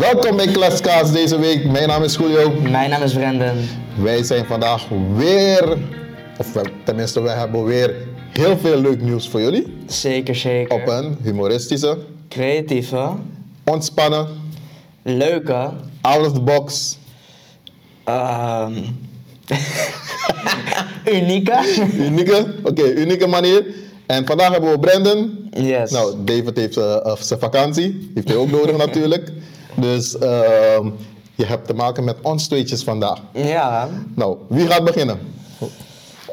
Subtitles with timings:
[0.00, 1.64] Welkom bij Klaskaas deze week.
[1.64, 2.50] Mijn naam is Julio.
[2.60, 3.56] Mijn naam is Brendan.
[4.02, 5.76] Wij zijn vandaag weer,
[6.38, 7.94] of wel, tenminste, wij hebben weer
[8.32, 9.76] heel veel leuk nieuws voor jullie.
[9.86, 10.74] Zeker, zeker.
[10.74, 13.10] Op een humoristische, Creatieve,
[13.64, 14.26] ontspannen,
[15.02, 15.70] leuke,
[16.00, 16.98] out of the box,
[18.04, 18.72] ehm,
[21.18, 21.84] unieke.
[21.98, 23.64] unieke, oké, unieke manier.
[24.06, 25.48] En vandaag hebben we Brandon.
[25.50, 25.90] Yes.
[25.90, 29.32] Nou, David heeft eh, zijn vakantie, heeft hij ook nodig natuurlijk.
[29.74, 30.88] Dus ehm,
[31.34, 33.18] je hebt te maken met ons tweetjes vandaag.
[33.32, 33.88] Ja.
[34.14, 35.18] Nou, wie gaat beginnen?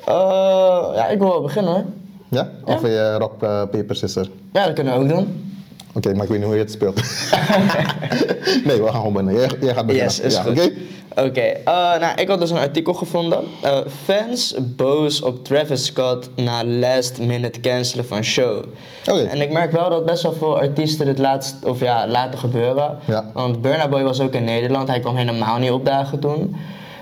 [0.06, 1.84] Eh, ja, ik wil wel beginnen hoor.
[2.30, 2.50] Ja?
[2.66, 4.30] Of je rock, eh, paper, scissors?
[4.54, 5.52] Ja, dat kunnen we ook doen.
[5.98, 6.96] Oké, maar ik weet niet hoe je het speelt.
[8.68, 9.36] nee, we gaan gewoon beginnen.
[9.36, 10.12] Jij, jij gaat beginnen.
[10.12, 10.52] Yes, is ja, goed.
[10.52, 10.72] Oké?
[11.16, 13.44] Oké, eh, nou, ik had dus een artikel gevonden.
[13.62, 18.64] Eh, fans boos op Travis Scott na last minute cancelen van show.
[19.10, 19.24] Oké.
[19.24, 22.98] En ik merk wel dat best wel veel artiesten dit laatst, of ja, laten gebeuren.
[23.06, 23.32] Ja.
[23.34, 26.56] Want Burna Boy was ook in Nederland, hij kwam helemaal niet opdagen toen.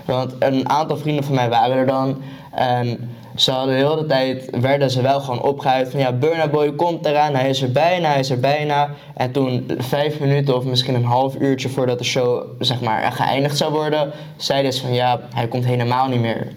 [0.06, 2.22] Want een aantal vrienden van mij waren er dan.
[2.52, 6.72] En ze hadden de hele tijd, werden ze wel gewoon opgehuid van ja, Burna Boy
[6.74, 8.90] komt eraan, hij is er bijna, hij is er bijna.
[9.16, 13.58] En toen vijf minuten of misschien een half uurtje voordat de show zeg maar geëindigd
[13.58, 16.48] zou worden, zeiden ze van ja, hij komt helemaal niet meer.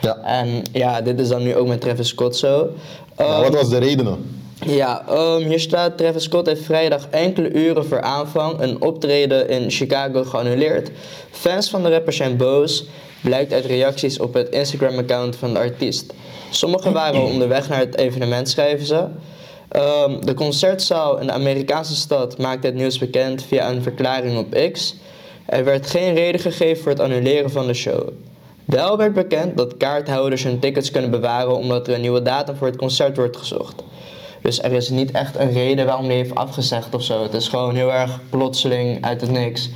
[0.00, 0.16] Ja.
[0.16, 2.68] En ja, dit is dan nu ook met Travis Scott zo.
[3.16, 4.30] Nou, Ehm, wat was de redenen?
[4.66, 9.70] ja, ehm, hier staat Travis Scott heeft vrijdag enkele uren voor aanvang een optreden in
[9.70, 10.90] Chicago geannuleerd.
[11.30, 12.84] Fans van de rapper zijn boos,
[13.20, 16.12] blijkt uit reacties op het Instagram-account van de artiest.
[16.50, 19.06] Sommigen waren al onderweg naar het evenement, schrijven ze.
[19.68, 24.70] Ehm, de concertzaal in de Amerikaanse stad maakte het nieuws bekend via een verklaring op
[24.72, 24.94] X.
[25.46, 28.08] Er werd geen reden gegeven voor het annuleren van de show.
[28.64, 32.66] Wel werd bekend dat kaarthouders hun tickets kunnen bewaren omdat er een nieuwe datum voor
[32.66, 33.82] het concert wordt gezocht.
[34.42, 37.22] Dus er is niet echt een reden waarom die heeft afgezegd of zo.
[37.22, 39.70] Het is gewoon heel erg plotseling uit het niks.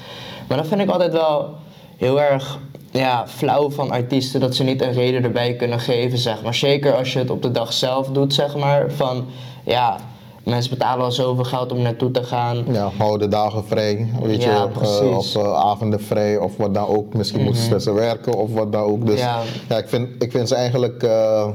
[0.49, 1.55] Maar dat vind ik altijd wel
[1.97, 2.59] heel erg
[2.91, 6.55] ja, flauw van artiesten dat ze niet een reden erbij kunnen geven, zeg maar.
[6.55, 8.91] Zeker als je het op de dag zelf doet, zeg maar.
[8.93, 9.25] Van
[9.65, 9.97] ja,
[10.45, 12.65] mensen betalen al zoveel geld om naartoe te gaan.
[12.73, 16.75] Ja, hou de dagen vrij, weet Ja, je, eh, of eh, avonden vrij, of wat
[16.75, 17.15] dan ook.
[17.15, 19.07] Misschien moeten ze werken, of wat dan ook.
[19.07, 19.79] Dus ja, Ja.
[19.79, 21.49] ik, vind, ik vind ze eigenlijk, eh,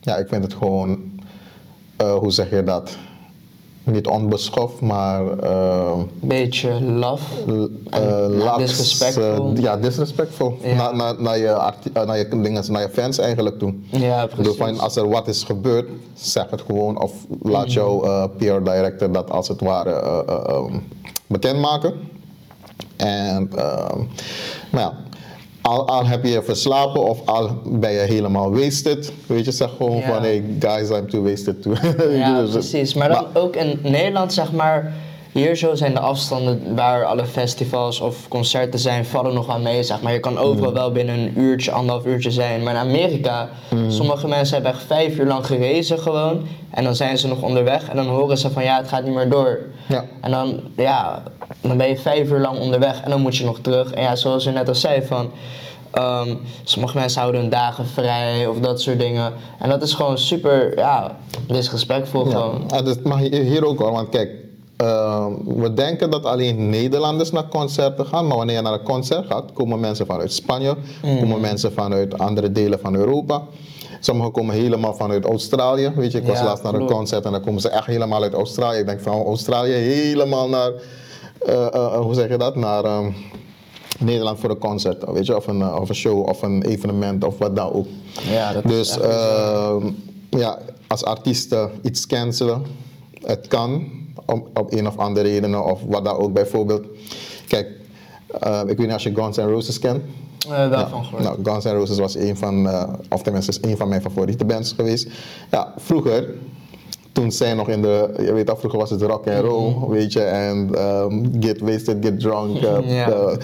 [0.00, 0.98] ja, ik vind het gewoon,
[2.20, 2.96] hoe zeg je dat?
[3.84, 7.24] Niet onbeschoft, maar eh, Beetje love.
[7.90, 8.38] eh,
[9.54, 10.58] Ja, disrespectful.
[10.62, 10.74] ja.
[10.74, 13.74] Naar, naar, naar, je eh, naar, je dingen, naar je fans eigenlijk toe.
[13.90, 14.56] Ja, precies.
[14.56, 17.02] van, als er wat is gebeurd, zeg het gewoon.
[17.02, 17.12] Of
[17.42, 20.78] laat jouw eh, PR director dat als het ware eh, eh, ehm,
[21.26, 21.92] bekendmaken.
[22.96, 23.98] En, ehm,
[24.70, 24.94] maar ja,
[25.62, 29.12] al, al heb je verslapen of al ben je helemaal wasted.
[29.26, 30.02] Weet je, zeg gewoon Ja.
[30.12, 31.72] van hey guys, I'm too wasted to.
[32.10, 32.94] Ja, Dus, precies.
[32.94, 34.92] Maar dan ook in Nederland, zeg maar,
[35.32, 39.82] hier zo zijn de afstanden waar alle festivals of concerten zijn, vallen nog wel mee,
[39.82, 40.12] zeg maar.
[40.12, 42.62] Je kan overal wel binnen een uurtje, anderhalf uurtje zijn.
[42.62, 43.48] Maar in Amerika,
[43.88, 46.46] sommige mensen hebben echt vijf uur lang gerezen gewoon.
[46.70, 49.14] En dan zijn ze nog onderweg en dan horen ze van ja, het gaat niet
[49.14, 49.58] meer door.
[49.88, 50.04] Ja.
[50.20, 51.22] En dan, ja,
[51.62, 53.92] dan ben je vijf uur lang onderweg en dan moet je nog terug.
[53.92, 55.30] En ja, zoals je net al zei, van...
[55.90, 56.34] ehm,
[56.64, 59.32] sommige mensen houden hun dagen vrij of dat soort dingen.
[59.58, 62.70] En dat is gewoon super, ja, disrespectvol Ja, gewoon.
[62.70, 64.30] en dat mag je hier ook hoor, want kijk,
[64.76, 69.26] eh, we denken dat alleen Nederlanders naar concerten gaan, maar wanneer je naar een concert
[69.26, 73.42] gaat, komen mensen vanuit Spanje, komen mensen vanuit andere delen van Europa.
[74.00, 75.92] Sommigen komen helemaal vanuit Australië.
[75.96, 78.22] Weet je, ik was Ja, laatst naar een concert en dan komen ze echt helemaal
[78.22, 78.78] uit Australië.
[78.78, 80.70] Ik denk van Australië helemaal naar,
[81.96, 83.10] hoe zeg je dat, naar ehm,
[83.98, 85.04] Nederland voor een concert.
[85.12, 87.86] Weet je, of een, eh, of een show of een evenement of wat dan ook.
[88.30, 89.90] Ja, dat Dus ehm,
[90.30, 92.62] ja, als artiesten iets cancelen,
[93.24, 93.90] het kan
[94.26, 96.86] om, op een of andere redenen of wat dan ook bijvoorbeeld.
[97.48, 97.68] Kijk,
[98.40, 100.02] eh, ik weet niet als je Guns N' Roses kent.
[100.50, 101.22] Eh, wel van gehoord.
[101.22, 104.44] Nou, Guns N' Roses was een van, eh, of tenminste is een van mijn favoriete
[104.44, 105.08] bands geweest.
[105.50, 106.34] Ja, vroeger,
[107.12, 110.20] toen zij nog in de, je weet vroeger was het rock and roll, weet je,
[110.20, 112.62] en ehm, get wasted, get drunk.
[112.62, 113.36] eh, eh,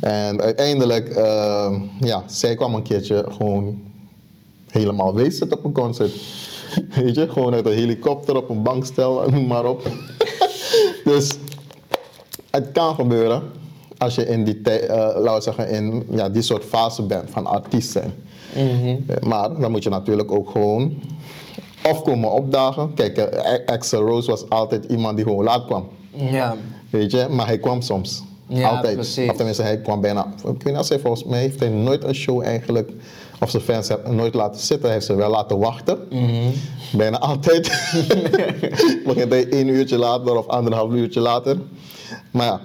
[0.00, 3.82] en uiteindelijk, ehm, ja, zij kwam een keertje gewoon
[4.70, 6.12] helemaal wasted op een concert.
[6.94, 9.88] Weet je, gewoon uit een helikopter op een bankstel, noem maar op.
[11.04, 11.30] dus
[12.50, 13.42] het kan gebeuren
[13.98, 17.46] als je in die, eh, laten we zeggen, in ja, die soort fase bent van
[17.46, 18.12] artiest zijn.
[18.54, 19.28] Mhm.
[19.28, 21.02] Maar dan moet je natuurlijk ook gewoon
[21.82, 22.94] of komen opdagen.
[22.94, 25.88] Kijk, eh, Axel Rose was altijd iemand die gewoon laat kwam.
[26.14, 26.56] Ja.
[26.90, 28.22] Weet je, maar hij kwam soms.
[28.46, 28.94] Ja, altijd.
[28.94, 29.28] precies.
[29.28, 30.26] Of tenminste, hij kwam bijna.
[30.36, 32.90] Ik weet niet hij volgens mij heeft hij nooit een show eigenlijk.
[33.40, 34.84] Of zijn fans hebben nooit laten zitten.
[34.84, 35.98] Hij heeft ze wel laten wachten.
[36.10, 36.50] Mhm.
[36.92, 37.66] Bijna altijd.
[39.06, 41.58] Begint hij één uurtje later of anderhalf uurtje later.
[42.30, 42.60] Maar ja,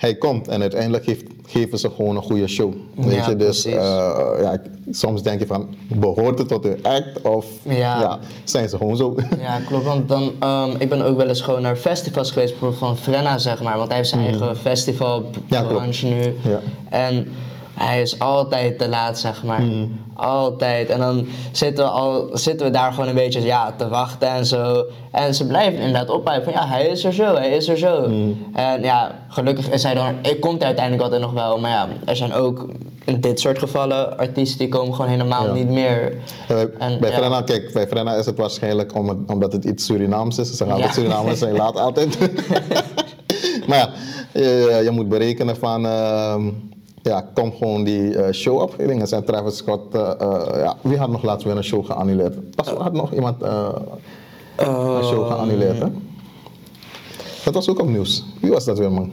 [0.00, 1.16] hij komt en uiteindelijk
[1.46, 2.72] geven ze gewoon een goede show.
[2.94, 3.72] Weet Ja, je, dus eh,
[4.40, 8.00] ja, soms denk je van, behoort het tot hun act of Ja.
[8.00, 9.16] ja, zijn ze gewoon zo?
[9.40, 9.84] Ja, klopt.
[9.84, 13.38] Want dan, ehm, ik ben ook wel eens gewoon naar festivals geweest, bijvoorbeeld van Frenna,
[13.38, 13.76] zeg maar.
[13.76, 16.34] Want hij heeft zijn eigen festivalbranche nu.
[16.50, 16.60] Ja.
[16.90, 17.28] En
[17.74, 19.62] hij is altijd te laat, zeg maar.
[20.14, 20.88] Altijd.
[20.88, 24.46] En dan zitten we, al, zitten we daar gewoon een beetje ja, te wachten en
[24.46, 24.84] zo.
[25.10, 28.02] En ze blijven inderdaad ophypen van ja, hij is er zo, hij is er zo.
[28.52, 31.58] En ja, gelukkig is hij dan, ik komt uiteindelijk altijd nog wel.
[31.58, 32.68] Maar ja, er zijn ook
[33.04, 35.52] in dit soort gevallen artiesten die komen gewoon helemaal Ja.
[35.52, 36.16] niet meer.
[36.48, 37.16] Eh, En, bij ja.
[37.16, 40.50] Frenna, kijk, bij Frenna is het waarschijnlijk om het- omdat het iets Surinaams is.
[40.50, 40.74] Ze gaan Ja.
[40.74, 42.18] altijd Surinamers zijn laat altijd.
[43.68, 43.90] maar ja,
[44.32, 46.48] je, je moet berekenen van, ehm,
[47.02, 48.74] ja, kom gewoon die eh, show op.
[48.78, 52.34] Dingen zijn Travis Scott, eh, eh, ja, wie had nog laatst weer een show geannuleerd?
[52.54, 53.42] Was, had nog iemand
[54.56, 55.86] een show geannuleerd, hè?
[57.44, 58.24] Dat was ook op nieuws.
[58.40, 59.12] Wie was dat weer, man?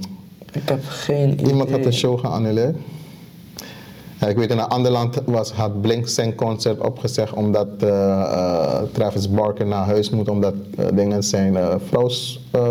[0.51, 1.47] Ik heb geen idee.
[1.47, 2.75] Iemand had een show geannuleerd.
[4.27, 7.89] Ik weet in een ander land was, had Blink zijn concert opgezegd omdat eh,
[8.21, 12.09] eh, Travis Barker naar huis moet omdat eh, dingen zijn vrouw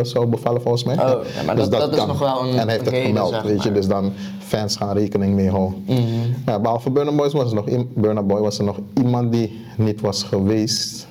[0.02, 0.94] zou bevallen volgens mij.
[0.94, 1.00] Oh,
[1.36, 3.72] ja, maar dat- dat is nog wel een En heeft het gemeld, zeg weet je,
[3.72, 5.84] dus dan fans gaan rekening mee houden.
[5.86, 6.02] Mhm.
[6.46, 7.64] ja, behalve Burna Boy was er nog,
[7.94, 11.06] Burna Boy was er nog iemand die niet was geweest.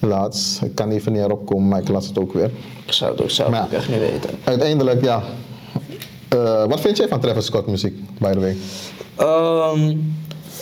[0.00, 2.50] Laatst, ik kan even niet erop komen, maar ik las het ook weer.
[2.86, 4.30] Ik zou het ook zelf Maar ook echt niet weten.
[4.44, 5.22] Uiteindelijk, ja.
[6.68, 8.56] Wat vind jij van Travis Scott muziek, by the way?
[9.20, 9.96] Ehm,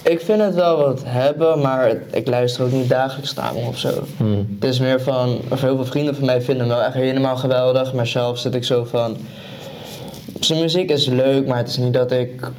[0.03, 3.79] ik vind het wel wat hebben, maar ik luister ook niet dagelijks naar hem of
[3.79, 3.91] zo.
[4.17, 4.57] Hmm.
[4.61, 7.37] Het is meer van, of heel veel vrienden van mij vinden hem wel echt helemaal
[7.37, 9.17] geweldig, maar zelf zit ik zo van.
[10.41, 12.51] Zijn muziek is leuk, maar het is niet dat ik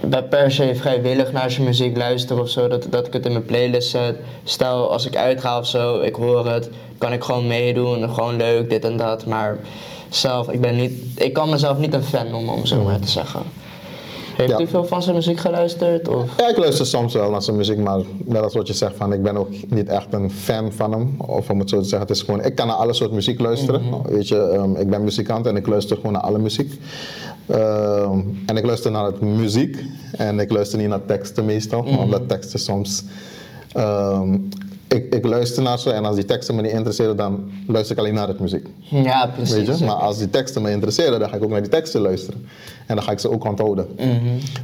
[0.00, 3.32] bij per se vrijwillig naar zijn muziek luister of zo, dat, dat ik het in
[3.32, 4.16] mijn playlist zet.
[4.44, 8.70] Stel, als ik uitga of zo, ik hoor het, kan ik gewoon meedoen, gewoon leuk,
[8.70, 9.58] dit en dat, maar
[10.08, 13.08] zelf, ik ben niet, ik kan mezelf niet een fan noemen, om zo maar te
[13.08, 13.42] zeggen.
[14.46, 16.08] Heeft u veel van zijn muziek geluisterd?
[16.08, 16.36] Of?
[16.36, 19.12] Ja, ik luister soms wel naar zijn muziek, maar net als wat je zegt, van,
[19.12, 21.14] ik ben ook niet echt een fan van hem.
[21.16, 23.40] Of om het zo te zeggen, het is gewoon, ik kan naar alle soort muziek
[23.40, 23.82] luisteren.
[24.08, 26.80] Weet je, ehm, ik ben muzikant en ik luister gewoon naar alle muziek.
[27.46, 32.28] Ehm, en ik luister naar het muziek en ik luister niet naar teksten meestal, omdat
[32.28, 33.04] teksten soms...
[33.72, 34.34] ehm,
[34.88, 38.02] ik, ik luister naar ze en als die teksten me niet interesseren, dan luister ik
[38.02, 38.66] alleen naar het muziek.
[38.78, 39.66] Ja, precies.
[39.66, 39.84] Weet je?
[39.84, 42.46] Maar als die teksten me interesseren, dan ga ik ook naar die teksten luisteren.
[42.86, 43.86] En dan ga ik ze ook onthouden.
[43.96, 44.08] Mhm.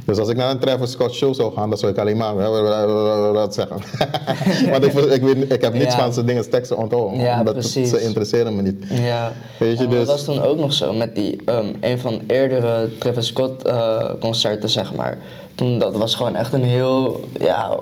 [0.05, 2.35] Dus als ik naar een Travis Scott show zou gaan, dan zou ik alleen maar
[3.33, 3.77] dat zeggen.
[4.71, 5.99] Want ik, ik, weet, ik heb niets Ja.
[5.99, 7.19] van zijn dingen teksten onthouden.
[7.19, 7.89] Ja, omdat precies.
[7.89, 8.83] ze interesseren me niet.
[8.89, 9.31] Ja.
[9.59, 12.13] Weet je, En dat dus- was toen ook nog zo met die, ehm, een van
[12.27, 15.17] de eerdere Travis Scott eh, concerten, zeg maar.
[15.55, 17.77] Toen, dat was gewoon echt een heel, ja,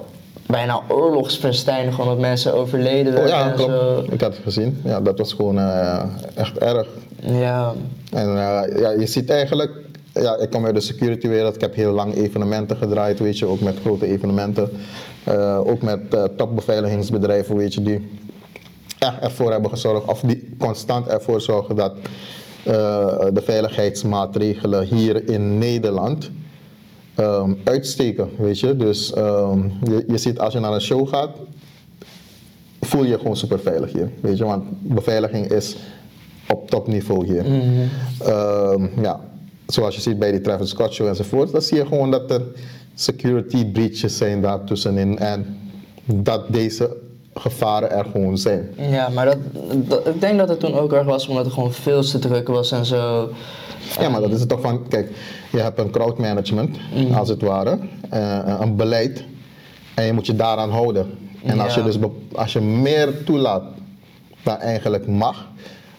[0.45, 4.04] bijna oorlogsfestijn, gewoon dat mensen overleden Oh werden ja, en zo.
[4.10, 4.81] Ik had het gezien.
[4.84, 6.04] Ja, dat was gewoon eh,
[6.36, 6.88] echt erg.
[7.19, 7.74] Ja,
[8.12, 9.72] En eh, ja, je ziet eigenlijk,
[10.13, 11.56] ja, ik kom uit de security wereld.
[11.56, 14.69] Ik heb heel lang evenementen gedraaid, weet je, ook met grote evenementen.
[15.24, 16.00] Eh, ook met
[16.38, 18.19] topbeveiligingsbedrijven, weet je, die
[19.00, 21.94] echt ervoor hebben gezorgd, of die constant ervoor zorgen dat
[23.34, 26.31] de veiligheidsmaatregelen hier in Nederland
[27.15, 28.75] ehm, uitsteken, weet je.
[28.75, 31.30] Dus ehm, je, je ziet als je naar een show gaat,
[32.81, 34.45] voel je je gewoon super veilig hier, weet je.
[34.45, 35.75] Want beveiliging is
[36.49, 37.45] op topniveau hier.
[38.19, 39.19] Ehm, ja,
[39.68, 42.42] zoals je ziet bij die Travis Scott show enzovoort, dan zie je gewoon dat er
[42.94, 45.57] security breaches zijn daartussenin en
[46.06, 46.95] dat deze
[47.35, 48.69] gevaren er gewoon zijn.
[48.78, 49.37] ja maar dat,
[49.73, 52.47] dat- ik denk dat het toen ook erg was omdat het gewoon veel te druk
[52.47, 53.30] was en zo.
[53.99, 55.11] Ja, maar dat is het toch van, kijk,
[55.52, 57.13] je hebt een crowd management, Mm.
[57.13, 57.78] als het ware,
[58.09, 59.23] eh, een beleid,
[59.94, 61.18] en je moet je daaraan houden.
[61.44, 61.97] En als, je dus
[62.35, 63.63] als je meer toelaat
[64.44, 65.47] dan eigenlijk mag,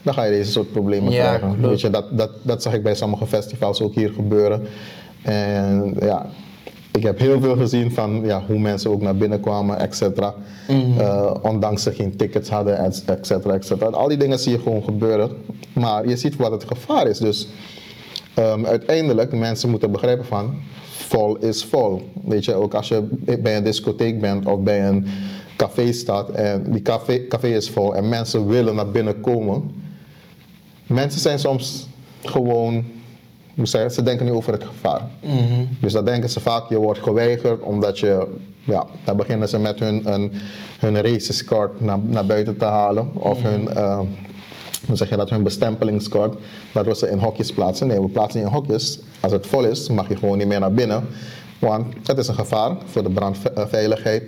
[0.02, 1.48] dan ga je deze soort problemen Ja, krijgen.
[1.48, 1.68] klopt.
[1.68, 4.66] Weet je, dat, dat, dat zag ik bij sommige festivals ook hier gebeuren.
[5.22, 6.26] En ja,
[6.96, 10.34] ik heb heel veel gezien van ja, hoe mensen ook naar binnen kwamen, et cetera.
[10.68, 11.00] Mhm.
[11.00, 13.90] Eh, ondanks ze geen tickets hadden, et et cetera, et cetera.
[13.90, 15.30] Al die dingen zie je gewoon gebeuren.
[15.72, 17.18] Maar je ziet wat het gevaar is.
[17.18, 17.48] Dus
[18.34, 22.10] Ehm, uiteindelijk, mensen moeten begrijpen van, vol is vol.
[22.24, 23.02] Weet je, ook als je
[23.42, 25.06] bij een discotheek bent of bij een
[25.56, 29.70] café staat en die café, café is vol en mensen willen naar binnen komen.
[30.86, 31.88] Mensen zijn soms
[32.22, 32.84] gewoon,
[33.54, 35.00] hoe je, het, ze denken niet over het gevaar.
[35.80, 38.26] Dus dan denken ze vaak, je wordt geweigerd omdat je,
[38.64, 40.32] ja, dan beginnen ze met hun, een,
[40.78, 43.68] hun raceskart naar, naar buiten te halen of hun...
[43.68, 44.00] eh,
[44.86, 46.34] hoe zeg je dat, hun bestempelingskaart,
[46.72, 47.86] dat we ze in hokjes plaatsen.
[47.86, 49.00] Nee, we plaatsen niet in hokjes.
[49.20, 51.06] Als het vol is, mag je gewoon niet meer naar binnen.
[51.58, 54.22] Want het is een gevaar voor de brandveiligheid.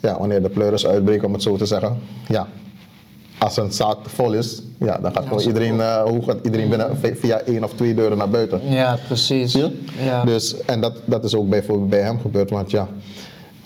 [0.00, 1.98] Ja, wanneer de pleuris uitbreken, om het zo te zeggen.
[2.28, 2.48] Ja,
[3.44, 6.68] als een zaak te vol is, ja, dan gaat gewoon iedereen, eh, hoe gaat iedereen
[6.68, 8.60] binnen vi- via één of twee deuren naar buiten.
[8.68, 9.52] Ja, precies.
[10.02, 10.24] Ja.
[10.24, 12.88] Dus, en dat, dat is ook bijvoorbeeld bij hem gebeurd, want ja,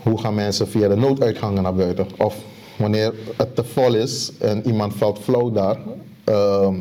[0.02, 2.06] hoe gaan mensen via de nooduitgangen naar buiten?
[2.18, 2.36] Of
[2.76, 5.76] wanneer het te vol is en iemand valt flauw daar,
[6.24, 6.74] ehm,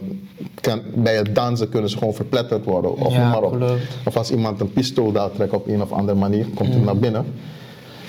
[0.62, 2.98] kan, bij het dansen kunnen ze gewoon verpletterd worden.
[2.98, 3.58] Of, Ja, maar op.
[4.06, 6.98] of als iemand een pistool daar trekt op een of andere manier, komt hij naar
[6.98, 7.26] binnen.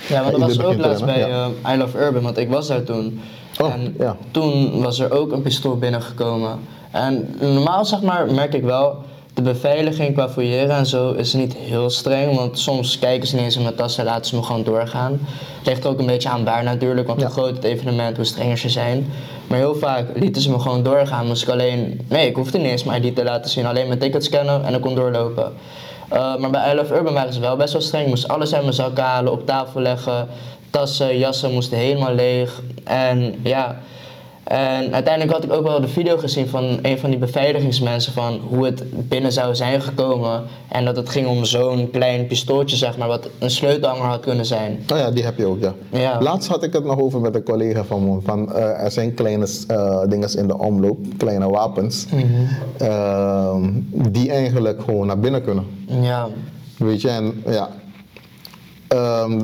[0.07, 2.83] Ja, want dat was ook laatst bij eh, I Love Urban, want ik was daar
[2.83, 3.21] toen.
[3.61, 4.17] Oh, en ja.
[4.31, 6.59] toen was er ook een pistool binnengekomen.
[6.91, 8.95] En normaal zeg maar, merk ik wel,
[9.33, 12.35] de beveiliging qua fouilleren en zo is niet heel streng.
[12.35, 15.19] Want soms kijken ze niet eens in mijn tas en laten ze me gewoon doorgaan.
[15.63, 17.25] Ligt ook een beetje aan waar natuurlijk, want Ja.
[17.25, 19.11] hoe groot het evenement, hoe strenger ze zijn.
[19.47, 21.27] Maar heel vaak lieten ze me gewoon doorgaan.
[21.27, 23.65] Moest ik alleen, nee ik hoefde niet eens mijn ID te laten zien.
[23.65, 25.53] Alleen mijn ticket scannen en ik kon doorlopen.
[26.13, 28.03] Uh, maar bij I Love Urban waren ze wel best wel streng.
[28.03, 30.27] Ik moest alles uit mijn zakken halen, op tafel leggen.
[30.69, 32.61] Tassen, jassen moesten helemaal leeg.
[32.83, 33.79] En ja,
[34.49, 38.39] en uiteindelijk had ik ook wel de video gezien van een van die beveiligingsmensen van
[38.49, 40.43] hoe het binnen zou zijn gekomen.
[40.67, 44.45] En dat het ging om zo'n klein pistooltje, zeg maar, wat een sleutelhanger had kunnen
[44.45, 44.83] zijn.
[44.91, 45.73] Oh ja, die heb je ook, ja.
[45.89, 46.21] Ja.
[46.21, 48.21] Laatst had ik het nog over met een collega van me.
[48.21, 52.05] Van, eh, er zijn kleine eh, dingen in de omloop, kleine wapens,
[52.77, 55.65] ehm, die eigenlijk gewoon naar binnen kunnen.
[56.01, 56.27] Ja,
[56.77, 57.69] Weet je, en ja,
[58.89, 59.41] ehm,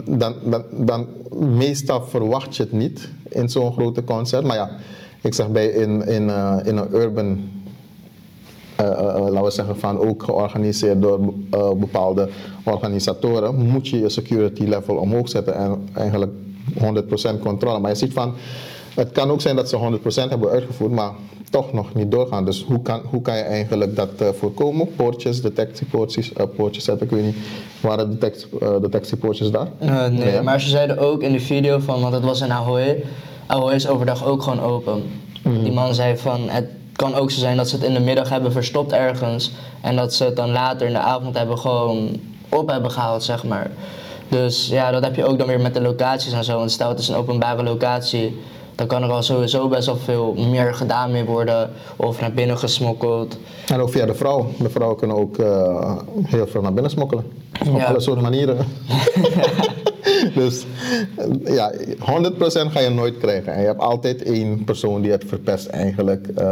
[0.85, 1.07] dan,
[1.39, 4.43] meestal verwacht je het niet in zo'n grote concert.
[4.43, 4.69] Maar ja,
[5.21, 7.49] ik zeg bij in, in, eh, in een urban,
[8.75, 8.85] eh,
[9.29, 11.19] laten we zeggen van ook georganiseerd door
[11.77, 12.29] bepaalde
[12.63, 16.31] organisatoren, moet je je security level omhoog zetten en eigenlijk
[16.79, 17.79] 100% controle.
[17.79, 18.33] Maar je ziet van,
[18.95, 21.11] het kan ook zijn dat ze 100% hebben uitgevoerd, maar
[21.49, 22.45] toch nog niet doorgaan.
[22.45, 24.95] Dus hoe kan, hoe kan je eigenlijk dat eh, voorkomen?
[24.95, 27.35] Poortjes, detectiepoortjes, eh, poortjes zetten, ik weet niet.
[27.81, 29.67] Waren detect, eh, detectiepoortjes daar?
[30.11, 30.43] Nee, hè?
[30.43, 33.03] maar ze zeiden ook in de video van, want het was in Ahoy.
[33.45, 35.03] Ahoy is overdag ook gewoon open.
[35.63, 38.29] Die man zei van, het kan ook zo zijn dat ze het in de middag
[38.29, 39.51] hebben verstopt ergens.
[39.81, 43.43] En dat ze het dan later in de avond hebben gewoon op hebben gehaald, zeg
[43.43, 43.71] maar.
[44.29, 46.57] Dus ja, dat heb je ook dan weer met de locaties en zo.
[46.57, 48.37] Want stel het is een openbare locatie,
[48.75, 51.69] dan kan er al sowieso best wel veel meer gedaan mee worden.
[51.95, 53.37] Of naar binnen gesmokkeld.
[53.67, 54.47] En ook via de vrouw.
[54.59, 57.25] De vrouwen kunnen ook eh, heel veel naar binnen smokkelen.
[57.69, 57.85] Op Ja.
[57.85, 58.57] alle soorten manieren.
[60.35, 60.65] dus
[61.45, 63.53] ja, 100% ga je nooit krijgen.
[63.53, 66.27] En je hebt altijd één persoon die het verpest eigenlijk.
[66.27, 66.45] eh,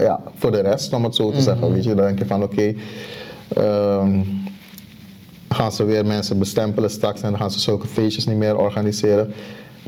[0.00, 1.72] ja, voor de rest, om het zo te zeggen.
[1.72, 2.74] Weet je, dan denk je van oké.
[3.48, 4.20] ehm,
[5.48, 9.32] gaan ze weer mensen bestempelen straks en dan gaan ze zulke feestjes niet meer organiseren.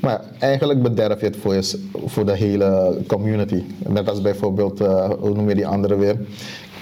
[0.01, 3.63] Maar eigenlijk bederf je het voor, je, voor de hele community.
[3.89, 6.17] Net als bijvoorbeeld, eh, hoe noem je die andere weer?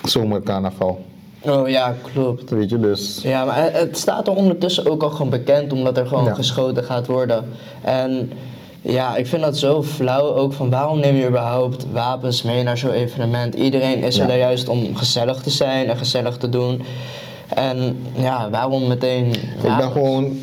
[0.04, 1.04] Zomercarnaval.
[1.47, 2.50] Oh ja, klopt.
[2.50, 3.21] Weet je, dus.
[3.23, 6.35] Ja, maar het- het staat er ondertussen ook al gewoon bekend, omdat er gewoon Ja.
[6.35, 7.45] geschoten gaat worden.
[7.83, 8.31] En
[8.83, 12.78] ja, ik vind dat zo flauw ook van waarom neem je überhaupt wapens mee naar
[12.78, 13.54] zo'n evenement?
[13.54, 14.37] Iedereen is er Ja.
[14.37, 16.83] juist om gezellig te zijn en gezellig te doen.
[17.54, 20.38] En ja, waarom meteen Ik ben gewoon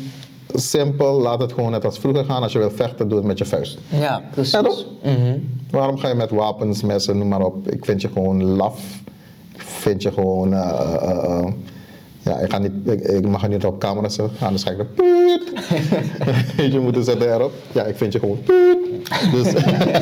[0.54, 2.42] simpel, laat het gewoon net als vroeger gaan.
[2.42, 3.78] Als je wil vechten, doe het met je vuist.
[3.88, 4.52] Ja, precies.
[4.52, 4.84] Ja, toch?
[5.02, 5.38] Mhm.
[5.70, 7.68] Waarom ga je met wapens, messen, noem maar op?
[7.70, 8.80] Ik vind je gewoon laf.
[9.54, 10.54] Ik vind je gewoon.
[10.54, 11.46] eh, eh, eh,
[12.22, 14.78] ja, ik, ga niet, ik, ik mag het niet op camera zeggen, anders ga ik
[14.78, 15.52] er puut.
[16.72, 17.52] Je, moeten zetten erop.
[17.72, 18.78] Ja, ik vind je gewoon puut.
[19.32, 19.54] Dus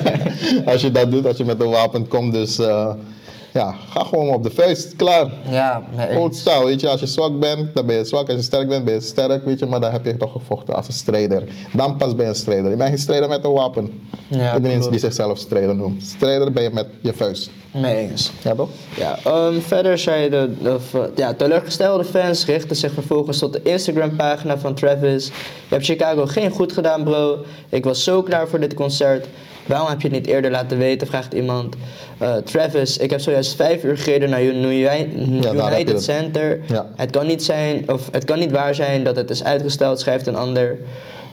[0.73, 2.57] als je dat doet, als je met een wapen komt, dus
[3.53, 5.27] ja, ga gewoon op de vuist, klaar.
[5.51, 8.27] Ja, nee, Old style, weet je, als je zwak bent, dan ben je zwak.
[8.27, 10.75] Als je sterk bent, ben je sterk, weet je, maar dan heb je toch gevochten
[10.75, 11.43] als een strijder.
[11.73, 12.71] Dan pas ben je een strijder.
[12.71, 14.01] Je bent geen strijder met een wapen.
[14.29, 16.03] Ja, Iedereen die zichzelf strijder noemt.
[16.03, 17.51] Strijder ben je met je vuist.
[17.73, 18.31] mee eens.
[18.43, 18.69] Ja, toch?
[18.97, 24.59] Ja, ehm, verder zei de, eh, ja, teleurgestelde fans richten zich vervolgens tot de Instagram-pagina
[24.59, 25.27] van Travis.
[25.27, 25.33] Je
[25.75, 27.39] hebt Chicago geen goed gedaan, bro.
[27.69, 29.27] Ik was zo klaar voor dit concert.
[29.69, 31.77] Waarom heb je het niet eerder laten weten, vraagt iemand.
[32.19, 36.03] Eh, Travis, ik heb zojuist vijf uur gereden naar je United het.
[36.03, 36.61] Center.
[36.67, 36.87] Ja.
[36.97, 40.27] Het kan niet zijn, of het kan niet waar zijn dat het is uitgesteld, schrijft
[40.27, 40.79] een ander.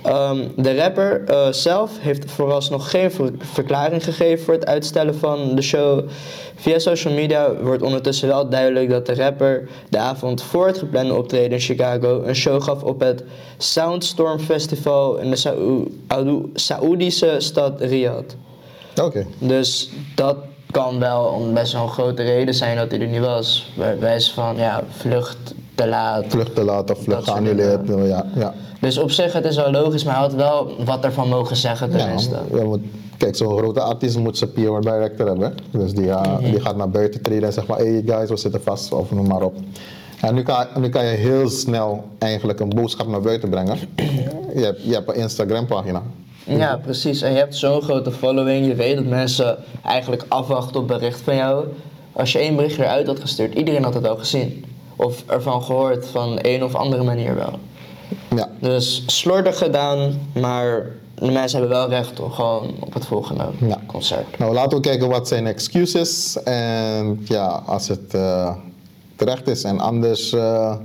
[0.05, 5.55] Ehm, de rapper eh, zelf heeft vooralsnog geen ver- verklaring gegeven voor het uitstellen van
[5.55, 6.07] de show.
[6.55, 11.13] Via social media wordt ondertussen wel duidelijk dat de rapper de avond voor het geplande
[11.13, 13.23] optreden in Chicago een show gaf op het
[13.57, 18.33] Soundstorm Festival in de Saoe- Aoe- Saoedische stad Riyadh.
[19.01, 19.25] Oké.
[19.39, 20.35] Dus dat
[20.71, 23.71] kan wel een best wel een grote reden zijn dat hij er niet was.
[23.77, 25.37] Bij wijze van ja, vlucht
[25.75, 26.25] te laat.
[26.27, 27.87] Vlucht te laat of vlucht geannuleerd.
[27.87, 28.53] Ja, ja.
[28.85, 31.89] Dus op zich, het is wel logisch, maar hij had wel wat ervan mogen zeggen
[31.89, 32.37] tenminste.
[32.53, 32.77] Ja,
[33.17, 35.55] kijk, zo'n grote artiest moet zijn PR director hebben.
[35.71, 38.61] Dus die, uh, die gaat naar buiten treden en zegt maar, hey guys, we zitten
[38.61, 39.55] vast, of noem maar op.
[40.21, 43.77] En nu kan, nu kan je heel snel eigenlijk een boodschap naar buiten brengen.
[44.55, 46.01] Je hebt, je hebt een Instagram pagina.
[46.43, 47.21] Ja, precies.
[47.21, 48.65] En je hebt zo'n grote following.
[48.65, 51.65] Je weet dat mensen eigenlijk afwachten op bericht van jou.
[52.11, 54.65] Als je één bericht eruit had gestuurd, iedereen had het al gezien.
[54.95, 57.59] Of ervan gehoord van een of andere manier wel.
[58.35, 60.85] Ja, Dus slordig gedaan, maar
[61.15, 63.79] de mensen hebben wel recht om gewoon op het volgende Ja.
[63.85, 64.37] concert.
[64.39, 66.37] nou laten we kijken wat zijn excuses.
[66.43, 68.55] En ja, als het eh,
[69.15, 70.75] terecht is en anders eh,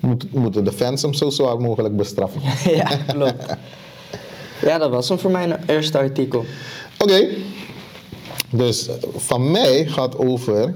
[0.00, 2.40] moet- moeten de fans hem zo zwaar mogelijk bestraffen.
[2.76, 3.56] ja, klopt.
[4.62, 6.44] Ja, dat was hem voor mijn eerste artikel.
[6.98, 7.26] Oké,
[8.50, 10.74] dus van mij gaat over.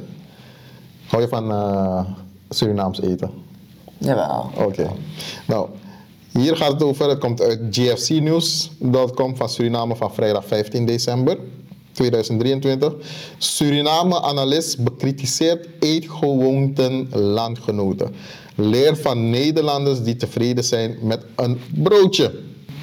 [1.07, 2.01] Hou je van eh,
[2.49, 3.31] Surinaams eten?
[4.01, 4.51] Jawel.
[4.57, 4.91] Oké.
[5.47, 5.69] Nou,
[6.33, 7.09] hier gaat het over.
[7.09, 11.39] Het komt uit gfcnews.com van Suriname van vrijdag 15 december
[11.93, 12.95] 2023.
[13.39, 18.15] Suriname-analyst bekritiseert eetgewoonten landgenoten.
[18.55, 22.33] Leer van Nederlanders die tevreden zijn met een broodje.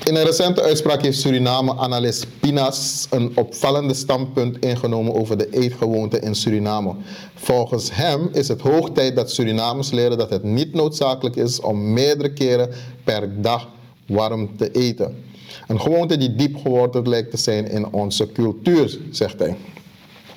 [0.03, 6.35] In een recente uitspraak heeft Suriname-analyst Pinas een opvallende standpunt ingenomen over de eetgewoonten in
[6.35, 6.95] Suriname.
[7.35, 11.93] Volgens hem is het hoog tijd dat Surinamers leren dat het niet noodzakelijk is om
[11.93, 12.69] meerdere keren
[13.03, 13.67] per dag
[14.07, 15.23] warm te eten.
[15.67, 19.55] Een gewoonte die diep geworteld lijkt te zijn in onze cultuur, zegt hij.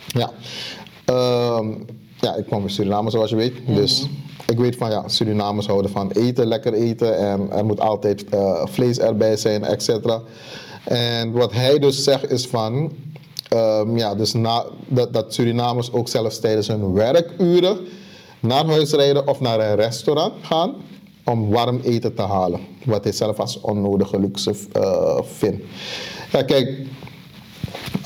[0.07, 0.33] Ja,
[1.11, 1.69] Ehm,
[2.21, 3.55] ja ik kom uit Suriname zoals je weet.
[3.67, 4.07] Dus
[4.47, 7.19] ik weet van ja, Surinamers houden van eten, lekker eten.
[7.19, 10.21] En er moet altijd eh, vlees erbij zijn, et cetera.
[10.85, 12.93] En wat hij dus zegt is van...
[13.49, 17.79] ehm, ja, dus na, dat, dat Surinamers ook zelfs tijdens hun werkuren
[18.41, 20.75] naar huis rijden of naar een restaurant gaan
[21.25, 22.61] om warm eten te halen.
[22.85, 25.65] Wat hij zelf als onnodige luxe eh, vindt.
[26.33, 26.87] Ja, kijk,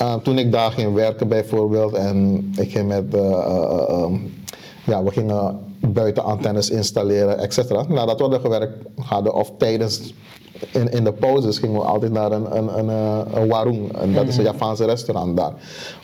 [0.01, 4.05] uh, toen ik daar ging werken bijvoorbeeld en ik ging met, uh, uh,
[4.85, 5.59] ja, we gingen
[5.93, 7.85] buiten antennes installeren, et cetera.
[7.87, 10.13] Nadat we hadden gewerkt hadden of tijdens,
[10.71, 12.89] in, in de pauzes gingen we altijd naar een, een, een,
[13.33, 15.53] een warung, en dat is een Javaanse restaurant daar.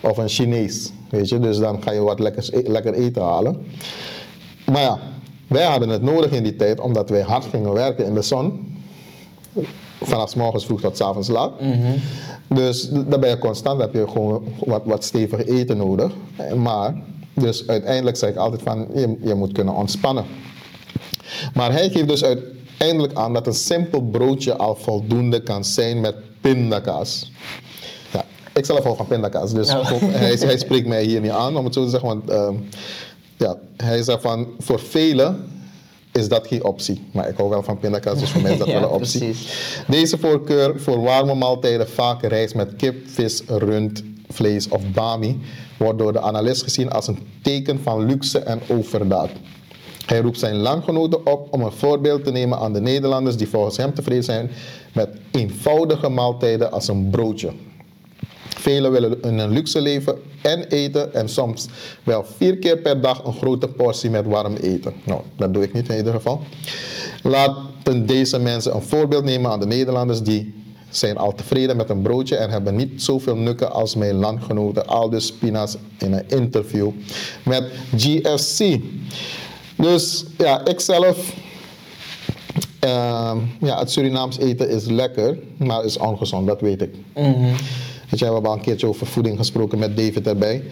[0.01, 3.57] Of een Chinees, weet je, dus dan ga je wat lekkers, lekker eten halen.
[4.71, 4.99] Maar ja,
[5.47, 8.69] wij hadden het nodig in die tijd omdat wij hard gingen werken in de zon.
[10.01, 11.51] Vanaf morgens vroeg tot 's avonds laat.
[12.47, 16.11] Dus dan ben je constant, heb je gewoon wat, wat stevig eten nodig.
[16.55, 16.95] Maar,
[17.33, 20.25] dus uiteindelijk zeg ik altijd van, je, je moet kunnen ontspannen.
[21.53, 26.15] Maar hij geeft dus uiteindelijk aan dat een simpel broodje al voldoende kan zijn met
[26.41, 27.31] pindakaas.
[28.13, 29.91] Ja, ik zelf hou van pindakaas, dus Oh.
[30.01, 32.09] hij, hij spreekt mij hier niet aan, om het zo te zeggen.
[32.09, 32.55] Want ehm,
[33.37, 35.45] ja, hij zegt van, voor velen
[36.11, 37.07] is dat geen optie.
[37.13, 39.19] Maar ik hou wel van pindakaas, dus voor mij is dat Ja, wel een optie.
[39.19, 39.83] precies.
[39.87, 45.39] Deze voorkeur voor warme maaltijden, vaak rijst met kip, vis, rund, vlees of bami,
[45.77, 49.29] wordt door de analist gezien als een teken van luxe en overdaad.
[50.05, 53.77] Hij roept zijn landgenoten op om een voorbeeld te nemen aan de Nederlanders die volgens
[53.77, 54.51] hem tevreden zijn
[54.93, 57.51] met eenvoudige maaltijden als een broodje.
[58.57, 61.67] Velen willen in een luxe leven en eten en soms
[62.03, 64.93] wel vier keer per dag een grote portie met warm eten.
[65.03, 66.41] Nou, dat doe ik niet in ieder geval.
[67.23, 70.60] Laten deze mensen een voorbeeld nemen aan de Nederlanders die
[70.91, 75.25] zijn al tevreden met een broodje en hebben niet zoveel nukken als mijn landgenoten Aldus
[75.25, 76.89] Spinas in een interview
[77.43, 77.63] met
[77.95, 78.79] GFC.
[79.75, 81.33] Dus ja, ik zelf
[82.81, 86.95] Ehm, ja, het Surinaams eten is lekker, maar is ongezond, dat weet ik.
[88.09, 90.63] Weet je, we hebben al een keertje over voeding gesproken met David erbij.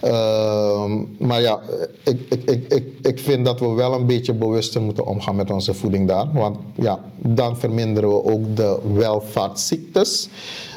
[0.00, 1.60] Ehm, maar ja,
[2.04, 5.50] ik, ik, ik, ik, ik vind dat we wel een beetje bewuster moeten omgaan met
[5.50, 6.32] onze voeding daar.
[6.32, 10.28] Want ja, dan verminderen we ook de welvaartsziektes.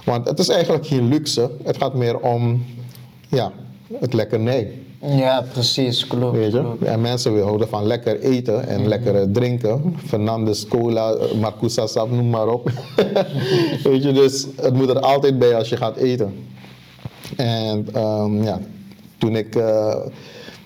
[0.06, 2.66] Want het is eigenlijk geen luxe, het gaat meer om
[3.30, 3.52] ja,
[4.00, 4.72] het lekkernij.
[5.06, 6.38] Ja, precies, klopt.
[6.38, 6.60] Weet je?
[6.60, 6.84] klopt.
[6.84, 9.96] En mensen willen houden van lekker eten en lekker eh, drinken.
[10.06, 12.72] Fernandes, cola, Marcusa sap, noem maar op.
[13.84, 16.34] Weet je, dus het moet er altijd bij als je gaat eten.
[17.36, 18.60] En ehm, ja,
[19.22, 19.96] toen ik eh,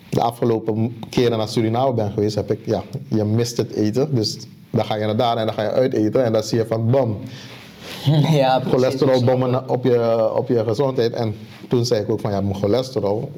[0.10, 4.16] de afgelopen keren naar Suriname ben geweest, heb ik, ja, je mist het eten.
[4.16, 4.38] Dus
[4.70, 6.66] dan ga je naar daar en dan ga je uit eten en dan zie je
[6.66, 7.18] van bam,
[8.32, 11.14] Ja, cholesterolbommen op je, op je gezondheid.
[11.14, 11.36] En
[11.68, 13.32] toen zei ik ook van ja, mijn cholesterol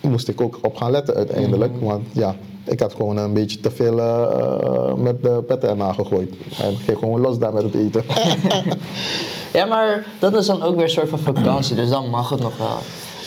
[0.00, 1.72] moest ik ook op gaan letten uiteindelijk.
[1.80, 6.34] Want ja, ik had gewoon een beetje te veel eh, met de petten erna gegooid.
[6.62, 8.04] En ik ging gewoon los daar met het eten.
[9.52, 12.40] Ja, maar dat is dan ook weer een soort van vakantie, dus dan mag het
[12.40, 12.78] nog wel.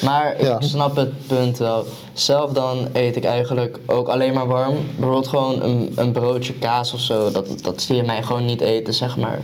[0.04, 1.86] Maar ik snap het punt wel.
[2.14, 4.76] Zelf dan eet ik eigenlijk ook alleen maar warm.
[4.96, 7.32] Bijvoorbeeld gewoon een, een broodje kaas of zo.
[7.32, 9.40] Dat, dat zie je mij gewoon niet eten, zeg maar.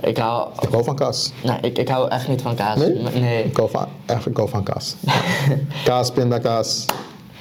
[0.00, 0.48] Ik hou...
[0.60, 1.32] ik hou van kaas.
[1.42, 2.78] Nee, ik, ik hou echt niet van kaas.
[2.78, 2.92] Nee?
[3.20, 3.44] Nee.
[3.44, 4.94] Ik hou van, echt, ik hou van kaas.
[5.84, 6.84] kaas, pindakaas.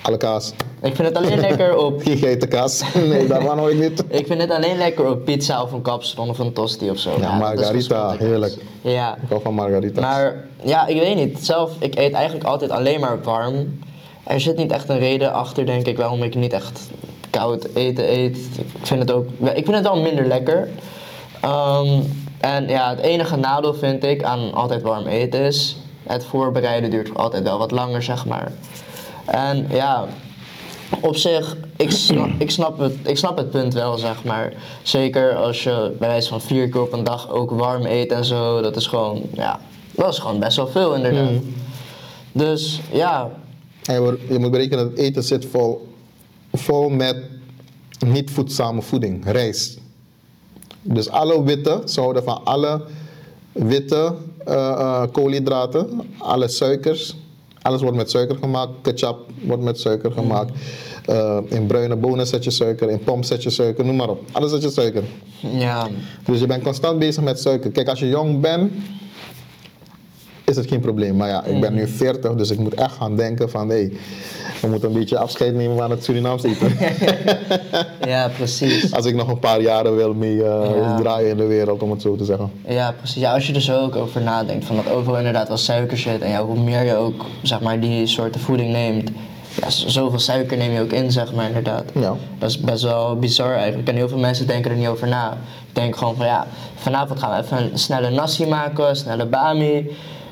[0.02, 0.54] Alle kaas.
[0.82, 2.02] Ik vind het alleen lekker op.
[2.04, 2.84] Geen geitenkaas.
[2.94, 4.04] Nee, daarvan hou ik niet.
[4.08, 7.12] Ik vind het alleen lekker op pizza of een kapsalon of een tosti of zo.
[7.20, 8.54] Ja, margarita, heerlijk.
[8.82, 9.16] Ja.
[9.16, 10.02] Ik hou van margarita.
[10.02, 11.46] Maar ja, ik weet niet.
[11.46, 13.80] Zelf, ik eet eigenlijk altijd alleen maar warm.
[14.24, 16.90] Er zit niet echt een reden achter, denk ik, waarom ik niet echt
[17.30, 18.38] koud eten eet.
[18.58, 20.70] Ik vind het ook, ik vind het wel minder lekker.
[21.42, 22.02] Ehm,
[22.40, 27.18] en ja, het enige nadeel vind ik aan altijd warm eten is, het voorbereiden duurt
[27.18, 28.52] altijd wel wat langer, zeg maar.
[29.32, 30.06] En ja,
[31.02, 34.54] op zich, ik snap, ik, snap het, ik snap het punt wel, zeg maar.
[34.84, 38.26] Zeker als je bij wijze van vier keer op een dag ook warm eet en
[38.26, 38.62] zo.
[38.62, 39.60] Dat is gewoon, ja,
[39.92, 41.42] dat is gewoon best wel veel inderdaad.
[42.32, 43.30] Dus ja,
[43.86, 45.88] En je, moet berekenen dat het eten zit vol,
[46.54, 47.18] vol met
[48.06, 49.80] niet voedzame voeding, rijst.
[50.82, 52.82] Dus alle witte, ze houden van alle
[53.52, 54.16] witte
[54.46, 57.16] eh, eh, koolhydraten, alle suikers.
[57.70, 58.72] Alles wordt met suiker gemaakt.
[58.82, 60.52] Ketchup wordt met suiker gemaakt.
[61.06, 64.22] Eh, in bruine bonen zet je suiker, in pom zet je suiker, noem maar op.
[64.32, 65.04] Alles zet je suiker.
[65.40, 65.88] ja,
[66.26, 67.72] Dus je bent constant bezig met suiker.
[67.72, 68.72] Kijk, als je jong bent,
[70.50, 71.16] is het geen probleem.
[71.16, 73.70] Maar ja, ik ben nu 40, dus ik moet echt gaan denken van...
[73.70, 73.90] hé,
[74.62, 76.78] we moeten een beetje afscheid nemen van het Surinaams eten.
[78.14, 78.94] ja, precies.
[78.94, 80.96] als ik nog een paar jaren wil mee eh, Ja.
[80.98, 82.52] draaien in de wereld, om het zo te zeggen.
[82.68, 83.22] Ja, precies.
[83.22, 86.22] Ja, als je er zo ook over nadenkt, van dat overal inderdaad wel suiker zit.
[86.22, 89.10] En ja, hoe meer je ook, zeg maar, die soorten voeding neemt,
[89.62, 91.84] ja, zoveel suiker neem je ook in, zeg maar, inderdaad.
[91.94, 92.16] Ja.
[92.40, 93.90] Dat is best wel bizar eigenlijk.
[93.90, 95.32] En heel veel mensen denken er niet over na.
[95.68, 99.90] Ik denk gewoon van, ja, vanavond gaan we even een snelle nasi maken, snelle bami.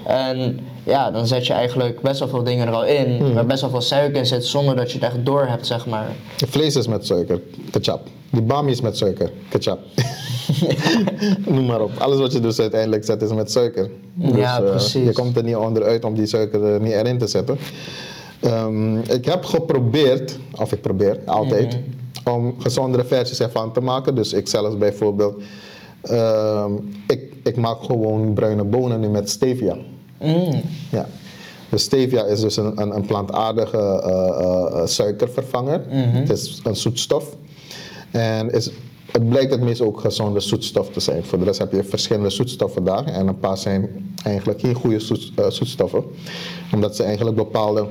[0.07, 3.61] En ja, dan zet je eigenlijk best wel veel dingen er al in, waar best
[3.61, 6.07] wel veel suiker in zit, zonder dat je het echt door hebt, zeg maar.
[6.37, 7.41] Het vlees is met suiker,
[7.71, 7.99] ketchup.
[8.29, 9.79] Die bami is met suiker, ketchup.
[11.53, 11.91] Noem maar op.
[11.97, 13.89] Alles wat je dus uiteindelijk zet is met suiker.
[14.13, 15.05] Dus, Ja, eh, precies.
[15.05, 17.57] je komt er niet onderuit om die suiker er niet erin te zetten.
[18.39, 21.77] Ehm, ik heb geprobeerd, of ik probeer altijd,
[22.25, 24.15] om gezondere versies ervan te maken.
[24.15, 25.41] Dus ik zelfs bijvoorbeeld,
[26.01, 26.71] ehm,
[27.07, 29.77] ik, ik maak gewoon bruine bonen nu met stevia.
[30.19, 30.61] Mm.
[30.91, 31.07] Ja.
[31.69, 35.81] Dus stevia is dus een, een, een plantaardige eh, eh, eh, suikervervanger.
[35.89, 37.35] Het is een zoetstof.
[38.11, 38.69] En is,
[39.11, 41.23] het blijkt het meest ook gezonde zoetstof te zijn.
[41.23, 43.05] Voor de rest heb je verschillende zoetstoffen daar.
[43.05, 46.03] En een paar zijn eigenlijk geen goede zoet, zoetstoffen.
[46.73, 47.87] Omdat ze eigenlijk bepaalde,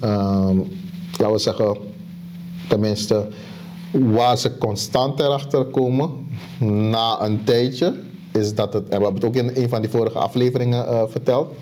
[0.00, 0.56] ehm,
[1.10, 1.76] laten we zeggen,
[2.68, 3.28] tenminste,
[3.90, 6.10] waar ze constant erachter komen
[6.58, 7.94] na een tijdje,
[8.32, 11.02] is dat het, en we hebben het ook in een van die vorige afleveringen eh,
[11.08, 11.52] verteld,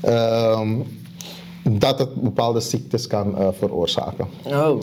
[0.00, 0.70] ehm,
[1.62, 4.26] dat het bepaalde ziektes kan eh, veroorzaken.
[4.46, 4.82] Oh,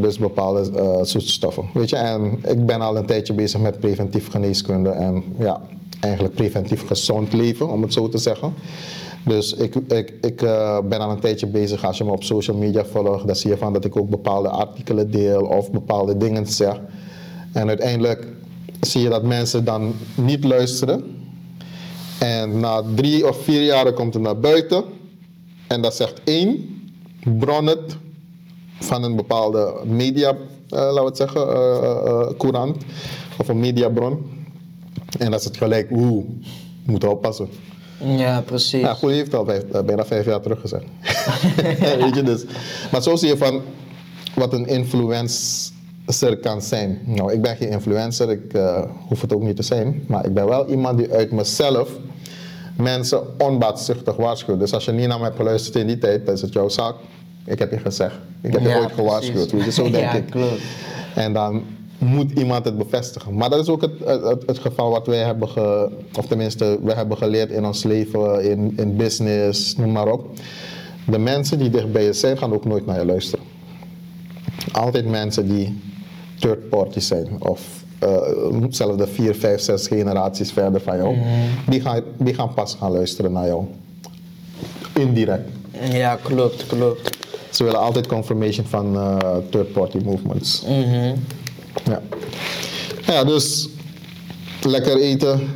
[0.00, 1.64] dus bepaalde eh, zoetstoffen.
[1.74, 5.60] Weet je, en ik ben al een tijdje bezig met preventief geneeskunde en ja,
[6.00, 8.54] eigenlijk preventief gezond leven, om het zo te zeggen.
[9.24, 10.36] Dus ik, ik, ik
[10.84, 11.84] ben al een tijdje bezig.
[11.84, 14.48] Als je me op social media volgt, dan zie je van dat ik ook bepaalde
[14.48, 16.80] artikelen deel of bepaalde dingen zeg.
[17.52, 18.26] En uiteindelijk
[18.80, 21.04] zie je dat mensen dan niet luisteren.
[22.18, 24.84] En na drie of vier jaar komt het naar buiten.
[25.66, 26.78] En dat zegt één
[27.38, 27.96] bron het
[28.78, 30.36] van een bepaalde media, eh,
[30.68, 32.76] laten we het zeggen, courant
[33.38, 34.30] of een mediabron.
[35.18, 36.24] En dat is het gelijk, oeh,
[36.84, 37.48] we moeten oppassen.
[37.98, 38.80] ja, precies.
[38.80, 40.84] Ja, goed, heeft al vijf, bijna vijf jaar terug gezegd.
[42.04, 42.44] Weet je dus.
[42.92, 43.62] Maar zo zie je van
[44.34, 45.72] wat een influencer
[46.40, 46.98] kan zijn.
[47.04, 50.04] Nou, ik ben geen influencer, ik eh, hoef het ook niet te zijn.
[50.06, 51.90] Maar ik ben wel iemand die uit mezelf
[52.76, 54.58] mensen onbaatzuchtig waarschuwt.
[54.58, 56.68] Dus als je niet naar mij hebt geluisterd in die tijd, dan is het jouw
[56.68, 56.94] zaak.
[57.44, 58.14] Ik heb je gezegd.
[58.40, 59.50] Ik heb je Ja, ooit gewaarschuwd.
[59.50, 60.26] Weet je, zo denk Ja, ik.
[60.26, 60.60] klopt.
[61.14, 61.62] En dan
[61.98, 63.34] moet iemand het bevestigen.
[63.34, 66.78] Maar dat is ook het, het, het, het geval wat wij hebben, ge, of tenminste,
[66.82, 70.26] wij hebben geleerd in ons leven, in, in business, noem maar op.
[71.06, 73.44] De mensen die dicht bij je zijn, gaan ook nooit naar je luisteren.
[74.72, 75.80] Altijd mensen die
[76.40, 77.60] third party zijn, of
[77.98, 78.18] eh,
[78.68, 81.16] zelfs de vier, vijf, zes generaties verder van jou,
[81.68, 83.64] die, gaan, die gaan pas gaan luisteren naar jou.
[84.94, 85.48] Indirect.
[85.90, 87.18] Ja, klopt, klopt.
[87.50, 90.62] Ze willen altijd confirmation van eh, third party movements.
[90.62, 91.14] Mhm.
[91.84, 92.02] Ja.
[93.06, 93.68] ja, dus
[94.62, 95.48] lekker eten,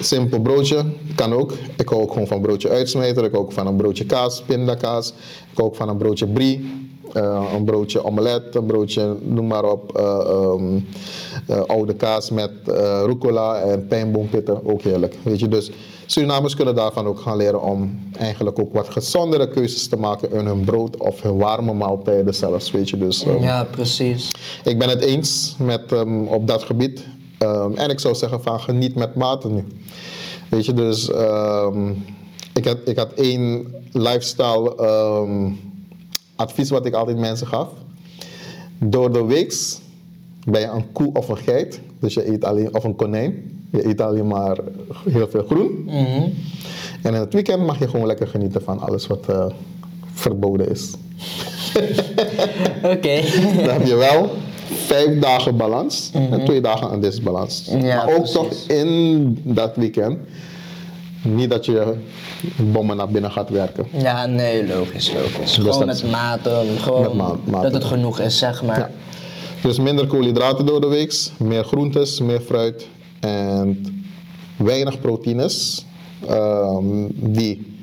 [0.00, 1.52] simpel broodje, kan ook.
[1.76, 5.08] Ik hou ook gewoon van broodje uitsmijter, ik hou ook van een broodje kaas, pindakaas.
[5.50, 9.64] Ik hou ook van een broodje brie, eh, een broodje omelet, een broodje, noem maar
[9.64, 10.78] op, eh, ehm,
[11.46, 12.50] eh, oude kaas met
[13.04, 15.16] rucola en pijnboompitten, ook heerlijk.
[15.22, 15.70] Weet je, dus
[16.06, 20.46] Surinamers kunnen daarvan ook gaan leren om eigenlijk ook wat gezondere keuzes te maken in
[20.46, 22.98] hun brood of hun warme maaltijden zelfs, weet je.
[22.98, 24.30] Dus, ehm, Ja, precies.
[24.64, 27.04] ik ben het eens met, ehm, op dat gebied.
[27.74, 29.64] En ik zou zeggen van geniet met mate nu.
[30.48, 31.08] Weet je, dus
[32.52, 34.74] ik, had, ik had één lifestyle
[36.36, 37.68] advies wat ik altijd mensen gaf.
[38.78, 39.54] Door de week
[40.44, 41.80] ben je een koe of een geit.
[41.98, 43.60] Dus je eet alleen, of een konijn.
[43.70, 44.58] Je eet alleen maar
[45.10, 45.82] heel veel groen.
[45.84, 46.22] Mhm.
[47.02, 49.46] En in het weekend mag je gewoon lekker genieten van alles wat eh,
[50.12, 50.90] verboden is.
[52.82, 53.20] Oké.
[53.56, 54.30] Dan heb je wel
[54.86, 57.68] vijf dagen balans en twee dagen aan disbalans.
[57.70, 57.84] Mhm.
[57.84, 58.34] Ja, maar ook precies.
[58.34, 60.18] toch in dat weekend.
[61.34, 61.94] Niet dat je
[62.56, 63.86] bommen naar binnen gaat werken.
[63.90, 65.54] Ja, nee, logisch, logisch.
[65.54, 67.62] Dus gewoon met maten, gewoon Met ma- maten.
[67.72, 68.78] dat het genoeg is, zeg maar.
[68.78, 68.90] Ja.
[69.62, 72.86] Dus minder koolhydraten door de week, meer groentes, meer fruit
[73.20, 73.84] en
[74.56, 75.84] weinig proteïnes
[76.28, 76.84] ehm,
[77.14, 77.74] die,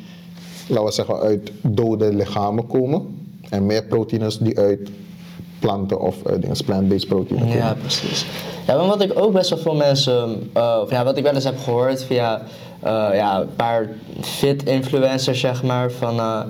[0.67, 3.27] laten we zeggen, uit dode lichamen komen.
[3.49, 4.89] En meer proteïnes die uit
[5.59, 7.57] planten of dingen, plant-based proteïnen komen.
[7.63, 8.25] Ja, precies.
[8.67, 11.33] Ja, maar wat ik ook best wel veel mensen, eh, of ja, wat ik wel
[11.33, 12.45] eens heb gehoord via eh,
[13.13, 13.89] ja, een paar
[14.21, 16.41] fit influencers, zeg maar, van eh,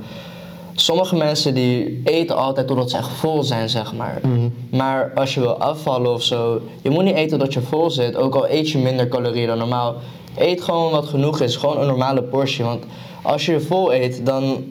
[0.75, 4.21] sommige mensen die eten altijd totdat ze echt vol zijn, zeg maar.
[4.69, 8.15] Maar als je wil afvallen of zo, je moet niet eten tot je vol zit,
[8.15, 9.95] ook al eet je minder calorieën dan normaal.
[10.37, 12.63] Eet gewoon wat genoeg is, gewoon een normale portie.
[12.63, 12.83] Want
[13.21, 14.63] als je je vol eet, dan,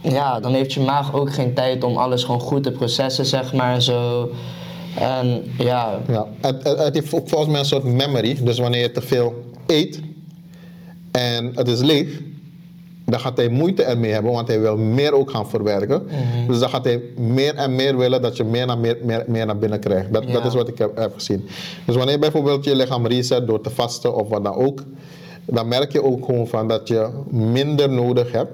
[0.00, 3.52] ja, dan heeft je maag ook geen tijd om alles gewoon goed te processen, zeg
[3.52, 4.30] maar, en zo.
[4.98, 8.38] En ja, Ja, het, het, het heeft volgens mij een soort memory.
[8.42, 9.34] Dus wanneer je te veel
[9.66, 10.00] eet
[11.18, 12.20] en het is leeg,
[13.04, 16.02] dan gaat hij moeite ermee hebben, want hij wil meer ook gaan verwerken.
[16.46, 19.46] Dus dan gaat hij meer en meer willen dat je meer naar, meer, meer, meer
[19.46, 20.12] naar binnen krijgt.
[20.12, 21.48] Dat, dat is wat ik heb, heb gezien.
[21.86, 24.82] Dus wanneer je bijvoorbeeld je lichaam reset door te vasten of wat dan ook,
[25.44, 28.52] dan merk je ook gewoon van dat je minder nodig hebt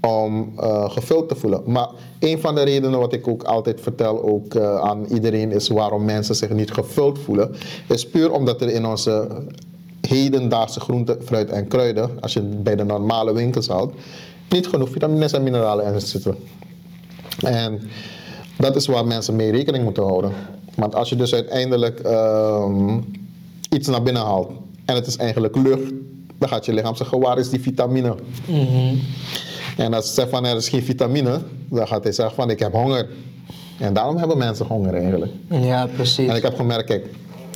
[0.00, 1.62] om eh, gevuld te voelen.
[1.66, 5.68] Maar een van de redenen wat ik ook altijd vertel ook, eh, aan iedereen is
[5.68, 7.50] waarom mensen zich niet gevuld voelen,
[7.88, 9.28] is puur omdat er in onze
[10.12, 13.94] hedendaagse groenten, fruit en kruiden, als je het bij de normale winkels haalt,
[14.48, 16.36] niet genoeg vitamines en mineralen in zitten.
[17.40, 17.80] En
[18.56, 20.32] dat is waar mensen mee rekening moeten houden.
[20.74, 22.98] Want als je dus uiteindelijk ehm,
[23.70, 24.50] iets naar binnen haalt
[24.84, 25.92] en het is eigenlijk lucht,
[26.38, 28.14] dan gaat je lichaam zeggen, waar is die vitamine?
[29.76, 32.58] En als ze zegt van er is geen vitamine, dan gaat hij zeggen van ik
[32.58, 33.08] heb honger.
[33.78, 35.32] En daarom hebben mensen honger eigenlijk.
[35.48, 36.28] ja precies.
[36.28, 37.06] En ik heb gemerkt, kijk,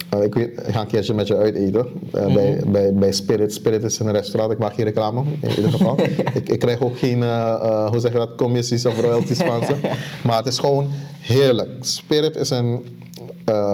[0.09, 3.12] eh, ik, weet, ik ga een keertje met je uit eten eh, bij, bij, bij
[3.12, 3.53] Spirit.
[3.53, 6.01] Spirit is een restaurant, ik maak geen reclame in ieder geval.
[6.35, 9.75] ik, ik krijg ook geen, eh, hoe zeg je dat, commissies of royalties van ze.
[10.27, 10.88] Maar het is gewoon
[11.21, 11.71] heerlijk.
[11.81, 12.85] Spirit is een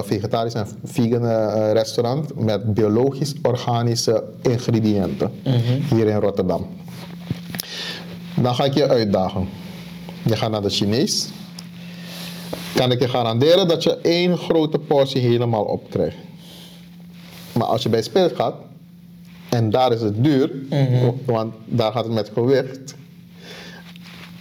[0.04, 1.26] vegetarisch en vegan
[1.72, 5.30] restaurant met biologisch-organische ingrediënten
[5.88, 6.66] hier in Rotterdam.
[8.40, 9.48] Dan ga ik je uitdagen.
[10.22, 11.28] Je gaat naar de Chinees.
[12.74, 16.16] Kan ik je garanderen dat je één grote portie helemaal opkrijgt.
[17.52, 18.54] Maar als je bij Spirit gaat,
[19.48, 20.50] en daar is het duur,
[21.24, 22.94] want daar gaat het met gewicht.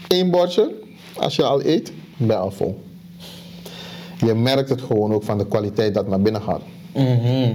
[0.08, 0.71] Eén bordje,
[1.13, 2.82] als je al eet, ben je al vol.
[4.17, 6.62] Je merkt het gewoon ook van de kwaliteit dat naar binnen gaat.
[6.93, 7.54] Mhm.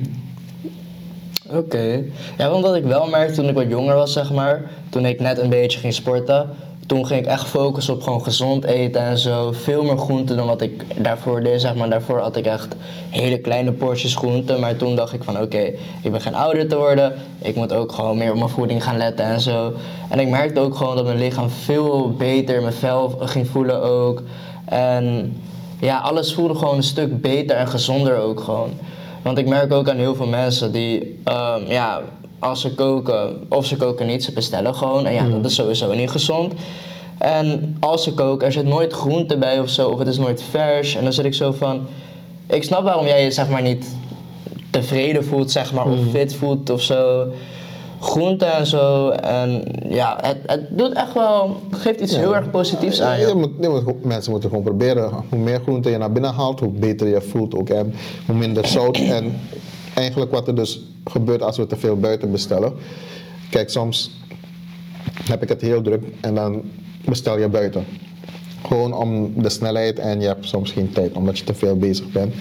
[1.51, 2.05] Oké.
[2.39, 5.21] Ja, want wat ik wel merkte toen ik wat jonger was, zeg maar, toen ik
[5.21, 6.51] net een beetje ging sporten,
[6.87, 9.53] toen ging ik echt focussen op gewoon gezond eten en zo.
[9.53, 11.91] Veel meer groenten dan wat ik daarvoor deed, zeg maar.
[11.91, 12.77] Daarvoor had ik echt
[13.11, 15.73] hele kleine porties groenten, maar toen dacht ik van oké,
[16.03, 18.97] ik ben geen ouder te worden, ik moet ook gewoon meer op mijn voeding gaan
[18.97, 19.73] letten en zo.
[20.09, 24.23] En ik merkte ook gewoon dat mijn lichaam veel beter, mijn vel ging voelen ook.
[24.65, 25.37] En
[25.81, 28.71] ja, alles voelde gewoon een stuk beter en gezonder ook gewoon.
[29.23, 32.03] Want ik merk ook aan heel veel mensen die, ehm, ja,
[32.39, 35.07] als ze koken, of ze koken niet, ze bestellen gewoon.
[35.07, 36.53] En ja, dat is sowieso niet gezond.
[37.19, 40.43] En als ze koken, er zit nooit groente bij of zo, of het is nooit
[40.51, 40.95] vers.
[40.97, 41.81] En dan zit ik zo van,
[42.47, 43.87] ik snap waarom jij je zeg maar niet
[44.71, 47.27] tevreden voelt, zeg maar, of fit voelt of zo.
[48.01, 49.09] Groente en zo.
[49.09, 53.27] En ja, het, het doet echt wel, het geeft iets heel erg positiefs aan je.
[53.27, 55.11] Je moet, je moet gewoon- mensen moeten gewoon proberen.
[55.29, 57.69] Hoe meer groente je naar binnen haalt, hoe beter je voelt ook.
[57.69, 57.95] En
[58.27, 58.97] hoe minder zout.
[58.97, 59.41] En
[59.97, 62.73] eigenlijk wat er dus gebeurt als we te veel buiten bestellen.
[63.51, 64.11] Kijk, soms
[65.25, 66.63] heb ik het heel druk en dan
[67.05, 67.85] bestel je buiten.
[68.67, 72.13] Gewoon om de snelheid en je hebt soms geen tijd omdat je te veel bezig
[72.13, 72.35] bent.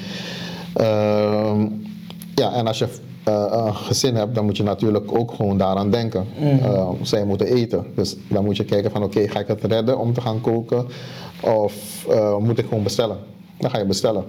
[0.73, 1.67] Ehm,
[2.35, 2.87] ja, en als je
[3.23, 6.25] eh, een gezin hebt, dan moet je natuurlijk ook gewoon daaraan denken.
[6.39, 7.85] Eh, zij moeten eten.
[7.95, 10.85] Dus dan moet je kijken van oké, ga ik het redden om te gaan koken?
[11.41, 13.17] Of eh, moet ik gewoon bestellen?
[13.57, 14.25] Dan ga je bestellen.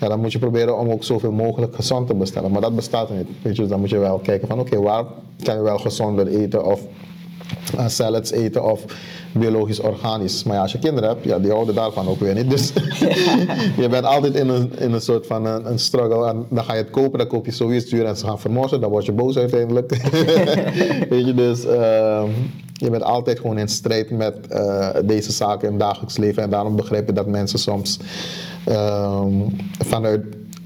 [0.00, 2.50] Ja, dan moet je proberen om ook zoveel mogelijk gezond te bestellen.
[2.50, 3.26] Maar dat bestaat niet.
[3.42, 5.04] Weet je, dus dan moet je wel kijken van oké, waar
[5.42, 6.64] kan je wel gezonder eten?
[6.64, 6.80] Of
[7.74, 8.84] uh, salads eten of
[9.32, 10.44] biologisch organisch.
[10.44, 12.50] Maar ja, als je kinderen hebt, ja, die houden daarvan ook weer niet.
[12.50, 12.72] Dus
[13.82, 16.28] je bent altijd in een, in een soort van een, een struggle.
[16.28, 18.80] En dan ga je het kopen, dan koop je zoiets duur en ze gaan vermossen.
[18.80, 19.90] Dan word je boos uiteindelijk.
[21.10, 22.28] Weet je, dus ehm,
[22.80, 26.42] je bent altijd gewoon in strijd met eh, deze zaken in het dagelijks leven.
[26.42, 27.98] En daarom begrijp ik dat mensen soms
[28.64, 29.32] ehm,
[29.78, 30.22] vanuit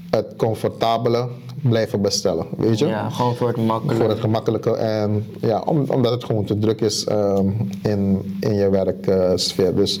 [0.09, 1.27] het comfortabele
[1.61, 2.85] blijven bestellen, weet je?
[2.85, 3.99] Ja, gewoon voor het makkelijk.
[3.99, 7.47] Voor het gemakkelijke en ja, om- omdat het gewoon te druk is ehm,
[7.83, 9.75] in, in je werksfeer.
[9.75, 9.99] dus,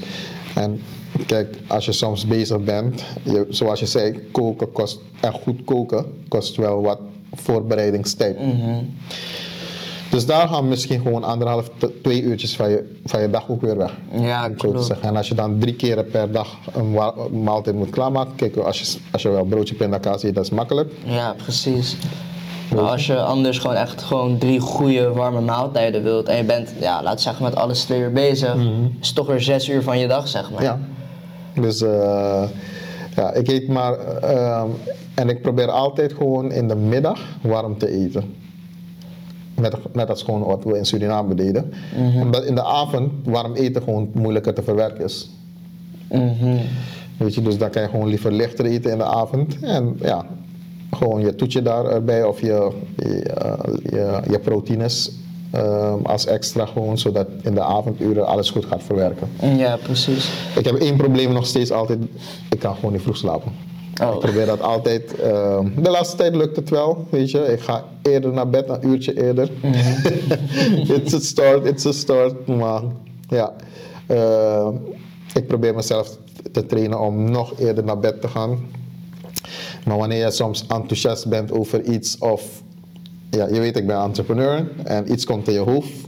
[0.55, 0.81] en
[1.25, 6.05] kijk, als je soms bezig bent, je, zoals je zei, koken kost, en goed koken
[6.27, 6.99] kost wel wat
[7.33, 8.37] voorbereidingstijd.
[10.15, 11.69] Dus daar gaan misschien gewoon anderhalf,
[12.03, 13.93] twee uurtjes van je, van je dag ook weer weg.
[14.11, 14.85] Ja, om zo te klopt.
[14.85, 15.07] zeggen.
[15.07, 16.91] En als je dan drie keren per dag een
[17.43, 20.91] maaltijd moet klaarmaken, kijk, als je, als je wel broodje pindakaas eet, dat is makkelijk.
[21.03, 21.97] Ja, precies.
[22.73, 26.73] Maar als je anders gewoon echt gewoon drie goede warme maaltijden wilt en je bent,
[26.79, 28.55] ja, laat zeggen met alles twee uur bezig,
[29.01, 30.63] is het toch weer zes uur van je dag, zeg maar.
[30.63, 30.79] Ja.
[31.61, 32.43] Dus eh,
[33.15, 33.93] ja, ik eet maar.
[33.97, 34.67] ehm,
[35.15, 38.35] en ik probeer altijd gewoon in de middag warm te eten.
[39.55, 41.73] Net, net als gewoon wat we in Suriname deden.
[42.21, 45.29] Omdat in de avond warm eten gewoon moeilijker te verwerken is.
[46.09, 46.57] Mhm.
[47.17, 49.59] Weet je, dus dan kan je gewoon liever lichter eten in de avond.
[49.59, 50.25] En ja,
[50.91, 53.23] gewoon je toetje daarbij of je, je,
[53.83, 55.11] je, je proteïnes
[55.51, 59.27] ehm, als extra gewoon, zodat in de avonduren alles goed gaat verwerken.
[59.57, 60.29] Ja, precies.
[60.55, 61.99] Ik heb één probleem nog steeds altijd.
[62.49, 63.51] Ik kan gewoon niet vroeg slapen.
[64.01, 64.13] Oh.
[64.13, 65.15] Ik probeer dat altijd.
[65.15, 67.39] ehm, de laatste tijd lukt het wel, weet je.
[67.39, 69.49] Ik ga eerder naar bed, een uurtje eerder.
[70.95, 72.47] it's a start, it's a start.
[72.47, 72.81] Maar
[73.27, 73.53] ja,
[74.07, 74.67] eh,
[75.33, 76.17] ik probeer mezelf
[76.51, 78.59] te trainen om nog eerder naar bed te gaan.
[79.85, 82.63] Maar wanneer je soms enthousiast bent over iets of...
[83.29, 86.04] Ja, je weet, ik ben entrepreneur en iets komt in je hoofd.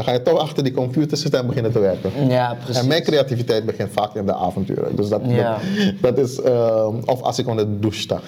[0.00, 2.10] Dan ga je toch achter die computer zitten en beginnen te werken.
[2.28, 2.82] Ja, precies.
[2.82, 4.96] En mijn creativiteit begint vaak in de avonturen.
[4.96, 5.58] Dus dat, Ja.
[6.00, 8.20] dat, dat is, ehm, of als ik onder de douche sta.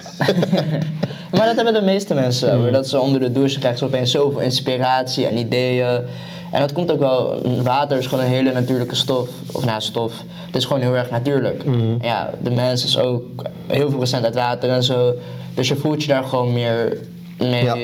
[1.37, 2.71] Maar dat hebben de meeste mensen Mm.
[2.71, 6.01] Dat ze onder de douche krijgen ze opeens zoveel inspiratie en ideeën.
[6.51, 9.29] En dat komt ook wel, water is gewoon een hele natuurlijke stof.
[9.51, 10.13] Of nou, stof.
[10.45, 11.65] Het is gewoon heel erg natuurlijk.
[11.65, 11.97] Mm.
[12.01, 13.23] Ja, de mens is ook
[13.67, 15.13] heel veel procent uit water en zo.
[15.53, 16.97] Dus je voelt je daar gewoon meer
[17.37, 17.75] mee Ja.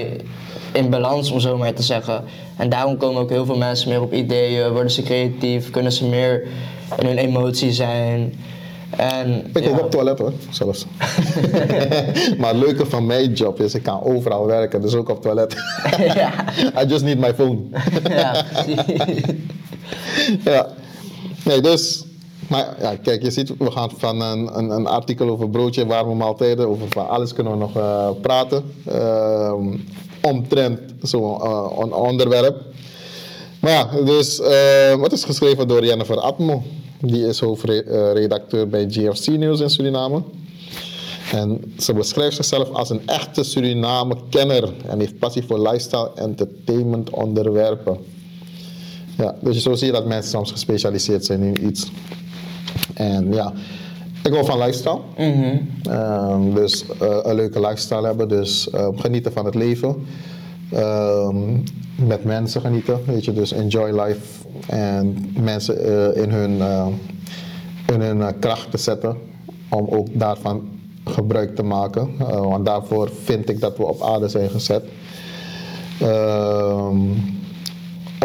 [0.72, 2.24] In balans, om zo maar te zeggen.
[2.58, 6.06] En daarom komen ook heel veel mensen meer op ideeën, worden ze creatief, kunnen ze
[6.06, 6.48] meer
[6.98, 8.34] in hun emotie zijn.
[8.90, 9.70] En, Ik ja.
[9.70, 10.86] ook op toilet hoor, zelfs.
[12.40, 15.56] maar het leuke van mijn job is, ik kan overal werken, dus ook op toilet.
[15.98, 16.32] ja.
[16.82, 17.60] I just need my phone.
[18.10, 18.46] ja,
[20.44, 20.68] ja.
[21.46, 22.04] Nee, dus.
[22.48, 26.14] Maar ja, kijk, je ziet, we gaan van een, een, een artikel over broodje warme
[26.14, 28.64] maaltijden, over van alles kunnen we nog eh, praten.
[28.86, 29.78] Ehm
[30.22, 31.42] omtrent zo'n
[31.78, 32.62] on- onderwerp.
[33.60, 36.64] Maar ja, dus eh, het is geschreven door Jennifer Atmo.
[37.02, 40.22] Die is hoofdredacteur bij GFC News in Suriname.
[41.32, 47.98] En ze beschrijft zichzelf als een echte Suriname-kenner en heeft passie voor lifestyle entertainment onderwerpen.
[49.18, 51.88] Ja, dus zo zie je dat mensen soms gespecialiseerd zijn in iets.
[52.94, 53.54] En ja,
[54.24, 55.00] ik hou van lifestyle.
[55.84, 59.96] Ehm, dus eh, een leuke lifestyle hebben, dus eh, genieten van het leven.
[60.72, 61.38] Ehm,
[61.96, 64.48] met mensen genieten, weet je, dus enjoy life.
[64.68, 66.62] En mensen eh, in hun,
[67.94, 69.18] in hun kracht te zetten
[69.70, 70.70] om ook daarvan
[71.06, 72.18] gebruik te maken.
[72.28, 74.84] Want daarvoor vind ik dat we op aarde zijn gezet.
[76.00, 76.98] Ehm,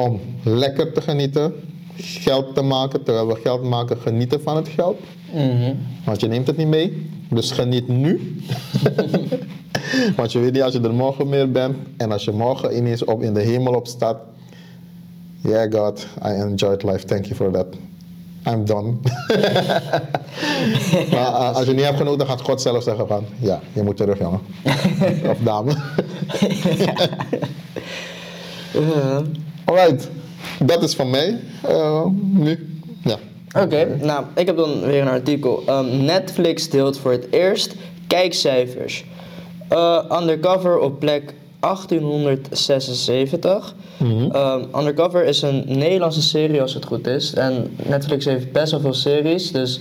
[0.00, 1.52] om lekker te genieten,
[1.96, 5.00] geld te maken, terwijl we geld maken, genieten van het geld.
[5.32, 5.74] Mhm.
[6.04, 8.36] Want je neemt het niet mee, dus geniet nu.
[10.16, 13.04] Want je weet niet als je er morgen meer bent en als je morgen ineens
[13.04, 14.16] op in de hemel op staat.
[15.42, 17.66] Yeah God, I enjoyed life, thank you for that.
[18.46, 18.92] I'm done.
[21.12, 23.82] maar uh, als je niet hebt genoten, dan gaat God zelf zeggen van, ja, je
[23.82, 24.40] moet terug jongen.
[25.32, 25.74] of dame.
[28.74, 29.18] Uh,
[29.64, 30.08] Alright,
[30.58, 31.40] dat is van mij.
[31.62, 33.16] Eh, nu, ja.
[33.62, 35.62] Oké, nou, ik heb dan weer een artikel.
[35.66, 37.74] Ehm, Netflix deelt voor het eerst
[38.06, 39.04] kijkcijfers.
[39.68, 43.74] Eh, undercover op plek 1876.
[44.32, 47.34] Ehm, undercover is een Nederlandse serie als het goed is.
[47.34, 49.80] En Netflix heeft best wel veel series, dus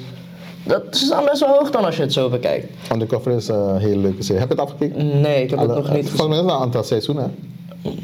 [0.63, 2.91] dat is dan best wel hoog dan als je het zo bekijkt.
[2.93, 4.39] Undercover is een hele leuke serie.
[4.39, 5.21] Heb je het afgekeken?
[5.21, 7.35] Nee, ik heb het nog niet Volgens mij is het een aantal seizoenen.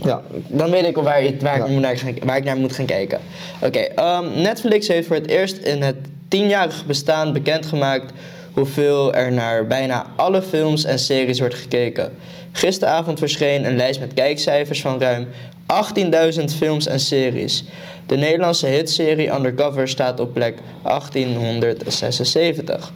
[0.04, 0.22] Ja.
[0.48, 1.66] Dan weet ik waar, je- waar, Ja.
[1.66, 3.20] ik, naar, gaan- waar ik naar moet gaan kijken.
[3.62, 5.96] Oké, ehm, Netflix heeft voor het eerst in het
[6.28, 8.14] tienjarige bestaan bekendgemaakt
[8.54, 12.12] hoeveel er naar bijna alle films en series wordt gekeken.
[12.52, 15.28] Gisteravond verscheen een lijst met kijkcijfers van ruim
[15.66, 17.64] 18.000 films en series.
[18.06, 22.92] De Nederlandse hitserie Undercover staat op plek 1876.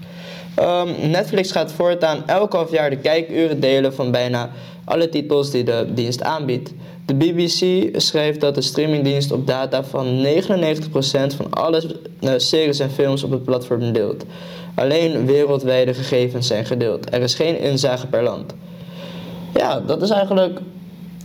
[0.56, 4.50] Ehm, Netflix gaat voortaan elk half jaar de kijkuren delen van bijna
[4.84, 6.74] alle titels die de dienst aanbiedt.
[7.06, 12.92] De BBC schrijft dat de streamingdienst op data van 99% van alle eh, series en
[12.92, 14.26] films op het platform deelt.
[14.76, 17.14] Alleen wereldwijde gegevens zijn gedeeld.
[17.14, 18.54] Er is geen inzage per land.
[19.54, 20.60] Ja, dat is eigenlijk.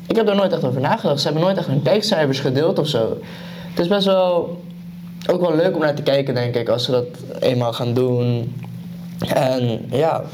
[0.07, 1.21] Ik heb er nooit echt over nagedacht.
[1.21, 3.19] Ze hebben nooit echt hun kijkcijfers gedeeld of zo.
[3.71, 4.61] Het is best wel.
[5.31, 7.07] Ook wel leuk om naar te kijken, denk ik, als ze dat
[7.41, 8.55] eenmaal gaan doen.
[9.27, 10.25] En ja.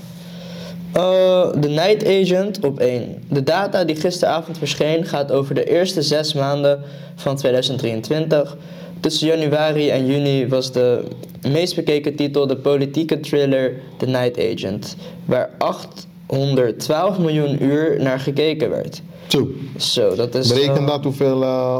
[0.92, 3.22] Eh, De Night Agent op 1.
[3.28, 6.80] De data die gisteravond verscheen gaat over de eerste zes maanden
[7.14, 8.56] van 2023.
[9.00, 11.04] Tussen januari en juni was de
[11.48, 18.70] meest bekeken titel de politieke thriller The Night Agent, waar 812 miljoen uur naar gekeken
[18.70, 19.02] werd.
[19.26, 19.48] Zo.
[19.76, 20.48] Zo, dat is.
[20.48, 21.78] Bereken eh, dat hoeveel eh,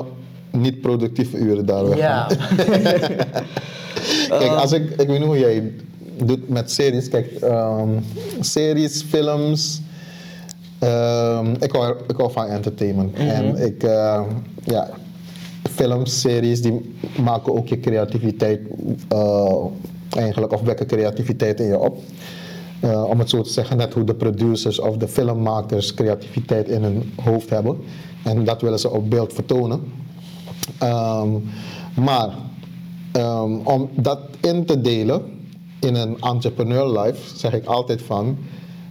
[0.50, 1.98] niet-productieve uren daar weggaan.
[1.98, 2.26] Ja.
[4.38, 5.72] Kijk, als ik, ik weet niet hoe jij
[6.16, 7.08] doet met series.
[7.08, 7.88] Kijk, ehm,
[8.40, 9.80] series, films.
[10.78, 13.16] ehm, ik, hou, ik hou van entertainment.
[13.16, 14.22] En ik, eh,
[14.64, 14.90] ja,
[15.70, 18.60] films, series, die maken ook je creativiteit
[19.08, 19.64] eh,
[20.16, 21.98] eigenlijk, of wekken creativiteit in je op.
[22.80, 26.82] Eh, om het zo te zeggen, net hoe de producers of de filmmakers creativiteit in
[26.82, 27.76] hun hoofd hebben.
[28.24, 29.80] En dat willen ze op beeld vertonen.
[30.78, 31.30] Ehm,
[31.94, 32.34] maar
[33.64, 35.33] om dat in te delen
[35.84, 38.38] in een entrepreneur life, zeg ik altijd van,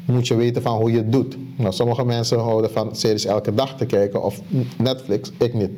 [0.06, 1.38] moet je weten van hoe je het doet.
[1.56, 4.42] Nou, sommige mensen houden van series elke dag te kijken of
[4.78, 5.72] Netflix, ik niet.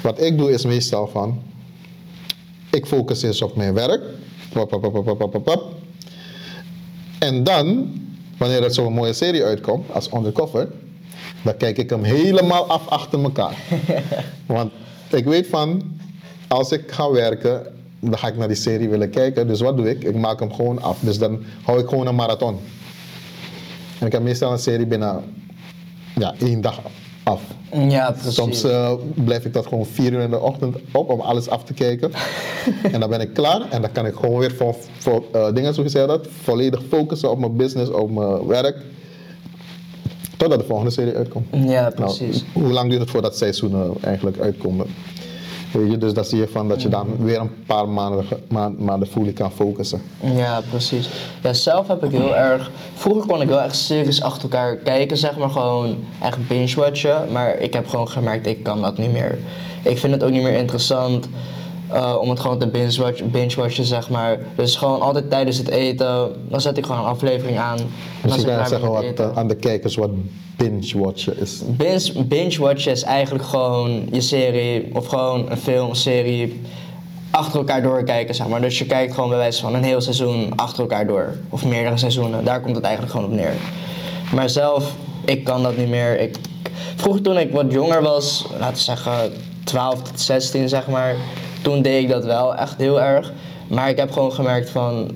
[0.00, 1.42] Wat ik doe is meestal van,
[2.70, 4.02] ik focus eens op mijn werk.
[5.42, 5.64] Pop.
[7.18, 7.92] En dan,
[8.38, 10.68] wanneer er zo'n mooie serie uitkomt als Undercover,
[11.42, 13.56] dan kijk ik hem helemaal af achter elkaar.
[14.46, 14.72] Want
[15.10, 15.98] ik weet van,
[16.48, 17.66] als ik ga werken,
[18.00, 19.46] dan ga ik naar die serie willen kijken.
[19.46, 20.04] Dus wat doe ik?
[20.04, 20.98] Ik maak hem gewoon af.
[21.00, 22.58] Dus dan hou ik gewoon een marathon.
[23.98, 25.22] En ik heb meestal een serie binnen
[26.14, 26.80] ja, één dag
[27.22, 27.42] af.
[27.88, 28.34] ja, precies.
[28.34, 31.64] Soms eh, blijf ik dat gewoon vier uur in de ochtend op om alles af
[31.64, 32.10] te kijken.
[32.92, 35.74] en dan ben ik klaar en dan kan ik gewoon weer voor, voor eh, dingen
[35.74, 38.76] zoals je zei dat, volledig focussen op mijn business, op mijn werk.
[40.36, 41.46] Totdat de volgende serie uitkomt.
[41.50, 42.44] Ja, precies.
[42.54, 44.86] Nou, hoe lang duurt het voordat seizoenen eigenlijk uitkomen?
[45.72, 48.72] Weet je, dus dan zie je van dat je dan weer een paar maanden, ma-
[48.78, 50.02] maanden fully kan focussen.
[50.34, 51.08] Ja, precies.
[51.42, 52.70] Ja, zelf heb ik heel erg.
[52.94, 57.32] Vroeger kon ik wel echt series achter elkaar kijken, zeg maar gewoon echt binge-watchen.
[57.32, 59.38] Maar ik heb gewoon gemerkt, ik kan dat niet meer.
[59.82, 61.28] Ik vind het ook niet meer interessant
[61.92, 64.38] eh, om het gewoon te binge-watchen, binge-watchen, zeg maar.
[64.56, 67.78] Dus gewoon altijd tijdens het eten, dan zet ik gewoon een aflevering aan.
[68.22, 70.10] Kan je ben zeggen wat, eh, aan de kijkers wat
[70.56, 71.62] binge-watchen is.
[71.66, 76.60] Binge, binge-watchen is eigenlijk gewoon je serie of gewoon een film, serie
[77.30, 78.60] achter elkaar doorkijken, zeg maar.
[78.60, 81.34] Dus je kijkt gewoon bij wijze van een heel seizoen achter elkaar door.
[81.48, 82.44] Of meerdere seizoenen.
[82.44, 83.54] Daar komt het eigenlijk gewoon op neer.
[84.34, 86.20] Maar zelf, ik kan dat niet meer.
[86.20, 86.36] Ik,
[86.96, 89.32] vroeger toen ik wat jonger was, laten we zeggen
[89.64, 91.16] 12 tot 16 zeg maar,
[91.62, 93.32] toen deed ik dat wel echt heel erg.
[93.68, 95.10] Maar ik heb gewoon gemerkt van,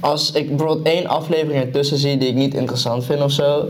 [0.00, 3.68] als ik bijvoorbeeld één aflevering ertussen zie die ik niet interessant vind of zo,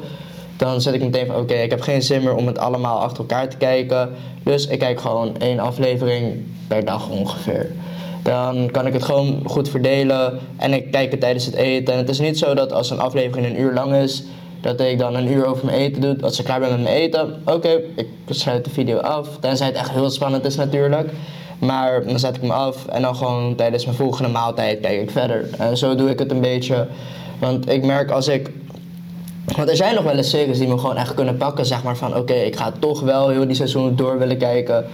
[0.57, 3.19] dan zet ik meteen van oké, ik heb geen zin meer om het allemaal achter
[3.19, 4.11] elkaar te kijken.
[4.43, 7.71] Dus ik kijk gewoon één aflevering per dag ongeveer.
[8.23, 11.93] Dan kan ik het gewoon goed verdelen en ik kijk het tijdens het eten.
[11.93, 14.25] En het is niet zo dat als een aflevering een uur lang is,
[14.61, 16.17] dat ik dan een uur over mijn eten doe.
[16.23, 19.29] Als ik klaar ben met mijn eten, oké, ik sluit de video af.
[19.41, 21.11] Tenzij het echt heel spannend is natuurlijk.
[21.67, 25.11] Maar dan zet ik hem af en dan gewoon tijdens mijn volgende maaltijd kijk ik
[25.11, 25.51] verder.
[25.59, 26.87] En zo doe ik het een beetje.
[27.39, 28.51] Want ik merk als ik
[29.57, 31.97] want er zijn nog wel eens series die me gewoon echt kunnen pakken, zeg maar
[31.97, 34.85] van oké, ik ga toch wel heel die seizoenen door willen kijken.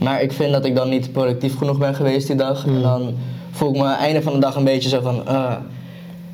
[0.00, 2.66] Maar ik vind dat ik dan niet productief genoeg ben geweest die dag.
[2.66, 3.14] En dan
[3.50, 5.54] voel ik me einde van de dag een beetje zo van, eh,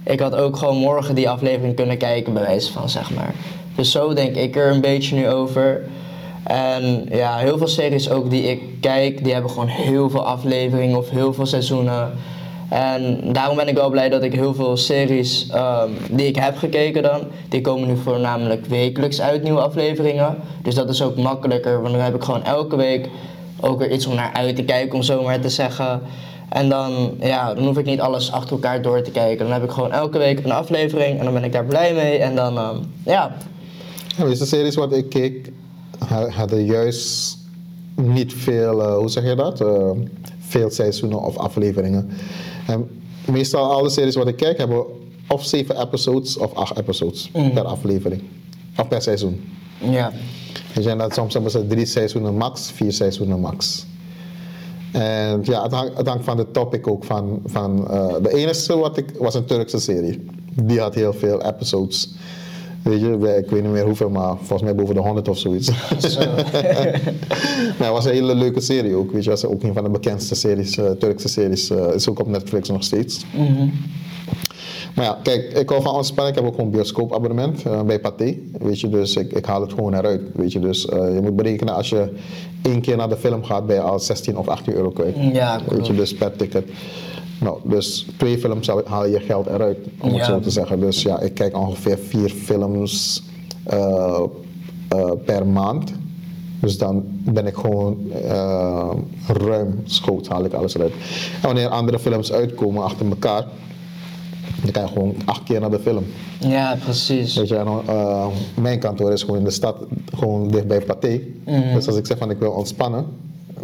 [0.05, 3.34] ik had ook gewoon morgen die aflevering kunnen kijken, bij wijze van zeg maar.
[3.74, 5.84] Dus zo denk ik er een beetje nu over.
[6.43, 10.99] En ja, heel veel series ook die ik kijk, die hebben gewoon heel veel afleveringen
[10.99, 12.12] of heel veel seizoenen.
[12.68, 16.57] En daarom ben ik wel blij dat ik heel veel series ehm, die ik heb
[16.57, 20.36] gekeken dan, die komen nu voornamelijk wekelijks uit, nieuwe afleveringen.
[20.62, 23.09] Dus dat is ook makkelijker, want dan heb ik gewoon elke week
[23.61, 26.03] ook weer iets om naar uit te kijken, om zo maar te zeggen.
[26.49, 29.45] En dan, ja, dan hoef ik niet alles achter elkaar door te kijken.
[29.45, 32.18] Dan heb ik gewoon elke week een aflevering en dan ben ik daar blij mee.
[32.18, 33.36] En dan, ehm, ja,
[34.16, 35.51] Ja, deze series wat ik keek,
[36.09, 37.38] hadden juist
[37.94, 39.61] niet veel, eh, hoe zeg je dat?
[39.61, 39.90] Eh,
[40.38, 42.11] veel seizoenen of afleveringen.
[42.66, 42.88] En
[43.26, 44.84] meestal alle series wat ik kijk hebben
[45.28, 48.22] of zeven episodes of acht episodes per aflevering.
[48.76, 49.40] Of per seizoen.
[49.78, 50.12] Ja.
[50.80, 53.86] Je, en dat, soms hebben ze drie seizoenen max, vier seizoenen max.
[54.92, 57.40] En ja, het hangt, het hangt van de topic ook van.
[57.44, 60.26] van eh, de enige wat ik was een Turkse serie.
[60.62, 62.14] Die had heel veel episodes.
[62.83, 65.39] Weet je, bij- ik weet niet meer hoeveel, maar volgens mij boven de 100 of
[65.39, 65.70] zoiets.
[65.99, 66.20] Zo.
[67.78, 69.12] maar het was een hele leuke serie ook.
[69.12, 71.70] Weet je, was ook een van de bekendste series, eh, Turkse series.
[71.70, 73.24] eh, is ook op Netflix nog steeds.
[74.95, 76.35] Maar ja, kijk, ik hou van ontspannen.
[76.35, 78.37] Ik heb ook een bioscoopabonnement eh, bij Pathé.
[78.59, 80.20] Weet je, dus ik, ik haal het gewoon eruit.
[80.35, 82.09] Weet je, dus je moet berekenen als je
[82.62, 85.14] één keer naar de film gaat, ben je al 16 of 18 euro kwijt.
[85.33, 86.64] Ja, Weet je, dus per ticket.
[87.41, 90.80] Nou, dus twee films haal- je geld eruit, om het zo te zeggen.
[90.80, 93.22] Dus ja, ik kijk ongeveer vier films
[93.64, 94.20] eh,
[94.88, 95.93] eh, per maand.
[96.61, 98.91] Dus dan ben ik gewoon eh,
[99.26, 100.93] ruim schoot, haal ik alles eruit.
[101.34, 103.45] En wanneer andere films uitkomen achter elkaar,
[104.62, 106.05] dan kan je gewoon acht keer naar de film.
[106.38, 107.36] Ja, precies.
[107.36, 107.68] Weet je, en,
[108.62, 109.76] mijn kantoor is gewoon in de stad,
[110.18, 111.20] gewoon dichtbij Pathé.
[111.74, 113.07] Dus als ik zeg van ik wil ontspannen,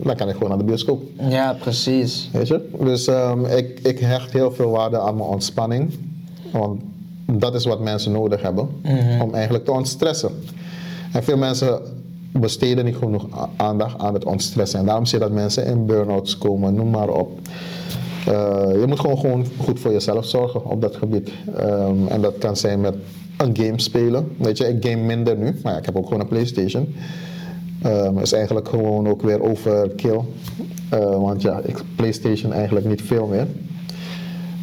[0.03, 1.03] dan kan ik gewoon naar de bioscoop.
[1.28, 2.28] Ja, precies.
[2.32, 2.68] Weet je?
[2.80, 5.94] Dus ehm, ik, ik hecht heel veel waarde aan mijn ontspanning.
[6.53, 6.80] Want
[7.32, 8.68] dat is wat mensen nodig hebben
[9.22, 10.30] om eigenlijk te ontstressen.
[11.12, 11.80] En veel mensen
[12.32, 13.26] besteden niet genoeg
[13.57, 14.78] aandacht aan het ontstressen.
[14.78, 17.38] En daarom zie je dat mensen in burn-outs komen, noem maar op.
[18.26, 21.30] Eh, je moet gewoon, gewoon goed voor jezelf zorgen op dat gebied.
[21.57, 22.94] Ehm, en dat kan zijn met
[23.36, 24.34] een game spelen.
[24.38, 26.94] Weet je, ik game minder nu, maar ja, ik heb ook gewoon een PlayStation.
[27.87, 30.20] Ehm is eigenlijk gewoon ook weer overkill.
[30.89, 33.47] Eh, want ja, ik PlayStation eigenlijk niet veel meer.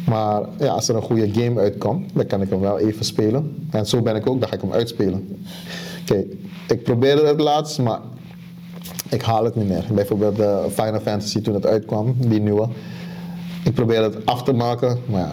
[0.06, 3.66] Maar ja, als er een goede game uitkomt, dan kan ik hem wel even spelen.
[3.70, 5.44] En zo ben ik ook, dan ga ik hem uitspelen.
[6.04, 6.26] Kijk,
[6.68, 8.00] ik probeerde het laatst, maar
[9.08, 9.84] ik haal het niet meer.
[9.94, 12.68] Bijvoorbeeld de Final Fantasy toen het uitkwam, die nieuwe.
[13.64, 15.32] Ik probeerde het af te maken, maar ja,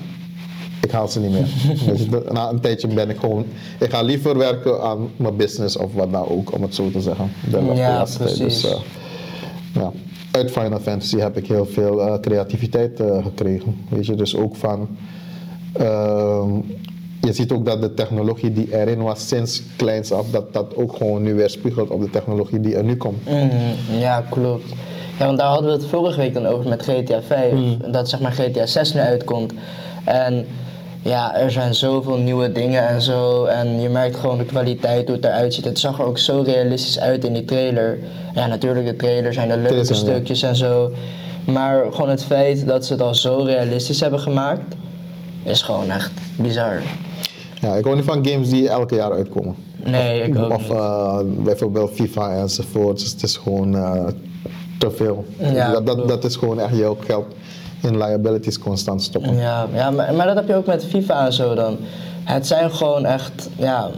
[0.81, 1.47] ik haal ze niet meer.
[2.09, 3.45] De- na een tijdje ben ik gewoon...
[3.79, 7.01] Ik ga liever werken aan mijn business of wat dan ook, om het zo te
[7.01, 7.31] zeggen.
[7.51, 8.17] De Ja, tijd.
[8.17, 8.37] precies.
[8.61, 8.79] Dus, eh,
[9.73, 9.91] ja.
[10.31, 13.75] Uit Final Fantasy heb ik heel veel eh, creativiteit eh, gekregen.
[13.89, 14.87] Weet je, dus ook van...
[15.73, 16.49] ehm,
[17.21, 20.95] je ziet ook dat de technologie die erin was sinds kleins af, dat dat ook
[20.97, 23.25] gewoon nu weer spiegelt op de technologie die er nu komt.
[23.25, 24.69] Mhm, ja, klopt.
[25.19, 27.51] Ja, want daar hadden we het vorige week dan over met GTA 5.
[27.51, 27.91] Hmm.
[27.91, 29.53] Dat zeg maar GTA 6 nu uitkomt.
[30.03, 30.45] En
[31.01, 33.45] ja, er zijn zoveel nieuwe dingen en zo.
[33.45, 35.65] En je merkt gewoon de kwaliteit, hoe het eruit ziet.
[35.65, 37.99] Het zag er ook zo realistisch uit in die trailer.
[38.35, 40.91] Ja, natuurlijk, de trailer zijn de leuke stukjes en zo.
[41.45, 44.75] Maar gewoon het feit dat ze het al zo realistisch hebben gemaakt,
[45.43, 46.81] is gewoon echt bizar.
[47.61, 49.55] Ja, ik hou niet van games die elke jaar uitkomen.
[49.83, 52.99] Nee, ik ook Of eh, bijvoorbeeld FIFA enzovoort.
[52.99, 54.07] Dus het is gewoon eh,
[54.77, 55.25] te veel.
[55.37, 57.25] Ja, dat, dat is gewoon echt jouw geld
[57.81, 59.35] in liabilities constant stoppen.
[59.35, 61.77] Ja, ja maar, maar dat heb je ook met FIFA en zo dan.
[62.23, 63.89] Het zijn gewoon echt, ja,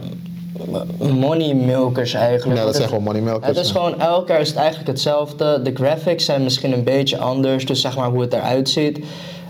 [0.98, 2.58] money milkers eigenlijk.
[2.58, 3.72] Ja, dat zijn gewoon money milkers, Het is ja.
[3.72, 5.62] gewoon, elk jaar is het eigenlijk hetzelfde.
[5.62, 9.00] De graphics zijn misschien een beetje anders, dus zeg maar hoe het eruit ziet.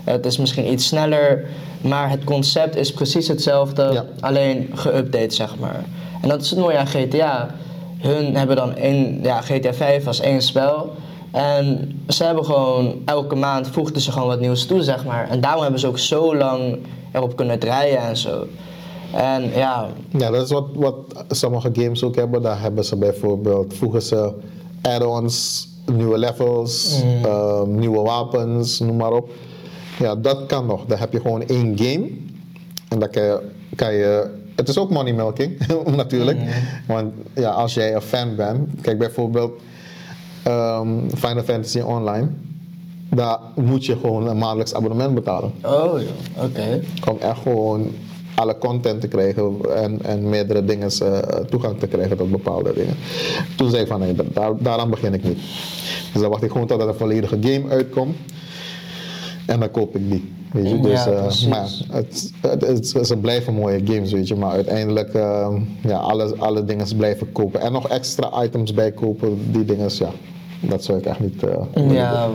[0.03, 1.45] Het is misschien iets sneller,
[1.81, 4.05] maar het concept is precies hetzelfde, Ja.
[4.19, 5.83] alleen geüpdate zeg maar.
[6.21, 7.49] En dat is het mooie aan GTA.
[7.97, 10.93] Hun hebben dan één, ja, GTA 5 als één spel.
[11.35, 15.29] En ze hebben gewoon, elke maand voegden ze gewoon wat nieuws toe, zeg maar.
[15.29, 16.77] En daarom hebben ze ook zo lang
[17.11, 18.47] erop kunnen draaien en zo.
[19.13, 20.95] En ja, Ja, dat is wat, wat
[21.29, 22.41] sommige games ook hebben.
[22.41, 24.31] Daar hebben ze bijvoorbeeld, voegen ze
[24.81, 27.25] add-ons, nieuwe levels, Mm.
[27.25, 29.29] ehm, nieuwe wapens, noem maar op.
[29.99, 30.85] Ja, dat kan nog.
[30.85, 32.09] Dan heb je gewoon één game.
[32.89, 33.41] En dan kan je,
[33.75, 36.37] kan je het is ook money milking, natuurlijk.
[36.37, 36.47] Mm.
[36.87, 39.51] Want ja, als jij een fan bent, kijk bijvoorbeeld
[40.45, 42.27] ehm, Final Fantasy Online.
[43.09, 46.81] Daar moet je gewoon een maandelijks abonnement betalen oh joh, oké.
[47.09, 47.91] om echt gewoon
[48.35, 51.17] alle content te krijgen en, en meerdere dingen eh,
[51.49, 52.95] toegang te krijgen tot bepaalde dingen.
[53.55, 55.37] Toen zei ik van nee, daar, daaraan begin ik niet.
[56.13, 58.15] Dus dan wacht ik gewoon totdat een volledige game uitkomt
[59.45, 60.33] en dan koop ik die.
[60.51, 60.75] Weet je?
[60.75, 61.47] Ja, Dus, eh, precies.
[61.47, 62.61] maar ja, het, het,
[62.93, 67.31] het, ze blijven mooie games, weet je, maar uiteindelijk eh, ja, alle, alle dingen blijven
[67.31, 70.09] kopen en nog extra items bij kopen, die dingen, ja,
[70.69, 71.41] dat zou ik echt niet.
[71.41, 72.29] willen Ja,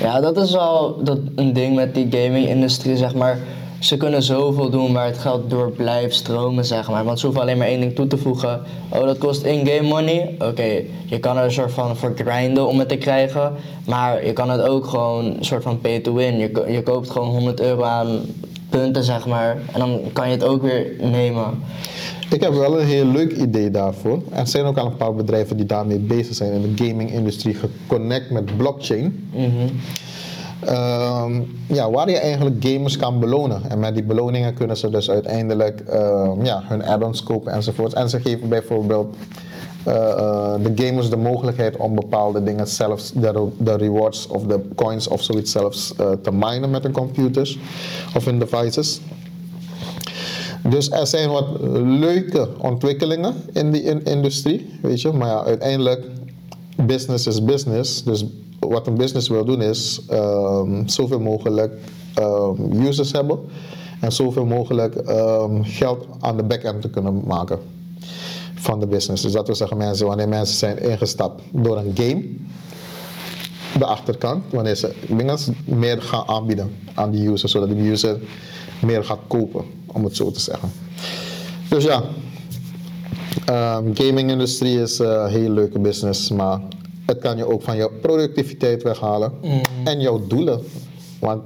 [0.00, 3.38] ja, dat is wel dat, een ding met die gaming-industrie, zeg maar.
[3.78, 7.04] Ze kunnen zoveel doen waar het geld door blijft stromen, zeg maar.
[7.04, 8.60] Want ze hoeven alleen maar één ding toe te voegen.
[8.88, 10.34] Oh, dat kost in-game money.
[10.38, 13.52] Oké, je kan er een soort van voor grinden om het te krijgen.
[13.86, 16.38] Maar je kan het ook gewoon een soort van pay to win.
[16.38, 18.20] Je, je koopt gewoon 100 euro aan
[18.68, 19.56] punten, zeg maar.
[19.72, 21.62] En dan kan je het ook weer nemen.
[22.30, 24.22] Ik heb wel een heel leuk idee daarvoor.
[24.32, 28.30] Er zijn ook al een paar bedrijven die daarmee bezig zijn in de gaming-industrie, geconnect
[28.30, 29.30] met blockchain.
[30.60, 33.62] Ehm, ja, waar je eigenlijk gamers kan belonen.
[33.70, 37.92] En met die beloningen kunnen ze dus uiteindelijk ehm, ja, hun add-ons kopen enzovoort.
[37.92, 39.16] En ze geven bijvoorbeeld
[39.84, 45.22] de gamers de mogelijkheid om bepaalde dingen zelfs, de, de rewards of de coins of
[45.22, 47.58] zoiets zelfs eh, te minen met hun computers
[48.16, 49.00] of hun devices.
[50.68, 51.46] Dus er zijn wat
[51.84, 55.12] leuke ontwikkelingen in die in- industrie, weet je.
[55.12, 56.04] Maar ja, uiteindelijk,
[56.76, 58.02] business is business.
[58.04, 58.24] Dus
[58.58, 61.72] wat een business wil doen is ehm, zoveel mogelijk
[62.14, 63.38] ehm, users hebben
[64.00, 67.58] en zoveel mogelijk ehm, geld aan de back-end te kunnen maken
[68.64, 69.22] van de business.
[69.22, 72.24] Dus dat wil zeggen, mensen, wanneer mensen zijn ingestapt door een game,
[73.78, 78.20] de achterkant, wanneer ze dingen meer gaan aanbieden aan die user, zodat die user
[78.80, 80.72] meer gaat kopen, om het zo te zeggen.
[81.68, 82.02] Dus ja,
[83.44, 86.60] ehm gaming-industrie is een hele leuke business, maar
[87.06, 89.32] het kan je ook van je productiviteit weghalen
[89.84, 90.60] en jouw doelen.
[91.20, 91.42] Want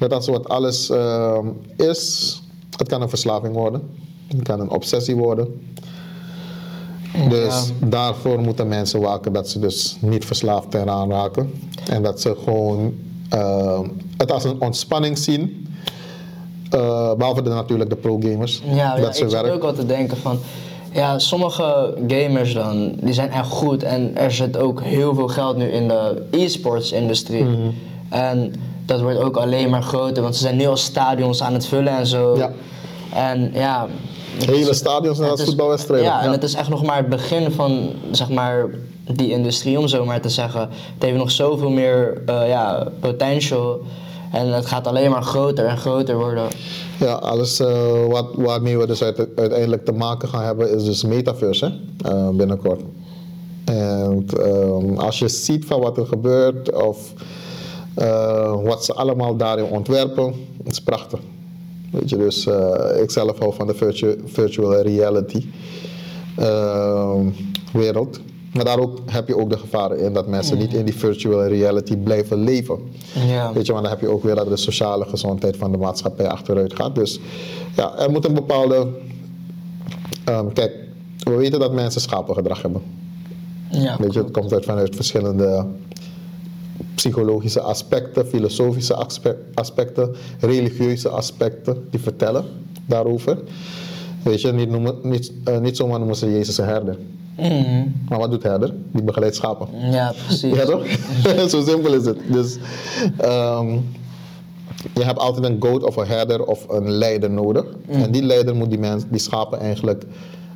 [0.00, 1.46] net als wat alles ehm,
[1.76, 2.42] is,
[2.76, 3.82] het kan een verslaving worden,
[4.26, 5.60] het kan een obsessie worden.
[7.28, 11.52] Dus daarvoor moeten mensen waken dat ze dus niet verslaafd eraan raken.
[11.90, 12.94] En dat ze gewoon
[13.28, 13.80] eh,
[14.16, 15.66] het als een ontspanning zien.
[16.70, 18.62] Eh, behalve de, natuurlijk de pro-gamers.
[18.64, 19.54] Ja, ja dat ze ik zat werk.
[19.54, 20.38] ook wel te denken van...
[20.92, 23.82] Ja, sommige gamers dan, die zijn echt goed.
[23.82, 27.44] En er zit ook heel veel geld nu in de e-sports industrie.
[27.44, 27.70] Mhm.
[28.08, 28.54] En
[28.84, 30.22] dat wordt ook alleen maar groter.
[30.22, 32.36] Want ze zijn nu al stadions aan het vullen en zo.
[32.36, 32.50] Ja.
[33.14, 33.86] En ja...
[34.38, 36.06] Hele stadions is- voetbalwedstrijden.
[36.08, 38.66] Ja, en het is echt nog maar het begin van, zeg maar,
[39.14, 40.60] die industrie, om zo maar te zeggen.
[40.60, 43.80] Het heeft nog zoveel meer eh, ja, potential.
[44.32, 46.44] En het gaat alleen maar groter en groter worden.
[46.98, 51.04] Ja, alles eh, wat, waarmee we dus uite- uiteindelijk te maken gaan hebben is dus
[51.04, 52.80] metaverse hè, eh, binnenkort.
[53.64, 56.98] En ehm, als je ziet van wat er gebeurt of
[58.64, 61.20] wat ze allemaal daarin ontwerpen, het is prachtig.
[61.92, 65.46] Weet je, dus eh, ik zelf hou van de virtu- virtual reality
[66.36, 67.26] ehm,
[67.72, 68.20] wereld.
[68.54, 71.46] Maar daar ook, heb je ook de gevaren in dat mensen niet in die virtual
[71.46, 72.78] reality blijven leven.
[73.26, 73.52] Ja.
[73.52, 76.28] Weet je, want dan heb je ook weer dat de sociale gezondheid van de maatschappij
[76.28, 76.94] achteruit gaat.
[76.94, 77.20] Dus
[77.76, 78.86] ja, er moet een bepaalde.
[80.24, 80.72] ehm, kijk,
[81.18, 82.82] we weten dat mensen schapengedrag hebben.
[83.70, 85.66] Ja, Weet je, het komt uit vanuit verschillende
[86.94, 92.44] psychologische aspecten, filosofische aspe- aspecten, religieuze aspecten die vertellen
[92.86, 93.38] daarover.
[94.22, 96.98] Weet je, niet, noemen, niet, eh, niet zomaar noemen ze Jezus een herder.
[97.36, 97.86] Mhm.
[98.08, 98.74] Maar wat doet herder?
[98.92, 99.66] Die begeleidt schapen.
[99.90, 100.54] ja precies.
[100.54, 100.86] Ja toch?
[101.50, 102.18] Zo simpel is het.
[102.28, 102.56] Dus
[103.16, 103.68] ehm,
[104.94, 107.64] je hebt altijd een goat of een herder of een leider nodig.
[107.88, 110.04] En die leider moet die, mens, die schapen eigenlijk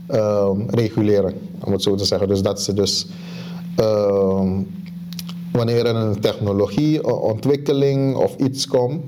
[0.06, 1.34] ehm, reguleren,
[1.64, 2.28] om het zo te zeggen.
[2.28, 3.06] Dus dat ze dus
[3.76, 4.60] ehm,
[5.56, 9.02] wanneer er een technologie, ontwikkeling of iets komt,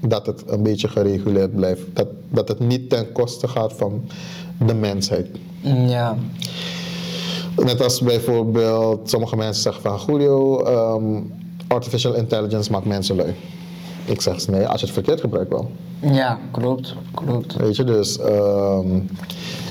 [0.00, 1.82] dat het een beetje gereguleerd blijft.
[1.92, 4.04] Dat, dat het niet ten koste gaat van
[4.66, 5.26] de mensheid.
[5.86, 6.16] Ja.
[7.56, 11.20] Net als bijvoorbeeld sommige mensen zeggen van Julio, ehm,
[11.66, 13.34] artificial intelligence maakt mensen lui.
[14.04, 15.70] Ik zeg ze nee, als je het verkeerd gebruikt wel.
[16.00, 16.94] ja, klopt.
[17.14, 17.56] Klopt.
[17.56, 18.96] Weet je, dus ehm,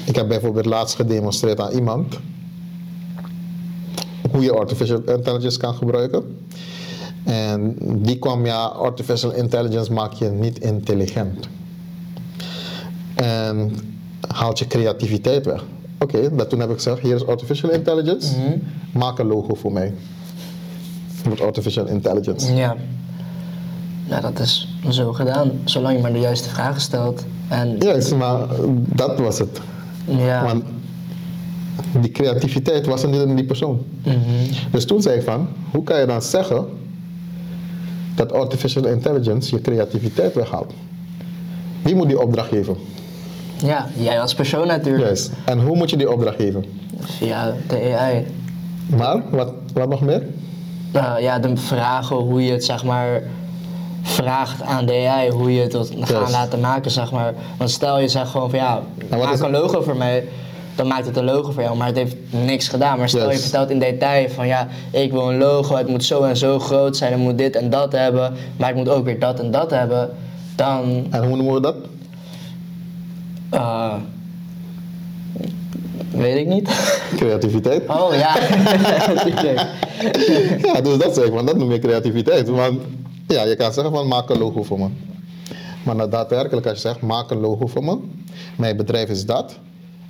[0.06, 2.20] ik heb bijvoorbeeld laatst gedemonstreerd aan iemand
[4.34, 6.24] hoe je artificial intelligence kan gebruiken.
[7.24, 11.48] En die kwam, ja, artificial intelligence maakt je niet intelligent.
[13.16, 13.72] En
[14.28, 15.64] haalt je creativiteit weg.
[16.00, 18.36] Oké, dat toen heb ik gezegd, hier is artificial intelligence,
[18.94, 19.94] maak een logo voor mij.
[21.30, 22.54] Met artificial intelligence.
[22.54, 22.76] Ja.
[24.08, 25.52] Nou, dat is zo gedaan.
[25.66, 27.26] Zolang je maar de juiste vragen stelt.
[27.48, 28.40] En Juist, maar
[28.76, 29.62] dat was het.
[30.06, 30.44] ja.
[30.44, 30.64] Want
[32.02, 33.82] die creativiteit was er niet in die persoon.
[34.04, 34.18] Mhm.
[34.72, 36.66] Dus toen zei ik van, hoe kan je dan zeggen
[38.16, 40.74] dat artificial intelligence je creativiteit weghaalt?
[41.82, 42.78] Wie moet die opdracht geven?
[43.64, 45.04] ja, jij als persoon natuurlijk.
[45.04, 45.32] Juist.
[45.46, 46.66] En hoe moet je die opdracht geven?
[47.00, 48.26] Via de AI.
[48.86, 50.24] Maar, wat, wat nog meer?
[50.92, 53.24] Eh, ja, de vragen hoe je het zeg maar
[54.02, 57.34] vraagt aan de AI, hoe je het gaan laten maken, zeg maar.
[57.58, 60.28] Want stel je zegt gewoon van ja, maak een logo voor mij,
[60.76, 62.98] dan maakt het een logo voor jou, maar het heeft niks gedaan.
[62.98, 63.42] Maar stel je Juist.
[63.42, 66.98] vertelt in detail van ja, ik wil een logo, het moet zo en zo groot
[66.98, 69.72] zijn, het moet dit en dat hebben, maar het moet ook weer dat en dat
[69.72, 70.10] hebben,
[70.56, 71.76] dan En hoe noemen we dat?
[73.50, 73.94] eh,
[76.12, 76.70] weet ik niet.
[77.18, 77.90] Creativiteit.
[77.90, 78.36] Oh ja.
[80.74, 82.50] Ja, dus dat zeg ik, want dat noem je creativiteit.
[82.50, 82.80] Want
[83.28, 84.88] ja, je kan zeggen van maak een logo voor me.
[85.84, 87.98] Maar nou, daadwerkelijk als je zegt maak een logo voor me.
[88.56, 89.60] Mijn bedrijf is dat.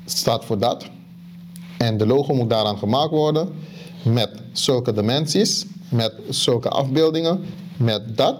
[0.05, 0.85] Staat voor dat.
[1.77, 3.49] En de logo moet daaraan gemaakt worden.
[4.03, 5.65] Met zulke dimensies.
[5.89, 7.39] Met zulke afbeeldingen.
[7.77, 8.35] Met dat.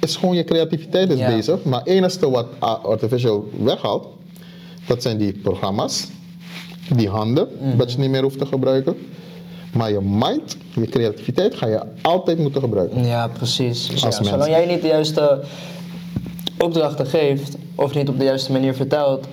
[0.00, 1.26] Is gewoon je creativiteit is Ja.
[1.28, 1.64] bezig.
[1.64, 4.06] Maar het enige wat artificial weghaalt.
[4.86, 6.06] Dat zijn die programma's.
[6.96, 8.96] die handen, dat je niet meer hoeft te gebruiken.
[9.72, 13.04] Maar je mind, je creativiteit, ga je altijd moeten gebruiken.
[13.04, 13.86] Ja, precies.
[13.88, 15.44] Dus Als ja, zolang jij niet de juiste
[16.58, 19.26] opdrachten geeft of niet op de juiste manier vertelt,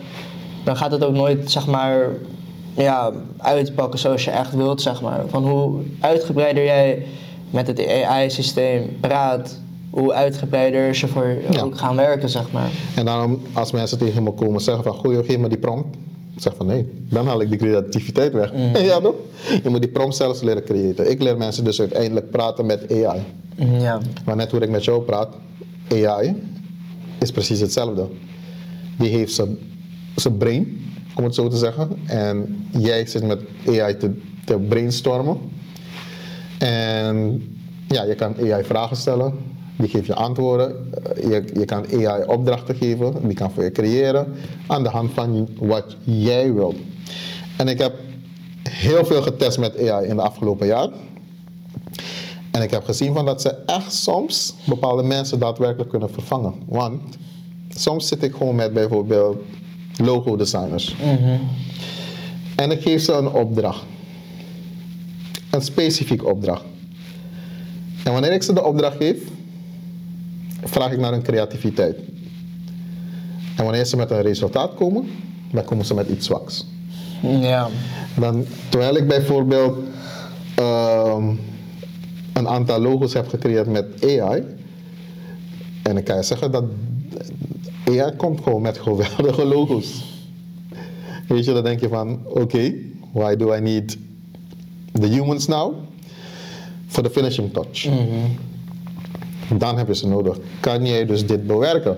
[0.64, 2.08] dan gaat het ook nooit, zeg maar,
[2.74, 5.22] ja, uitpakken zoals je echt wilt, zeg maar.
[5.28, 7.06] Van hoe uitgebreider jij
[7.50, 11.62] met het AI-systeem praat, hoe uitgebreider ze voor je Ja.
[11.62, 12.70] ook gaan werken, zeg maar.
[12.96, 15.96] En daarom, als mensen tegen me komen zeggen van, joh, geef me die prompt.
[16.36, 18.52] Ik zeg van, nee, dan haal ik die creativiteit weg.
[18.82, 19.14] ja toch?
[19.64, 21.12] Je moet die prompt zelfs leren creëren.
[21.12, 23.22] Ik leer mensen dus uiteindelijk praten met AI.
[23.56, 24.00] Ja.
[24.26, 25.28] Maar net hoe ik met jou praat,
[25.94, 26.36] AI
[27.20, 28.08] is precies hetzelfde.
[28.98, 29.58] Die heeft zijn-
[30.16, 31.90] zijn brain, om het zo te zeggen.
[32.06, 35.38] En jij zit met AI te, te brainstormen.
[36.58, 37.44] En
[37.88, 39.34] ja, je kan AI vragen stellen.
[39.78, 40.94] Die geeft je antwoorden.
[41.04, 43.14] Eh, Je, je kan AI opdrachten geven.
[43.28, 44.34] Die kan voor je creëren.
[44.68, 46.76] Aan de hand van wat jij wilt.
[47.58, 47.94] En ik heb
[48.70, 50.90] heel veel getest met AI in de afgelopen jaar.
[52.52, 56.54] En ik heb gezien van dat ze echt soms bepaalde mensen daadwerkelijk kunnen vervangen.
[56.66, 57.02] Want
[57.70, 59.38] soms zit ik gewoon met bijvoorbeeld
[60.00, 60.96] logo designers.
[62.56, 63.84] En ik geef ze een opdracht.
[65.50, 66.64] Een specifiek opdracht.
[68.04, 69.18] En wanneer ik ze de opdracht geef,
[70.64, 71.98] vraag ik naar hun creativiteit.
[73.56, 75.08] En wanneer ze met een resultaat komen,
[75.52, 76.66] dan komen ze met iets zwaks.
[77.22, 77.70] Ja.
[78.16, 79.78] Dan, terwijl ik bijvoorbeeld
[80.56, 81.34] ehm,
[82.34, 84.44] een aantal logo's heb gecreëerd met AI.
[85.84, 86.64] En ik kan je zeggen dat
[87.90, 90.04] AI komt gewoon met geweldige logo's.
[91.28, 92.74] Weet je, dan denk je van, oké,
[93.12, 93.98] why do I need
[94.92, 95.74] the humans now?
[96.88, 97.88] For the finishing touch.
[99.58, 100.38] Dan heb je ze nodig.
[100.60, 101.98] Kan jij dus dit bewerken?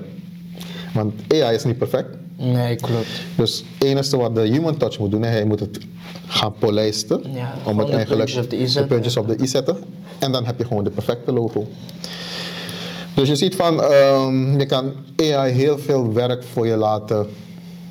[0.93, 2.17] Want AI is niet perfect.
[2.37, 3.07] Nee, klopt.
[3.35, 5.79] Dus het enige wat de human touch moet doen, hij moet het
[6.27, 7.21] gaan polijsten.
[7.33, 9.77] Ja, om het eigenlijk de puntjes op de i zetten.
[10.19, 11.67] En dan heb je gewoon de perfecte logo.
[13.13, 17.27] Dus je ziet van, ehm, je kan AI heel veel werk voor je laten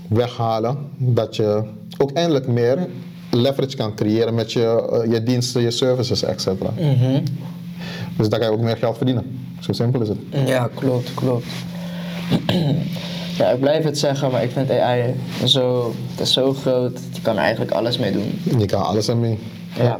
[0.08, 0.76] weghalen.
[0.96, 1.62] Dat je
[1.98, 2.88] ook eindelijk meer
[3.30, 6.46] leverage kan creëren met je, eh, je diensten, je services, etc.
[6.46, 7.22] Mhm.
[8.16, 9.40] Dus daar kan je ook meer geld verdienen.
[9.60, 10.18] Zo simpel is het.
[10.46, 11.46] Ja, klopt, klopt.
[13.38, 15.14] ja, ik blijf het zeggen, maar ik vind AI
[15.44, 16.98] zo, het is zo groot.
[17.12, 18.40] Je kan er eigenlijk alles mee doen.
[18.58, 19.38] Je kan alles ermee.
[19.76, 19.98] Ja.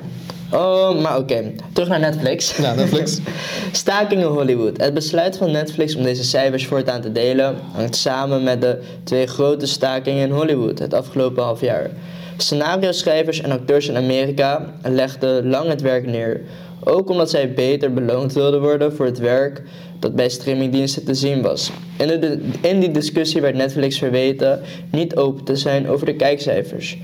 [0.53, 1.53] Oh, maar oké.
[1.73, 2.57] Terug naar Netflix.
[2.57, 3.19] Ja, Netflix.
[3.73, 4.81] Staking in Hollywood.
[4.81, 9.27] Het besluit van Netflix om deze cijfers voortaan te delen hangt samen met de twee
[9.27, 11.91] grote stakingen in Hollywood het afgelopen half jaar.
[12.37, 16.41] Scenario-schrijvers en acteurs in Amerika legden lang het werk neer.
[16.85, 19.63] Ook omdat zij beter beloond wilden worden voor het werk
[19.99, 21.71] dat bij streamingdiensten te zien was.
[21.97, 26.99] In, de, in die discussie werd Netflix verweten niet open te zijn over de kijkcijfers.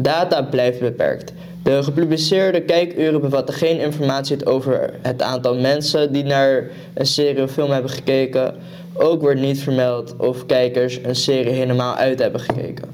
[0.00, 1.32] Data blijft beperkt.
[1.62, 7.50] De gepubliceerde kijkuren bevatten geen informatie over het aantal mensen die naar een serie of
[7.50, 8.54] film hebben gekeken.
[8.94, 12.84] Ook wordt niet vermeld of kijkers een serie helemaal uit hebben gekeken.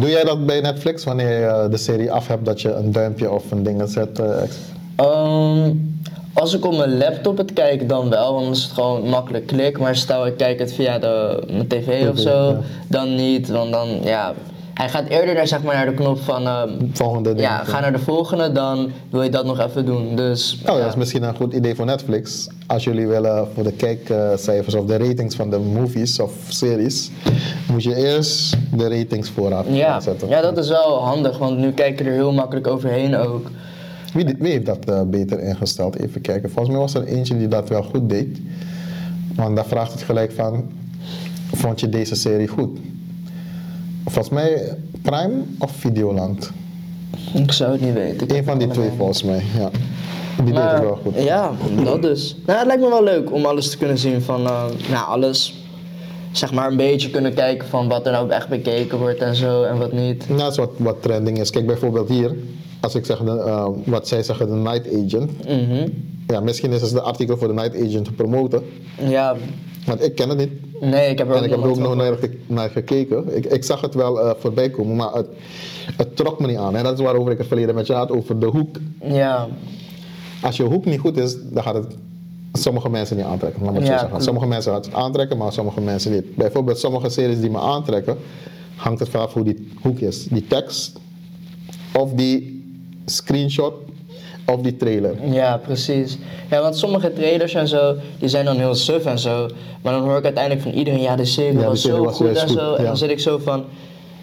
[0.00, 3.30] Doe jij dat bij Netflix wanneer je de serie af hebt dat je een duimpje
[3.30, 4.18] of een ding zet?
[4.18, 4.42] eh,
[4.96, 5.70] Ehm,
[6.32, 9.46] als ik op mijn laptop het kijk, dan wel, want dan is het gewoon makkelijk
[9.46, 9.78] klik.
[9.78, 12.58] Maar stel ik kijk het via de, mijn tv of zo, ja.
[12.88, 13.48] dan niet.
[13.48, 14.34] Want dan, ja,
[14.74, 17.40] hij gaat eerder naar, zeg maar, naar de knop van, ehm, volgende ding?
[17.40, 20.16] ja, ga naar de volgende, dan wil je dat nog even doen.
[20.16, 20.78] Dus, Oh, ja.
[20.80, 22.48] dat is misschien een goed idee voor Netflix.
[22.66, 27.10] Als jullie willen voor de kijkcijfers of de ratings van de movies of series,
[27.72, 30.28] moet je eerst de ratings vooraf Ja, zetten.
[30.28, 33.50] ja, dat is wel handig, want nu kijk je er heel makkelijk overheen ook.
[34.14, 35.98] Wie, wie heeft dat eh, beter ingesteld?
[35.98, 36.50] Even kijken.
[36.50, 38.38] Volgens mij was er eentje die dat wel goed deed.
[39.34, 40.64] Want daar vraagt het gelijk van,
[41.52, 42.78] vond je deze serie goed?
[44.04, 46.50] Volgens mij Prime of Videoland.
[47.34, 48.36] Ik zou het niet weten.
[48.36, 49.70] Eén van die twee volgens mij, ja.
[50.44, 51.22] Die deed het wel goed.
[51.22, 51.50] Ja,
[51.84, 52.36] dat dus.
[52.46, 55.64] Nou, het lijkt me wel leuk om alles te kunnen zien van, eh, nou, alles,
[56.32, 59.62] zeg maar, een beetje kunnen kijken van wat er nou echt bekeken wordt en zo
[59.62, 60.28] en wat niet.
[60.28, 61.50] Nou, dat is wat, wat trending is.
[61.50, 62.34] Kijk bijvoorbeeld hier,
[62.80, 65.30] als ik zeg de, eh, wat zij zeggen, de Night Agent.
[65.48, 65.88] Mhm.
[66.26, 68.62] Ja, misschien is het de artikel voor de Night Agent te promoten,
[69.08, 69.36] Ja,
[69.86, 70.50] want ik ken het niet.
[70.90, 72.70] Nee, ik heb er ook En ik heb er nog ook nog naar, ge- naar
[72.70, 73.36] gekeken.
[73.36, 75.26] Ik, ik zag het wel eh, voorbij komen, maar het,
[75.96, 76.76] het trok me niet aan.
[76.76, 78.76] En dat is waarover ik het verleden met je had, over de hoek.
[79.02, 79.48] Ja,
[80.42, 81.96] Als je hoek niet goed is, dan gaat het
[82.52, 83.64] sommige mensen niet aantrekken.
[83.64, 84.22] Laat Ja, zeggen.
[84.22, 86.34] Sommige mensen gaat het aantrekken, maar sommige mensen niet.
[86.36, 88.16] Bijvoorbeeld sommige series die me aantrekken,
[88.76, 90.24] hangt het vanaf hoe die hoek is.
[90.24, 90.98] Die tekst,
[91.98, 92.64] of die
[93.04, 93.74] screenshot,
[94.46, 95.14] of die trailer.
[95.30, 96.18] ja, precies.
[96.50, 99.48] Ja, want sommige trailers en zo, die zijn dan heel suf en zo.
[99.82, 102.26] Maar dan hoor ik uiteindelijk van iedereen, ja, de serie Ja, was zo was goed
[102.26, 102.74] en goed, zo.
[102.74, 103.64] En dan zit ik zo van,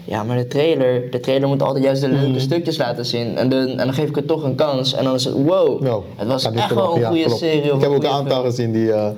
[0.04, 2.38] Ja, maar de trailer, de trailer moet altijd juist de leuke Mm.
[2.38, 3.36] stukjes laten zien.
[3.36, 4.94] En, de, en dan geef ik het toch een kans.
[4.94, 5.82] En dan is het, wow,
[6.16, 7.38] het was echt wel een Ja, goede klopt.
[7.38, 7.72] serie.
[7.74, 9.08] Ik heb ook een aantal gezien die eh,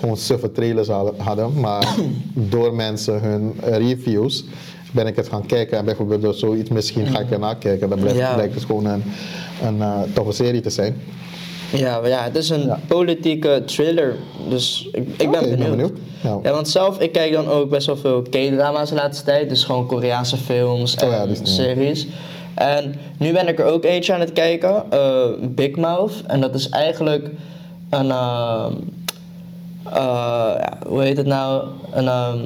[0.00, 1.94] gewoon suffe trailers hadden- hadden, maar
[2.54, 4.44] door mensen hun eh, reviews
[4.92, 7.88] ben ik het gaan kijken en bijvoorbeeld door zoiets misschien ga ik ernaar kijken.
[7.88, 8.34] Dan blijkt, Ja.
[8.34, 9.02] blijkt het gewoon een,
[9.64, 11.00] een eh, toffe serie te zijn.
[11.72, 12.80] Ja, ja, het is een Ja.
[12.88, 14.16] politieke thriller.
[14.48, 15.92] Dus ik, ik ben ben benieuwd.
[16.22, 16.38] Ja.
[16.42, 19.48] Ja, want zelf, ik kijk dan ook best wel veel K-drama's de laatste tijd.
[19.48, 22.06] Dus gewoon Koreaanse films en Oh ja, is- series.
[22.54, 26.12] En nu ben ik er ook eentje aan het kijken, eh, Big Mouth.
[26.26, 27.28] En dat is eigenlijk
[27.90, 28.72] een, ehm,
[29.92, 30.54] eh,
[30.86, 31.64] hoe heet het nou?
[31.92, 32.38] Een, ehm,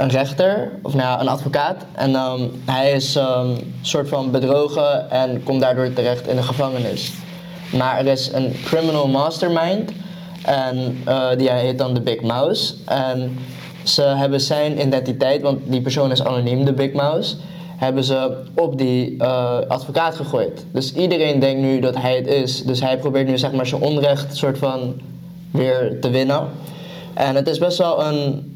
[0.00, 1.84] een rechter, of nou een advocaat.
[1.92, 7.12] En ehm, hij is een soort van bedrogen en komt daardoor terecht in de gevangenis.
[7.72, 9.92] Maar er is een criminal mastermind.
[10.44, 12.74] En eh, die heet dan de Big Mouse.
[12.84, 13.38] En
[13.82, 17.36] ze hebben zijn identiteit, want die persoon is anoniem, de Big Mouse.
[17.76, 20.64] Hebben ze op die eh, advocaat gegooid.
[20.72, 22.62] Dus iedereen denkt nu dat hij het is.
[22.62, 24.94] Dus hij probeert nu zeg maar zijn onrecht soort van
[25.50, 26.48] weer te winnen.
[27.14, 28.49] En het is best wel een,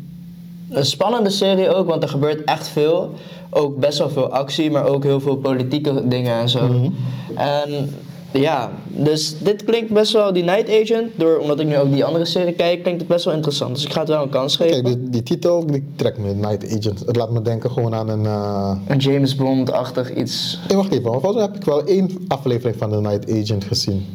[0.71, 3.11] een spannende serie ook, want er gebeurt echt veel.
[3.51, 6.91] Ook best wel veel actie, maar ook heel veel politieke dingen en zo.
[7.35, 7.95] En
[8.31, 12.05] ja, dus dit klinkt best wel, die Night Agent, door, omdat ik nu ook die
[12.05, 13.75] andere serie kijk, klinkt het best wel interessant.
[13.75, 14.83] Dus ik ga het wel een kans geven.
[14.83, 17.01] Kijk, die, die titel die trekt me, Night Agent.
[17.07, 18.27] Het laat me denken gewoon aan een...
[18.27, 20.59] eh, Een James Bond-achtig iets.
[20.67, 24.07] Hey, wacht even, volgens mij heb ik wel één aflevering van The Night Agent gezien.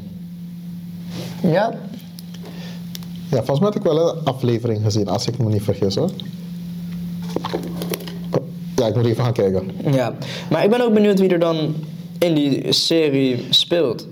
[1.42, 1.74] Ja?
[3.30, 6.10] Ja, volgens mij had ik wel een aflevering gezien, als ik me niet vergis hoor.
[8.76, 9.72] Ja, ik moet even gaan kijken.
[9.92, 10.14] Ja.
[10.50, 11.76] Maar ik ben ook benieuwd wie er dan
[12.18, 14.08] in die serie speelt.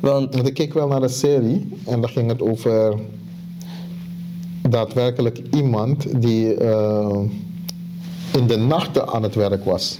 [0.00, 2.98] Want Want ik keek wel naar de serie en daar ging het over
[4.68, 7.20] daadwerkelijk iemand die eh,
[8.32, 9.98] in de nachten aan het werk was.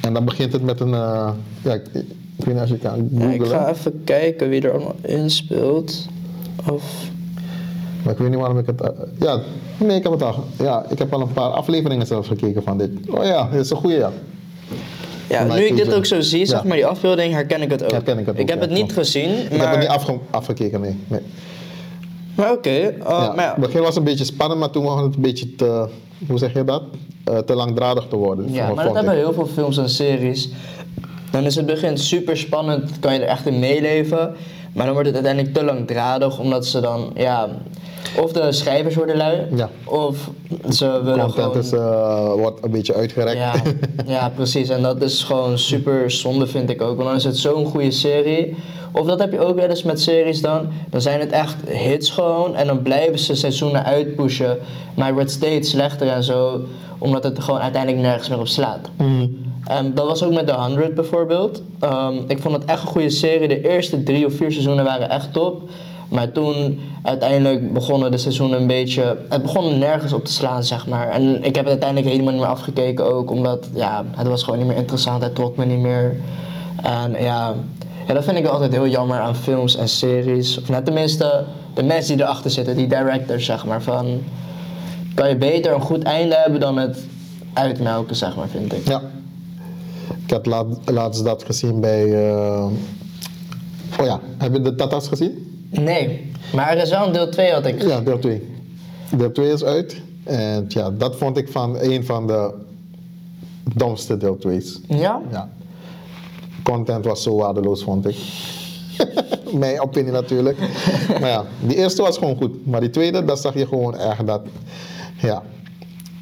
[0.00, 1.30] En dan begint het met een, eh,
[1.62, 1.84] ja, ik,
[2.36, 4.96] ik weet niet als je kan ja, googlen, ik ga even kijken wie er allemaal
[5.02, 6.06] in speelt.
[6.70, 7.10] Of...
[8.02, 8.88] maar ik weet niet waarom ik het, eh,
[9.18, 9.40] ja,
[9.78, 12.78] nee ik heb het al, ja, ik heb al een paar afleveringen zelfs gekeken van
[12.78, 12.90] dit.
[13.10, 14.08] Oh ja, dit is een goede
[15.28, 15.44] ja.
[15.44, 17.90] Nu ik dit ook zo zie, zeg maar die afbeelding, herken ik het ook.
[17.90, 18.92] Herken ik het ook, heb ja, het niet klopt.
[18.92, 19.70] gezien, Ik heb maar...
[19.70, 20.98] het niet afge- afgekeken, nee.
[21.08, 21.20] nee.
[22.34, 23.50] Maar oké, eh, ja, maar ja.
[23.50, 25.88] Het begin was een beetje spannend, maar toen begon het een beetje te,
[26.28, 26.82] hoe zeg je dat?
[27.24, 28.52] Eh, te langdradig te worden.
[28.52, 28.94] Ja, maar dat ik.
[28.94, 30.48] hebben heel veel films en series.
[31.30, 34.32] Dan is het begin super spannend, kan je er echt in meeleven.
[34.72, 37.48] Maar dan wordt het uiteindelijk te langdradig, omdat ze dan, ja...
[38.22, 39.70] Of de schrijvers worden lui, Ja.
[39.84, 40.30] of
[40.70, 41.58] ze willen Content gewoon...
[41.58, 43.36] is, eh, wordt een beetje uitgerekt.
[43.36, 43.52] Ja,
[44.14, 44.68] ja, precies.
[44.68, 46.96] En dat is gewoon super zonde, vind ik ook.
[46.96, 48.56] Want dan is het zo'n goede serie.
[48.92, 50.68] Of dat heb je ook wel eens met series dan.
[50.90, 52.56] Dan zijn het echt hits gewoon.
[52.56, 54.58] En dan blijven ze seizoenen uitpushen.
[54.94, 56.60] Maar het wordt steeds slechter en zo.
[56.98, 58.88] Omdat het gewoon uiteindelijk nergens meer op slaat.
[58.96, 59.26] Mhm.
[59.64, 61.62] En dat was ook met The 100 bijvoorbeeld.
[61.80, 63.48] Ehm, ik vond het echt een goede serie.
[63.48, 65.62] De eerste drie of vier seizoenen waren echt top.
[66.10, 69.18] Maar toen uiteindelijk begonnen de seizoenen een beetje.
[69.28, 71.08] Het begon nergens op te slaan, zeg maar.
[71.08, 73.30] En ik heb het uiteindelijk helemaal niet meer afgekeken ook.
[73.30, 75.22] Omdat ja, het was gewoon niet meer interessant.
[75.22, 76.16] Het trok me niet meer.
[76.82, 77.54] En ja,
[78.06, 80.58] ja, dat vind ik altijd heel jammer aan films en series.
[80.60, 81.44] Of net tenminste,
[81.74, 83.82] de mensen die erachter zitten, die directors, zeg maar.
[83.82, 84.22] Van,
[85.14, 86.98] kan je beter een goed einde hebben dan het
[87.52, 88.88] uitmelken, zeg maar, vind ik.
[88.88, 89.02] Ja.
[90.24, 92.28] Ik had laat, laatst dat gezien bij.
[92.30, 92.64] eh,
[94.00, 95.49] Oh ja, heb je de Tata's gezien?
[95.70, 97.82] Nee, maar er is wel een deel 2 had ik.
[97.82, 98.48] Ja, deel 2.
[99.16, 100.00] Deel 2 is uit.
[100.24, 102.54] En ja, dat vond ik van een van de
[103.74, 104.80] domste deel 2's.
[104.88, 105.20] Ja?
[105.30, 105.48] Ja.
[106.62, 108.16] Content was zo waardeloos, vond ik.
[109.58, 110.58] Mijn opinie natuurlijk.
[111.20, 112.66] maar ja, die eerste was gewoon goed.
[112.66, 114.40] Maar die tweede, daar zag je gewoon echt dat.
[115.20, 115.42] Ja,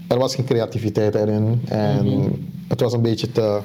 [0.09, 1.63] er was geen creativiteit erin.
[1.69, 2.33] En
[2.69, 3.61] het was een beetje te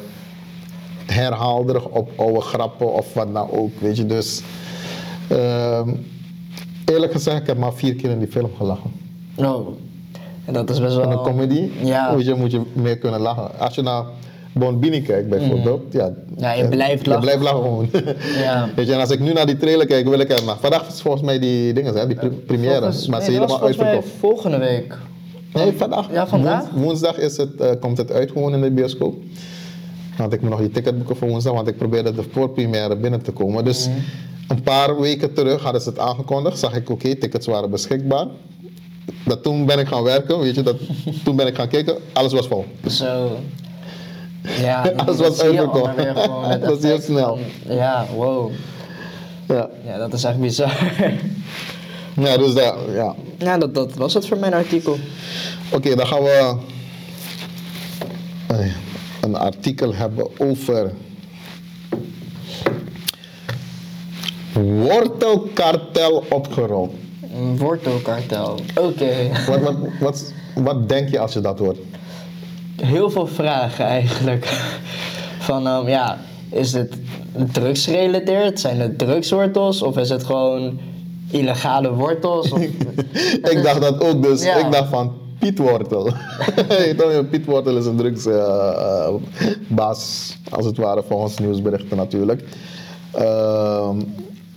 [1.05, 3.71] herhaalderig op oude grappen of wat dan ook.
[3.79, 4.41] Weet je, dus.
[5.27, 5.89] Ehm,
[6.85, 8.91] eerlijk gezegd, ik heb maar vier keer in die film gelachen.
[9.35, 9.67] Oh.
[10.45, 11.11] En dat is best wel...
[11.11, 12.15] Een comedy Ja.
[12.15, 13.59] weet je, moet je meer kunnen lachen.
[13.59, 14.03] Als je naar
[14.53, 17.21] Bon Bini kijkt bijvoorbeeld, ja, Ja, je eh, blijft lachen.
[17.29, 17.89] Je blijft lachen gewoon.
[18.43, 18.69] Ja.
[18.75, 20.57] Weet je, en als ik nu naar die trailer kijk, wil ik er maar.
[20.59, 23.61] Vandaag is volgens mij die dingen, hè, die pre- première, Volgens- maar nee, ze helemaal
[23.63, 24.07] uitverkocht.
[24.19, 24.97] volgende week.
[25.53, 26.11] Nee, vandaag.
[26.11, 26.61] Ja, vandaag?
[26.69, 29.15] Woens- woensdag is het, eh, komt het uit gewoon in de bioscoop.
[30.17, 33.21] Had ik me nog die ticket boeken voor woensdag, want ik probeerde de voorpremière binnen
[33.21, 33.63] te komen.
[33.65, 33.97] Dus Mhm.
[34.55, 36.59] Een paar weken terug hadden ze het aangekondigd.
[36.59, 38.27] Zag ik, oké, tickets waren beschikbaar.
[39.25, 40.75] Dat toen ben ik gaan werken, weet je, dat,
[41.23, 42.65] toen ben ik gaan kijken, alles was vol.
[42.89, 43.37] Zo.
[44.61, 45.95] Ja, Alles dat was uitverkocht.
[45.95, 47.39] het Dat is heel snel.
[47.65, 48.51] van- ja, wow.
[49.47, 50.77] Ja, Ja, dat is echt bizar.
[52.15, 53.15] ja dus dat, ja.
[53.37, 54.97] ja, dat, dat was het voor mijn artikel.
[55.71, 56.55] Oké, dan gaan we
[59.21, 60.91] een artikel hebben over
[64.53, 66.91] wortelkartel opgerold.
[67.35, 68.59] Een wortelkartel.
[68.79, 69.11] Oké.
[69.47, 71.77] Wat, wat, wat, wat denk je als je dat hoort?
[72.81, 74.45] Heel veel vragen eigenlijk.
[75.39, 76.17] Van ehm, ja,
[76.49, 76.93] is het
[77.51, 78.59] drugsgerelateerd?
[78.59, 79.81] Zijn het drugswortels?
[79.81, 80.79] Of is het gewoon
[81.31, 82.51] illegale wortels?
[82.51, 82.59] Of,
[83.51, 84.55] ik dacht dat ook, dus Ja.
[84.65, 86.05] ik dacht van Piet Wortel.
[86.05, 88.37] Je weet wel, Piet Wortel is een drugsbaas,
[90.49, 92.43] als het ware, volgens nieuwsberichten natuurlijk.
[93.11, 93.97] Ehm,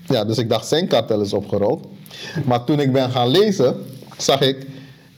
[0.06, 1.86] ja, dus ik dacht zijn kartel is opgerold.
[2.44, 3.76] Maar toen ik ben gaan lezen,
[4.18, 4.66] zag ik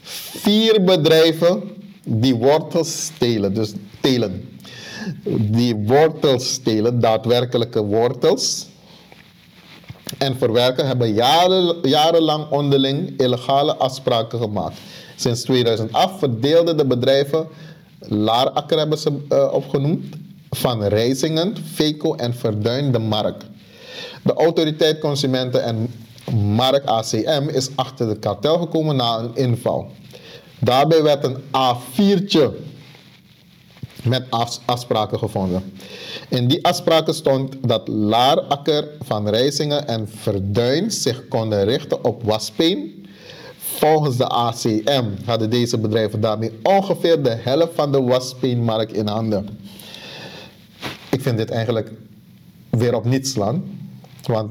[0.02, 1.62] vier bedrijven
[2.04, 3.54] die wortels stelen.
[3.54, 4.58] Dus telen.
[5.40, 8.66] Die wortels stelen, daadwerkelijke wortels
[10.18, 14.76] en verwerken hebben jaren, jarenlang onderling illegale afspraken gemaakt.
[15.16, 17.48] Sinds 2008 verdeelden de bedrijven,
[18.00, 20.04] Laarakker hebben ze eh, opgenoemd,
[20.50, 23.42] van Rijzingen, Feco en Verduin de Mark.
[24.28, 25.94] De autoriteit Consumenten en
[26.54, 29.90] Mark ACM is achter de kartel gekomen na een inval.
[30.58, 32.50] Daarbij werd een A4'tje
[34.02, 35.72] met af- afspraken gevonden.
[36.28, 43.06] In die afspraken stond dat Laarakker, Van Rijsingen en Verduin zich konden richten op waspeen.
[43.58, 49.58] Volgens de ACM hadden deze bedrijven daarmee ongeveer de helft van de waspeenmarkt in handen.
[51.10, 51.90] Ik vind dit eigenlijk
[52.70, 53.77] weer op niets slaan.
[54.28, 54.50] Want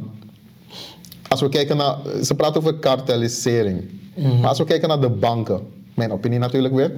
[1.28, 3.90] als we kijken naar, ze praten over kartellisering.
[4.16, 5.60] Maar als we kijken naar de banken,
[5.94, 6.92] mijn opinie natuurlijk weer.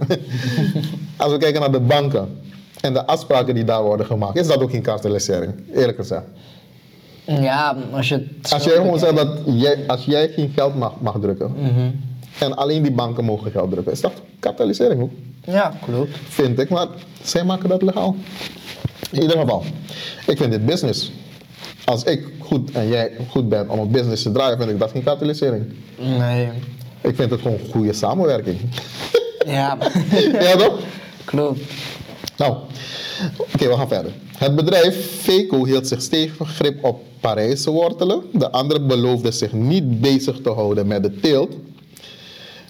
[1.17, 2.39] als we kijken naar de banken
[2.81, 6.23] en de afspraken die daar worden gemaakt, is dat ook geen kartellisering, eerlijk gezegd.
[7.25, 10.93] ja, als je het Als jij gewoon zegt dat jij, als jij geen geld mag,
[11.01, 11.51] mag drukken
[12.39, 15.11] en alleen die banken mogen geld drukken, is dat kartellisering ook?
[15.43, 16.17] Ja, klopt.
[16.27, 16.87] Vind ik, maar
[17.23, 18.15] zij maken dat legaal.
[19.11, 19.63] In ieder geval,
[20.27, 21.11] ik vind dit business.
[21.85, 24.91] Als ik goed en jij goed bent om een business te draaien, vind ik dat
[24.91, 25.73] geen kartellisering.
[25.97, 26.49] Nee.
[27.01, 28.59] Ik vind het gewoon goede samenwerking.
[29.45, 29.77] Ja,
[30.39, 30.79] ja toch?
[31.25, 31.59] klopt.
[32.37, 32.57] Nou,
[33.37, 34.11] oké, we gaan verder.
[34.37, 38.23] Het bedrijf Feco hield zich stevig grip op Parijse wortelen.
[38.33, 41.55] De andere beloofde zich niet bezig te houden met de teelt.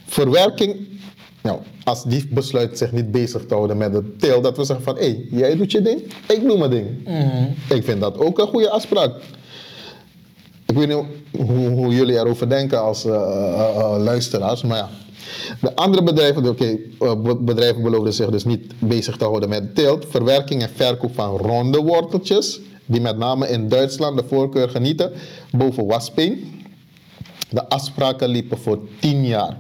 [0.05, 0.87] Verwerking,
[1.41, 4.85] nou, als die besluit zich niet bezig te houden met de teelt, dat we zeggen
[4.85, 6.87] van, hé, hey, jij doet je ding, ik doe mijn ding.
[7.69, 9.11] Ik vind dat ook een goede afspraak.
[10.65, 10.97] Ik weet niet
[11.47, 14.89] hoe, hoe jullie erover denken als eh, eh, eh, luisteraars, maar ja.
[15.61, 20.05] De andere bedrijven, oké, be- bedrijven beloofden zich dus niet bezig te houden met teelt,
[20.09, 25.11] verwerking en verkoop van ronde worteltjes, die met name in Duitsland de voorkeur genieten,
[25.51, 26.61] boven waspeen.
[27.49, 29.57] De afspraken liepen voor 10 jaar.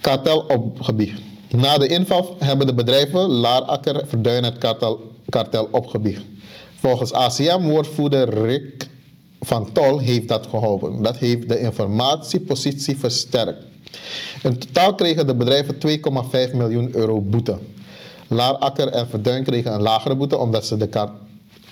[0.00, 1.20] Kartel opgebiecht.
[1.50, 6.22] Na de inval hebben de bedrijven Laarakker, Verduin het kartel, kartel opgebiecht.
[6.74, 8.88] Volgens ACM-woordvoerder Rick
[9.40, 11.02] van Tol heeft dat geholpen.
[11.02, 13.64] Dat heeft de informatiepositie versterkt.
[14.42, 17.58] In totaal kregen de bedrijven 2,5 miljoen euro boete.
[18.28, 21.08] Laarakker en Verduin kregen een lagere boete omdat ze, de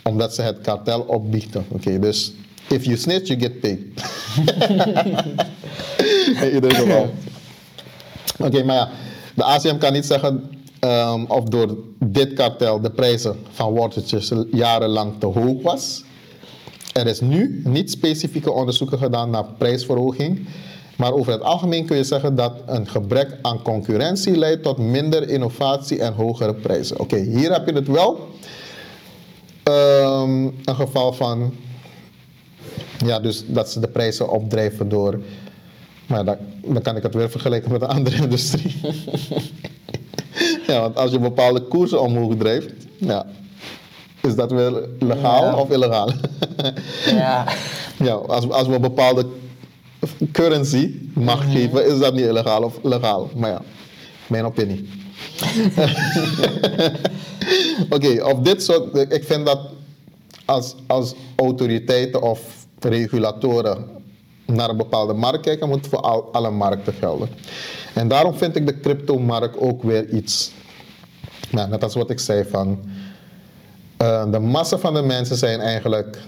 [0.03, 1.67] omdat ze het kartel opbiechten.
[1.69, 2.33] Oké, dus
[2.69, 3.79] if you snitch, you get paid.
[6.43, 7.11] In ieder geval.
[8.39, 8.91] Oké, maar ja,
[9.35, 15.13] de ACM kan niet zeggen ehm, of door dit kartel de prijzen van worteltjes jarenlang
[15.19, 16.05] te hoog was.
[16.93, 20.47] Er is nu niet specifieke onderzoeken gedaan naar prijsverhoging.
[20.97, 25.29] Maar over het algemeen kun je zeggen dat een gebrek aan concurrentie leidt tot minder
[25.29, 27.01] innovatie en hogere prijzen.
[27.01, 28.29] Oké, hier heb je het wel.
[29.63, 31.55] Ehm, een geval van
[33.05, 35.21] ja, dus dat ze de prijzen opdrijven door.
[36.09, 38.81] Maar dan, dan kan ik het weer vergelijken met een andere industrie.
[40.67, 43.27] ja, want als je bepaalde koersen omhoog drijft, ja,
[44.23, 45.57] is dat weer legaal Ja.
[45.57, 46.13] of illegaal?
[47.07, 47.45] Ja,
[48.09, 49.27] ja, als, als we een bepaalde
[50.33, 53.31] currency macht geven, is dat niet illegaal of legaal.
[53.37, 53.63] Maar ja,
[54.27, 54.89] mijn opinie.
[57.91, 59.61] Oké, of dit soort, ik vind dat
[60.45, 62.41] als, als autoriteiten of
[62.81, 63.87] regulatoren
[64.53, 67.29] naar een bepaalde markt kijken, moet voor al, alle markten gelden.
[67.95, 70.53] En daarom vind ik de cryptomarkt ook weer iets,
[71.51, 72.79] nou, net als wat ik zei van,
[73.97, 76.19] eh, de massa van de mensen zijn eigenlijk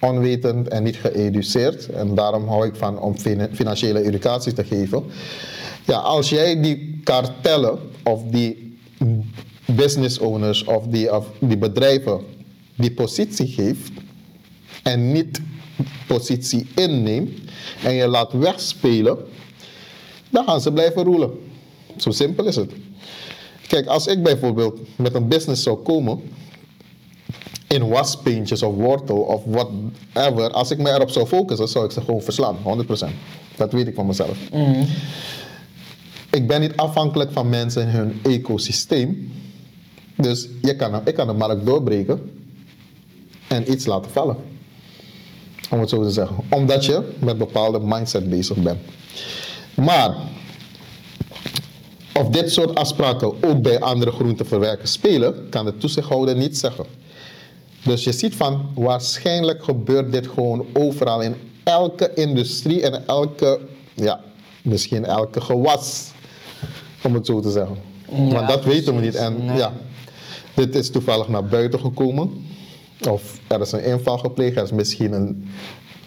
[0.00, 1.88] onwetend en niet geëduceerd.
[1.88, 5.04] En daarom hou ik van om fin- financiële educatie te geven.
[5.84, 8.78] Ja, als jij die kartellen of die
[9.64, 12.20] business owners of die, of die bedrijven
[12.74, 13.90] die positie geeft
[14.82, 15.40] en niet
[16.06, 17.38] positie inneemt
[17.82, 19.18] en je laat wegspelen,
[20.30, 21.30] dan gaan ze blijven roelen.
[21.96, 22.72] Zo simpel is het.
[23.66, 26.20] Kijk, als ik bijvoorbeeld met een business zou komen
[27.68, 32.00] in waspaintjes of wortel of whatever, als ik me erop zou focussen, zou ik ze
[32.00, 32.88] gewoon verslaan, 100%.
[33.56, 34.38] Dat weet ik van mezelf.
[36.30, 39.32] Ik ben niet afhankelijk van mensen en hun ecosysteem.
[40.16, 42.30] Dus je kan, ik kan de markt doorbreken
[43.48, 44.36] en iets laten vallen.
[45.72, 46.36] Om het zo te zeggen.
[46.50, 48.78] Omdat je met bepaalde mindset bezig bent.
[49.74, 50.16] Maar
[52.14, 56.84] of dit soort afspraken ook bij andere groenteverwerkers spelen, kan de toezichthouder niet zeggen.
[57.84, 63.60] Dus je ziet van, waarschijnlijk gebeurt dit gewoon overal in elke industrie en elke,
[63.94, 64.20] ja,
[64.62, 66.10] misschien elke gewas,
[67.02, 67.76] om het zo te zeggen.
[68.08, 69.14] Ja, maar dat weten we niet.
[69.14, 69.56] En Nee.
[69.56, 69.72] ja,
[70.54, 72.46] dit is toevallig naar buiten gekomen.
[73.06, 75.50] Of er is een inval gepleegd, er is misschien een,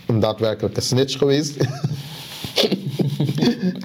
[0.06, 1.58] een daadwerkelijke snitch geweest.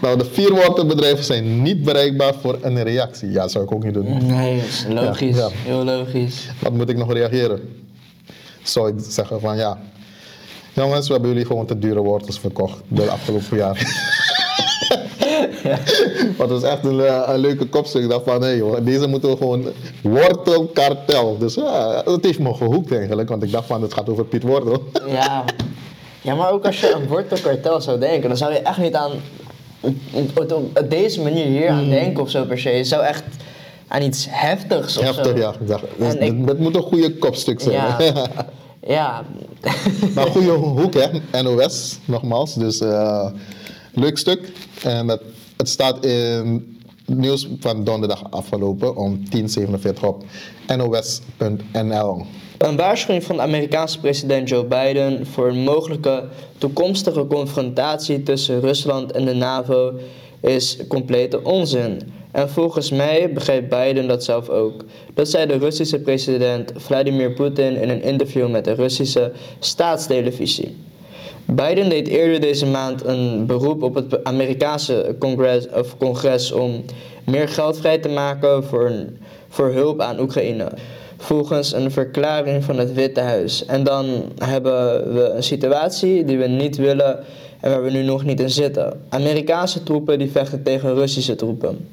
[0.00, 3.30] nou, de vier waterbedrijven zijn niet bereikbaar voor een reactie.
[3.30, 4.26] Ja, dat zou ik ook niet doen.
[4.26, 5.36] Nee, logisch.
[5.36, 5.48] Ja, ja.
[5.52, 6.48] Heel logisch.
[6.60, 7.60] Wat moet ik nog reageren?
[8.62, 9.78] Zou ik zeggen van ja.
[10.72, 13.78] Jongens, we hebben jullie gewoon te dure wortels verkocht de afgelopen jaar.
[16.38, 18.02] Maar dat is echt een, eh, een leuke kopstuk.
[18.02, 19.64] Ik dacht van nee joh, deze moeten we gewoon
[20.02, 21.38] wortelkartel.
[21.38, 23.28] Dus ja, dat heeft me gehoekt eigenlijk.
[23.28, 24.82] Want ik dacht van het gaat over Piet Wortel.
[25.08, 25.44] Ja.
[26.20, 29.10] ja, maar ook als je aan wortelkartel zou denken, dan zou je echt niet aan
[30.34, 32.70] op, deze manier hier aan denken of zo per se.
[32.70, 33.22] Je zou echt
[33.88, 35.04] aan iets heftigs of.
[35.04, 35.36] Heftig zo.
[35.36, 35.54] ja.
[35.98, 37.74] Dus En ik- Dat moet een goede kopstuk zijn.
[37.74, 37.96] Ja.
[38.86, 39.22] Ja.
[40.14, 41.42] Maar goede hoek, hè?
[41.42, 42.54] NOS, nogmaals.
[42.54, 43.26] Dus eh,
[43.94, 44.52] leuk stuk.
[44.82, 45.22] En het,
[45.56, 50.24] het staat in nieuws van donderdag afgelopen om 10.47 op
[50.76, 52.24] nos.nl.
[52.58, 56.28] Een waarschuwing van de Amerikaanse president Joe Biden voor een mogelijke
[56.58, 59.92] toekomstige confrontatie tussen Rusland en de NAVO
[60.40, 62.12] is complete onzin.
[62.30, 64.84] En volgens mij begrijpt Biden dat zelf ook.
[65.14, 70.76] Dat zei de Russische president Vladimir Poetin in een interview met de Russische staatstelevisie.
[71.54, 76.84] Biden deed eerder deze maand een beroep op het Amerikaanse congres, of congres om
[77.24, 78.92] meer geld vrij te maken voor,
[79.48, 80.68] voor hulp aan Oekraïne.
[81.16, 83.64] Volgens een verklaring van het Witte Huis.
[83.66, 84.06] En dan
[84.38, 87.18] hebben we een situatie die we niet willen
[87.60, 89.00] en waar we nu nog niet in zitten.
[89.08, 91.88] Amerikaanse troepen die vechten tegen Russische troepen.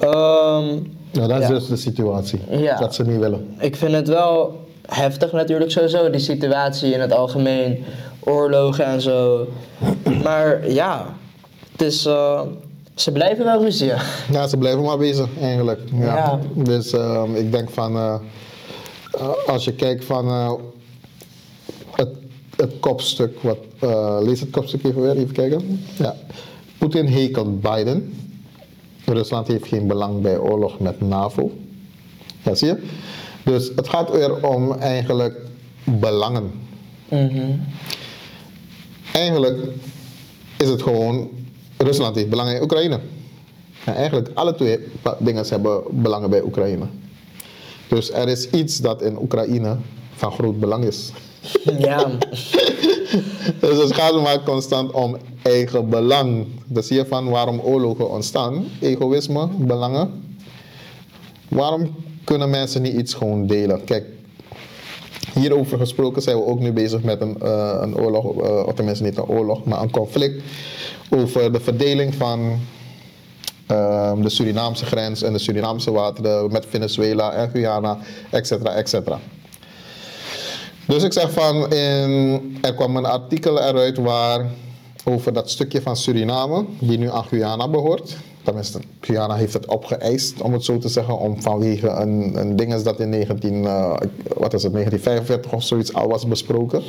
[0.00, 1.54] Nou, dat is Ja.
[1.54, 2.40] dus de situatie.
[2.50, 2.78] Ja.
[2.78, 3.54] Dat ze niet willen.
[3.58, 7.84] ik vind het wel heftig natuurlijk sowieso, die situatie in het algemeen,
[8.20, 9.48] oorlogen en zo.
[10.22, 11.06] Maar ja,
[11.72, 12.42] het is, eh,
[12.94, 13.92] ze blijven wel ruzie.
[14.30, 15.80] Ja, ze blijven maar bezig eigenlijk.
[15.92, 16.16] Ja.
[16.16, 16.40] Ja.
[16.54, 18.14] Dus ehm, ik denk van, eh,
[19.12, 20.28] eh, als je kijkt van
[21.90, 22.08] het,
[22.56, 23.58] het kopstuk, wat,
[24.22, 25.84] lees het kopstuk even weer, even kijken.
[25.96, 26.14] Ja.
[26.78, 28.14] Poetin hekelt Biden.
[29.04, 31.50] Rusland heeft geen belang bij oorlog met NAVO.
[32.42, 32.82] Ja, zie je?
[33.44, 35.36] Dus het gaat weer om eigenlijk
[35.84, 36.52] belangen.
[39.12, 39.58] Eigenlijk
[40.58, 41.28] is het gewoon,
[41.76, 43.00] Rusland heeft belangen in Oekraïne.
[43.84, 44.78] En eigenlijk alle twee
[45.18, 46.86] dingen hebben belangen bij Oekraïne.
[47.88, 49.76] Dus er is iets dat in Oekraïne
[50.14, 51.10] van groot belang is.
[51.78, 52.10] ja,
[53.60, 56.46] Dus het gaat maar constant om eigen belang.
[56.66, 58.64] Dan zie je van waarom oorlogen ontstaan.
[58.80, 60.22] Egoïsme, belangen.
[61.48, 61.94] Waarom
[62.24, 63.84] kunnen mensen niet iets gewoon delen?
[63.84, 64.04] Kijk,
[65.34, 69.04] hierover gesproken zijn we ook nu bezig met een, eh, een oorlog, eh, of tenminste
[69.04, 70.42] niet een oorlog, maar een conflict
[71.10, 72.58] over de verdeling van
[73.66, 77.98] ehm, de Surinaamse grens en de Surinaamse wateren met Venezuela en Guyana,
[78.30, 79.18] et cetera, et cetera.
[80.86, 84.46] Dus ik zeg van, in, er kwam een artikel eruit waar
[85.04, 88.16] over dat stukje van Suriname, die nu aan Guyana behoort.
[88.42, 92.74] Tenminste, Guyana heeft het opgeëist, om het zo te zeggen, om vanwege een, een ding
[92.74, 93.96] dat in 19, eh,
[94.36, 96.82] wat is het, 1945 of zoiets al was besproken.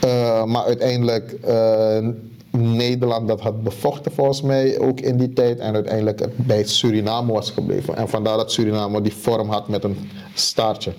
[0.00, 2.08] Eh, maar uiteindelijk eh,
[2.50, 7.32] Nederland dat had bevochten volgens mij ook in die tijd en uiteindelijk het bij Suriname
[7.32, 7.96] was gebleven.
[7.96, 10.92] En vandaar dat Suriname die vorm had met een staartje.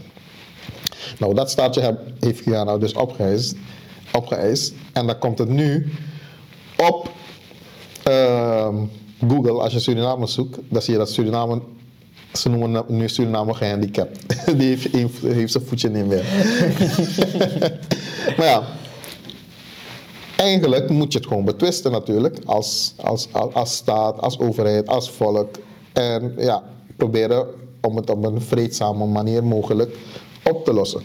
[1.19, 3.55] Nou, dat staartje heb, heeft Guyana dus opgeëist,
[4.13, 4.73] opgeëist.
[4.93, 5.91] En dan komt het nu
[6.77, 7.11] op
[9.27, 11.61] Google, als je Suriname zoekt, dan zie je dat Suriname,
[12.33, 14.19] ze noemen nu Suriname gehandicapt.
[14.57, 16.23] Die heeft, heeft, heeft zijn voetje niet meer.
[18.37, 18.63] maar ja,
[20.35, 25.11] eigenlijk moet je het gewoon betwisten natuurlijk, als, als, als, als staat, als overheid, als
[25.11, 25.55] volk.
[25.93, 26.63] En ja,
[26.97, 27.47] proberen
[27.81, 29.95] om het op een vreedzame manier mogelijk
[30.49, 31.01] op te lossen.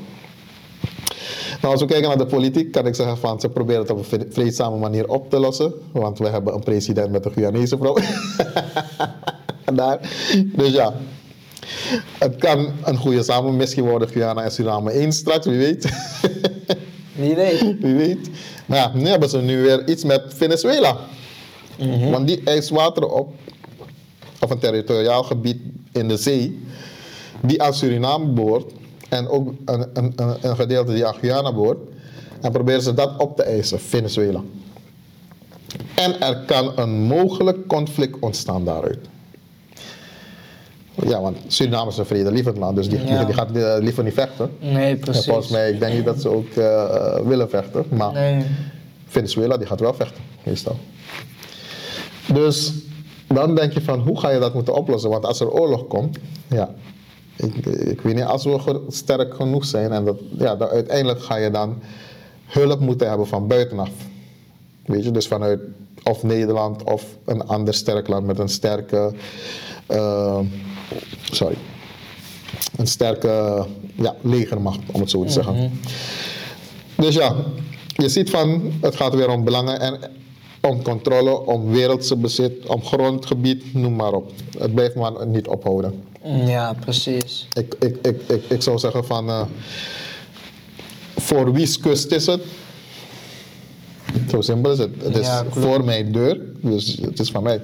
[1.66, 3.98] Nou, als we kijken naar de politiek, kan ik zeggen van ze proberen het op
[3.98, 5.72] een vre- vreedzame manier op te lossen.
[5.92, 7.96] Want we hebben een president met een Guyanese vrouw.
[9.74, 9.98] Daar.
[10.44, 10.94] Dus ja,
[12.18, 15.88] het kan een goede samen misschien worden Guyana en Suriname 1 straks, wie weet.
[17.12, 17.76] Wie weet.
[17.80, 18.30] wie weet.
[18.66, 20.96] Maar ja, nu hebben ze nu weer iets met Venezuela.
[22.10, 23.34] Want die eist water op,
[24.40, 25.58] of een territoriaal gebied
[25.92, 26.60] in de zee,
[27.40, 28.72] die aan Suriname behoort
[29.08, 31.78] en ook een, een, een, een gedeelte die aan Guyana behoort.
[32.40, 34.40] En proberen ze dat op te eisen, Venezuela.
[35.94, 38.98] En er kan een mogelijk conflict ontstaan daaruit.
[41.06, 43.24] Ja, want Suriname is een vredelievend land, dus die, Ja.
[43.24, 44.50] die gaat eh, liever niet vechten.
[44.60, 45.24] Nee, En precies.
[45.24, 48.44] volgens mij, ik denk niet dat ze ook eh, willen vechten, maar Nee.
[49.06, 50.76] Venezuela die gaat wel vechten, meestal.
[52.32, 52.72] Dus
[53.26, 55.10] dan denk je van, hoe ga je dat moeten oplossen?
[55.10, 56.18] Want als er oorlog komt,
[56.48, 56.74] ja,
[57.36, 61.36] ik, ik weet niet, als we sterk genoeg zijn, en dat, ja, dan uiteindelijk ga
[61.36, 61.78] je dan
[62.46, 63.90] hulp moeten hebben van buitenaf.
[64.84, 65.60] Weet je, dus vanuit
[66.02, 69.12] of Nederland of een ander sterk land met een sterke,
[69.86, 70.40] eh,
[71.30, 71.56] sorry,
[72.76, 75.80] een sterke ja, legermacht, om het zo te zeggen.
[76.94, 77.34] Dus ja,
[77.86, 79.98] je ziet van, het gaat weer om belangen en
[80.60, 84.30] om controle, om wereldse bezit, om grondgebied, noem maar op.
[84.58, 86.02] Het blijft maar niet ophouden.
[86.46, 87.46] Ja, precies.
[87.52, 89.42] Ik, ik, ik, ik, ik zou zeggen van, eh,
[91.16, 92.40] voor wie's kust is het?
[94.30, 94.90] Zo simpel is het.
[95.02, 97.60] Het is Ja, voor mijn deur, dus het is van mij.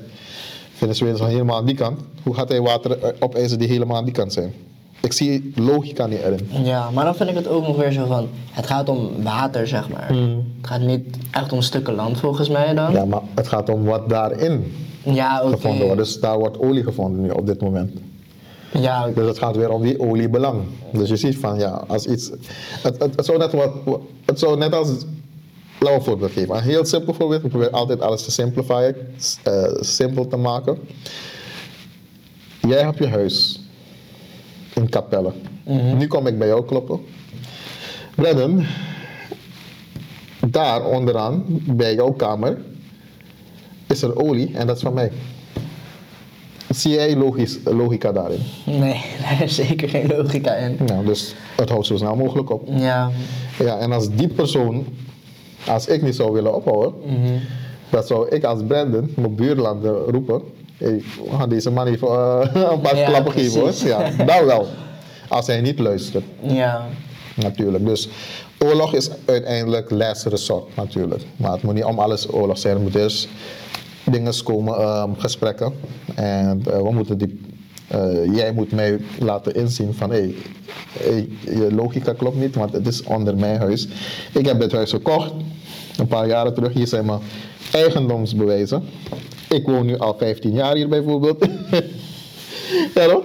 [0.74, 2.00] Venezuela is al helemaal aan die kant.
[2.22, 4.52] Hoe gaat hij water eh, opeisen die helemaal aan die kant zijn?
[5.00, 6.64] Ik zie logica niet erin.
[6.64, 9.66] Ja, maar dan vind ik het ook nog weer zo van, het gaat om water,
[9.68, 10.08] zeg maar.
[10.08, 12.92] Het gaat niet echt om stukken land volgens mij dan.
[12.92, 14.72] Ja, maar het gaat om wat daarin
[15.04, 16.00] Ja, gevonden wordt.
[16.00, 17.92] Dus daar wordt olie gevonden nu op dit moment.
[18.72, 20.62] Ja, Dus het gaat weer om die oliebelang.
[20.92, 22.30] Dus je ziet van ja, als iets.
[22.82, 23.72] Het, het, het, zou, net wat,
[24.24, 24.88] het zou net als.
[25.78, 26.56] Laat me een voorbeeld geven.
[26.56, 27.44] Een heel simpel voorbeeld.
[27.44, 28.96] Ik probeer altijd alles te simplifieren,
[29.42, 30.78] eh, simpel te maken.
[32.60, 33.60] Jij hebt je huis
[34.74, 35.32] in Capelle.
[35.94, 37.00] Nu kom ik bij jou kloppen.
[38.14, 38.66] Brennan,
[40.46, 42.58] daar onderaan, bij jouw kamer,
[43.86, 45.12] is er olie en dat is van mij.
[46.74, 48.40] Zie jij logisch, logica daarin?
[48.64, 50.78] nee, daar is zeker geen logica in.
[50.86, 52.68] Nou, dus het houdt zo snel mogelijk op.
[52.70, 53.10] Ja,
[53.58, 54.86] Ja, en als die persoon,
[55.66, 56.94] als ik niet zou willen ophouden,
[57.90, 60.42] dan zou ik als Brandon mijn buurlanden roepen.
[60.76, 62.40] Hey, we gaan deze man even eh,
[62.72, 63.72] een paar Ja, klappen geven hoor.
[63.84, 64.66] Ja, dat wel.
[65.28, 66.86] Als hij niet luistert, ja,
[67.34, 67.86] natuurlijk.
[67.86, 68.08] Dus
[68.58, 71.22] oorlog is uiteindelijk last resort, natuurlijk.
[71.36, 72.82] Maar het moet niet om alles oorlog zijn.
[72.82, 73.28] Moeten eerst
[74.04, 75.72] dingen komen, ehm, gesprekken.
[76.14, 77.40] En eh, we moeten die,
[77.88, 80.34] eh, jij moet mij laten inzien van, hé,
[80.98, 83.88] hey, je logica klopt niet, want het is onder mijn huis.
[84.32, 85.32] Ik heb dit huis gekocht,
[85.96, 86.72] een paar jaren terug.
[86.72, 87.20] Hier zijn mijn
[87.72, 88.84] eigendomsbewijzen.
[89.48, 91.46] Ik woon nu al 15 jaar hier bijvoorbeeld.
[92.94, 93.24] ja toch?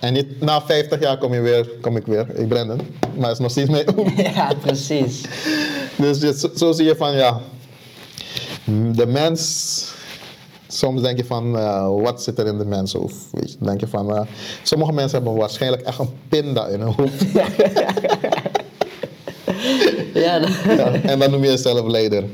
[0.00, 2.80] En niet, na 50 jaar kom, je weer, kom ik weer, ik Brendan.
[3.16, 3.84] Maar het is nog steeds mee.
[4.34, 5.24] ja, precies.
[5.96, 7.40] Dus zo, zo zie je van ja,
[8.92, 9.84] de mens.
[10.68, 12.94] Soms denk je van eh, wat zit er in de mens?
[12.94, 14.20] Of weet je, denk je van eh,
[14.62, 17.24] sommige mensen hebben waarschijnlijk echt een pinda in hun hoofd.
[20.14, 20.40] Ja,
[21.02, 22.24] en dan noem je jezelf leider.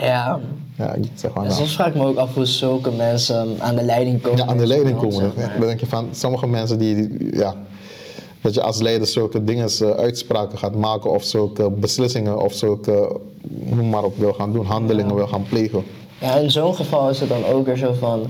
[0.00, 0.40] ja.
[0.78, 3.76] Ja, ik zeg En nou, soms vraag ik me ook af hoe zulke mensen aan
[3.76, 4.38] de leiding komen.
[4.38, 5.32] ja, aan de leiding komen.
[5.36, 5.56] maar.
[5.58, 7.54] Dan denk je van sommige mensen die, die- ja,
[8.46, 13.16] dat je als leider zulke dingen, eh, uitspraken gaat maken of zulke beslissingen of zulke,
[13.48, 15.84] noem maar op, wil gaan doen, handelingen wil gaan plegen.
[16.18, 18.26] Ja, in zo'n geval is het dan ook weer zo van.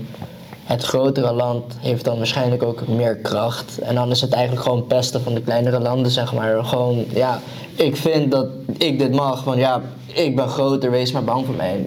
[0.64, 3.78] Het grotere land heeft dan waarschijnlijk ook meer kracht.
[3.78, 6.64] En dan is het eigenlijk gewoon pesten van de kleinere landen, zeg maar.
[6.64, 7.40] Gewoon, ja,
[7.74, 9.44] ik vind dat ik dit mag.
[9.44, 11.86] Want ja, ik ben groter, wees maar bang voor mij.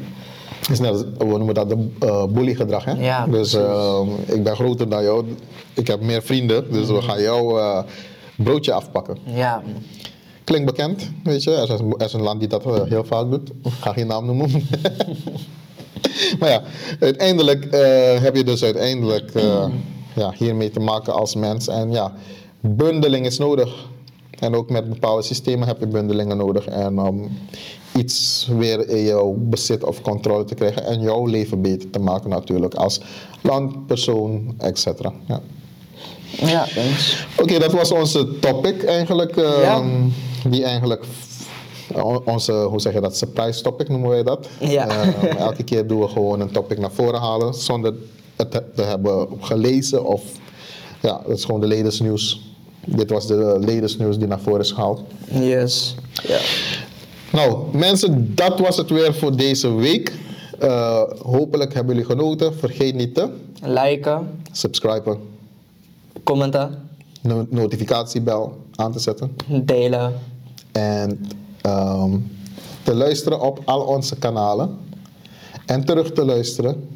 [0.72, 2.92] Is net we noemen dat de uh, bullygedrag, hè?
[2.92, 3.54] Ja, dus precies.
[3.54, 5.26] eh, ik ben groter dan jou,
[5.74, 7.84] ik heb meer vrienden, dus we gaan jouw eh,
[8.44, 9.18] broodje afpakken.
[9.26, 9.62] Ja,
[10.44, 13.04] Klinkt bekend, weet je, er is, een- er is een land die dat eh, heel
[13.04, 13.50] vaak doet.
[13.50, 14.50] Ik ga geen naam noemen.
[16.40, 16.62] maar ja,
[17.00, 19.66] uiteindelijk eh, heb je dus uiteindelijk eh,
[20.16, 21.68] ja, hiermee te maken als mens.
[21.68, 22.14] En ja,
[22.60, 23.88] bundeling is nodig.
[24.40, 26.66] En ook met bepaalde systemen heb je bundelingen nodig.
[26.66, 27.38] En om
[27.96, 30.86] iets weer in jouw bezit of controle te krijgen.
[30.86, 32.74] En jouw leven beter te maken natuurlijk.
[32.74, 33.02] Als
[33.42, 34.86] land, persoon, etc.
[35.28, 35.42] Ja.
[36.30, 37.26] Ja, eens.
[37.42, 39.38] Oké, dat was onze topic eigenlijk.
[39.38, 39.84] eh, Ja.
[40.50, 41.04] Die eigenlijk,
[42.26, 44.48] onze, hoe zeg je dat, surprise topic noemen wij dat.
[44.60, 44.88] Ja.
[44.88, 47.94] Eh, elke keer doen we gewoon een topic naar voren halen zonder
[48.36, 50.22] het te- hebben gelezen of,
[51.02, 52.42] ja, het is gewoon de latest nieuws.
[52.86, 55.02] Dit was de latest nieuws die naar voren is gehaald.
[55.32, 55.96] Yes.
[56.28, 56.38] Ja.
[57.32, 60.12] Nou, mensen, dat was het weer voor deze week.
[60.60, 62.54] Eh, hopelijk hebben jullie genoten.
[62.60, 63.28] Vergeet niet te
[63.64, 65.18] Liken, subscriben,
[66.24, 66.90] commenten,
[67.22, 69.36] no- notificatiebel aan te zetten.
[69.48, 70.14] delen.
[70.72, 71.26] En
[71.62, 72.18] ehm,
[72.84, 74.78] te luisteren op al onze kanalen.
[75.66, 76.90] En terug te luisteren.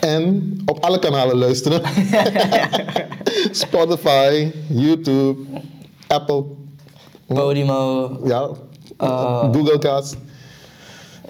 [0.00, 1.80] En op alle kanalen luisteren.
[3.50, 5.36] Spotify, YouTube,
[6.08, 6.44] Apple,
[7.26, 8.48] Podimo, ja,
[8.98, 9.52] Eh.
[9.52, 10.16] Google Cast,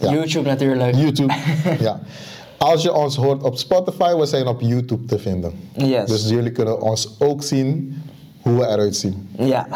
[0.01, 0.13] Ja.
[0.13, 0.95] YouTube natuurlijk.
[0.97, 1.35] YouTube.
[1.81, 2.01] ja.
[2.59, 5.53] Als je ons hoort op Spotify, we zijn op YouTube te vinden.
[5.73, 6.09] Yes.
[6.09, 8.03] Dus jullie kunnen ons ook zien
[8.41, 9.29] hoe we eruit zien.
[9.39, 9.67] Ja.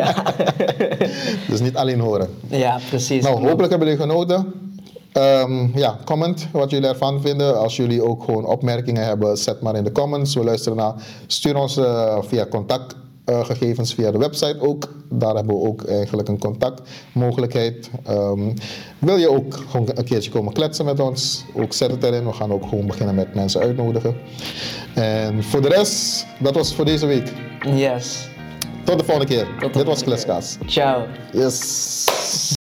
[0.00, 0.14] ja.
[1.48, 2.28] Dus niet alleen horen.
[2.48, 3.22] ja, precies.
[3.22, 4.52] Nou, hopelijk hebben jullie genoten.
[5.12, 7.58] Ehm, ja, comment wat jullie ervan vinden.
[7.58, 10.34] Als jullie ook gewoon opmerkingen hebben, zet maar in de comments.
[10.34, 10.94] We luisteren naar.
[11.26, 12.44] Stuur ons eh, via
[13.30, 14.88] contactgegevens via de website ook.
[15.08, 17.90] Daar hebben we ook eigenlijk een contactmogelijkheid.
[18.04, 18.52] Ehm,
[18.98, 21.44] wil je ook gewoon een keertje komen kletsen met ons?
[21.54, 22.26] Ook zet het erin.
[22.26, 24.16] We gaan ook gewoon beginnen met mensen uitnodigen.
[24.94, 27.32] En voor de rest, dat was voor deze week.
[27.74, 28.28] Yes.
[28.84, 29.48] Tot de volgende keer.
[29.60, 30.02] Tot Dit was.
[30.02, 30.58] Kletskaas.
[30.66, 31.06] Ciao.
[31.32, 32.58] Yes.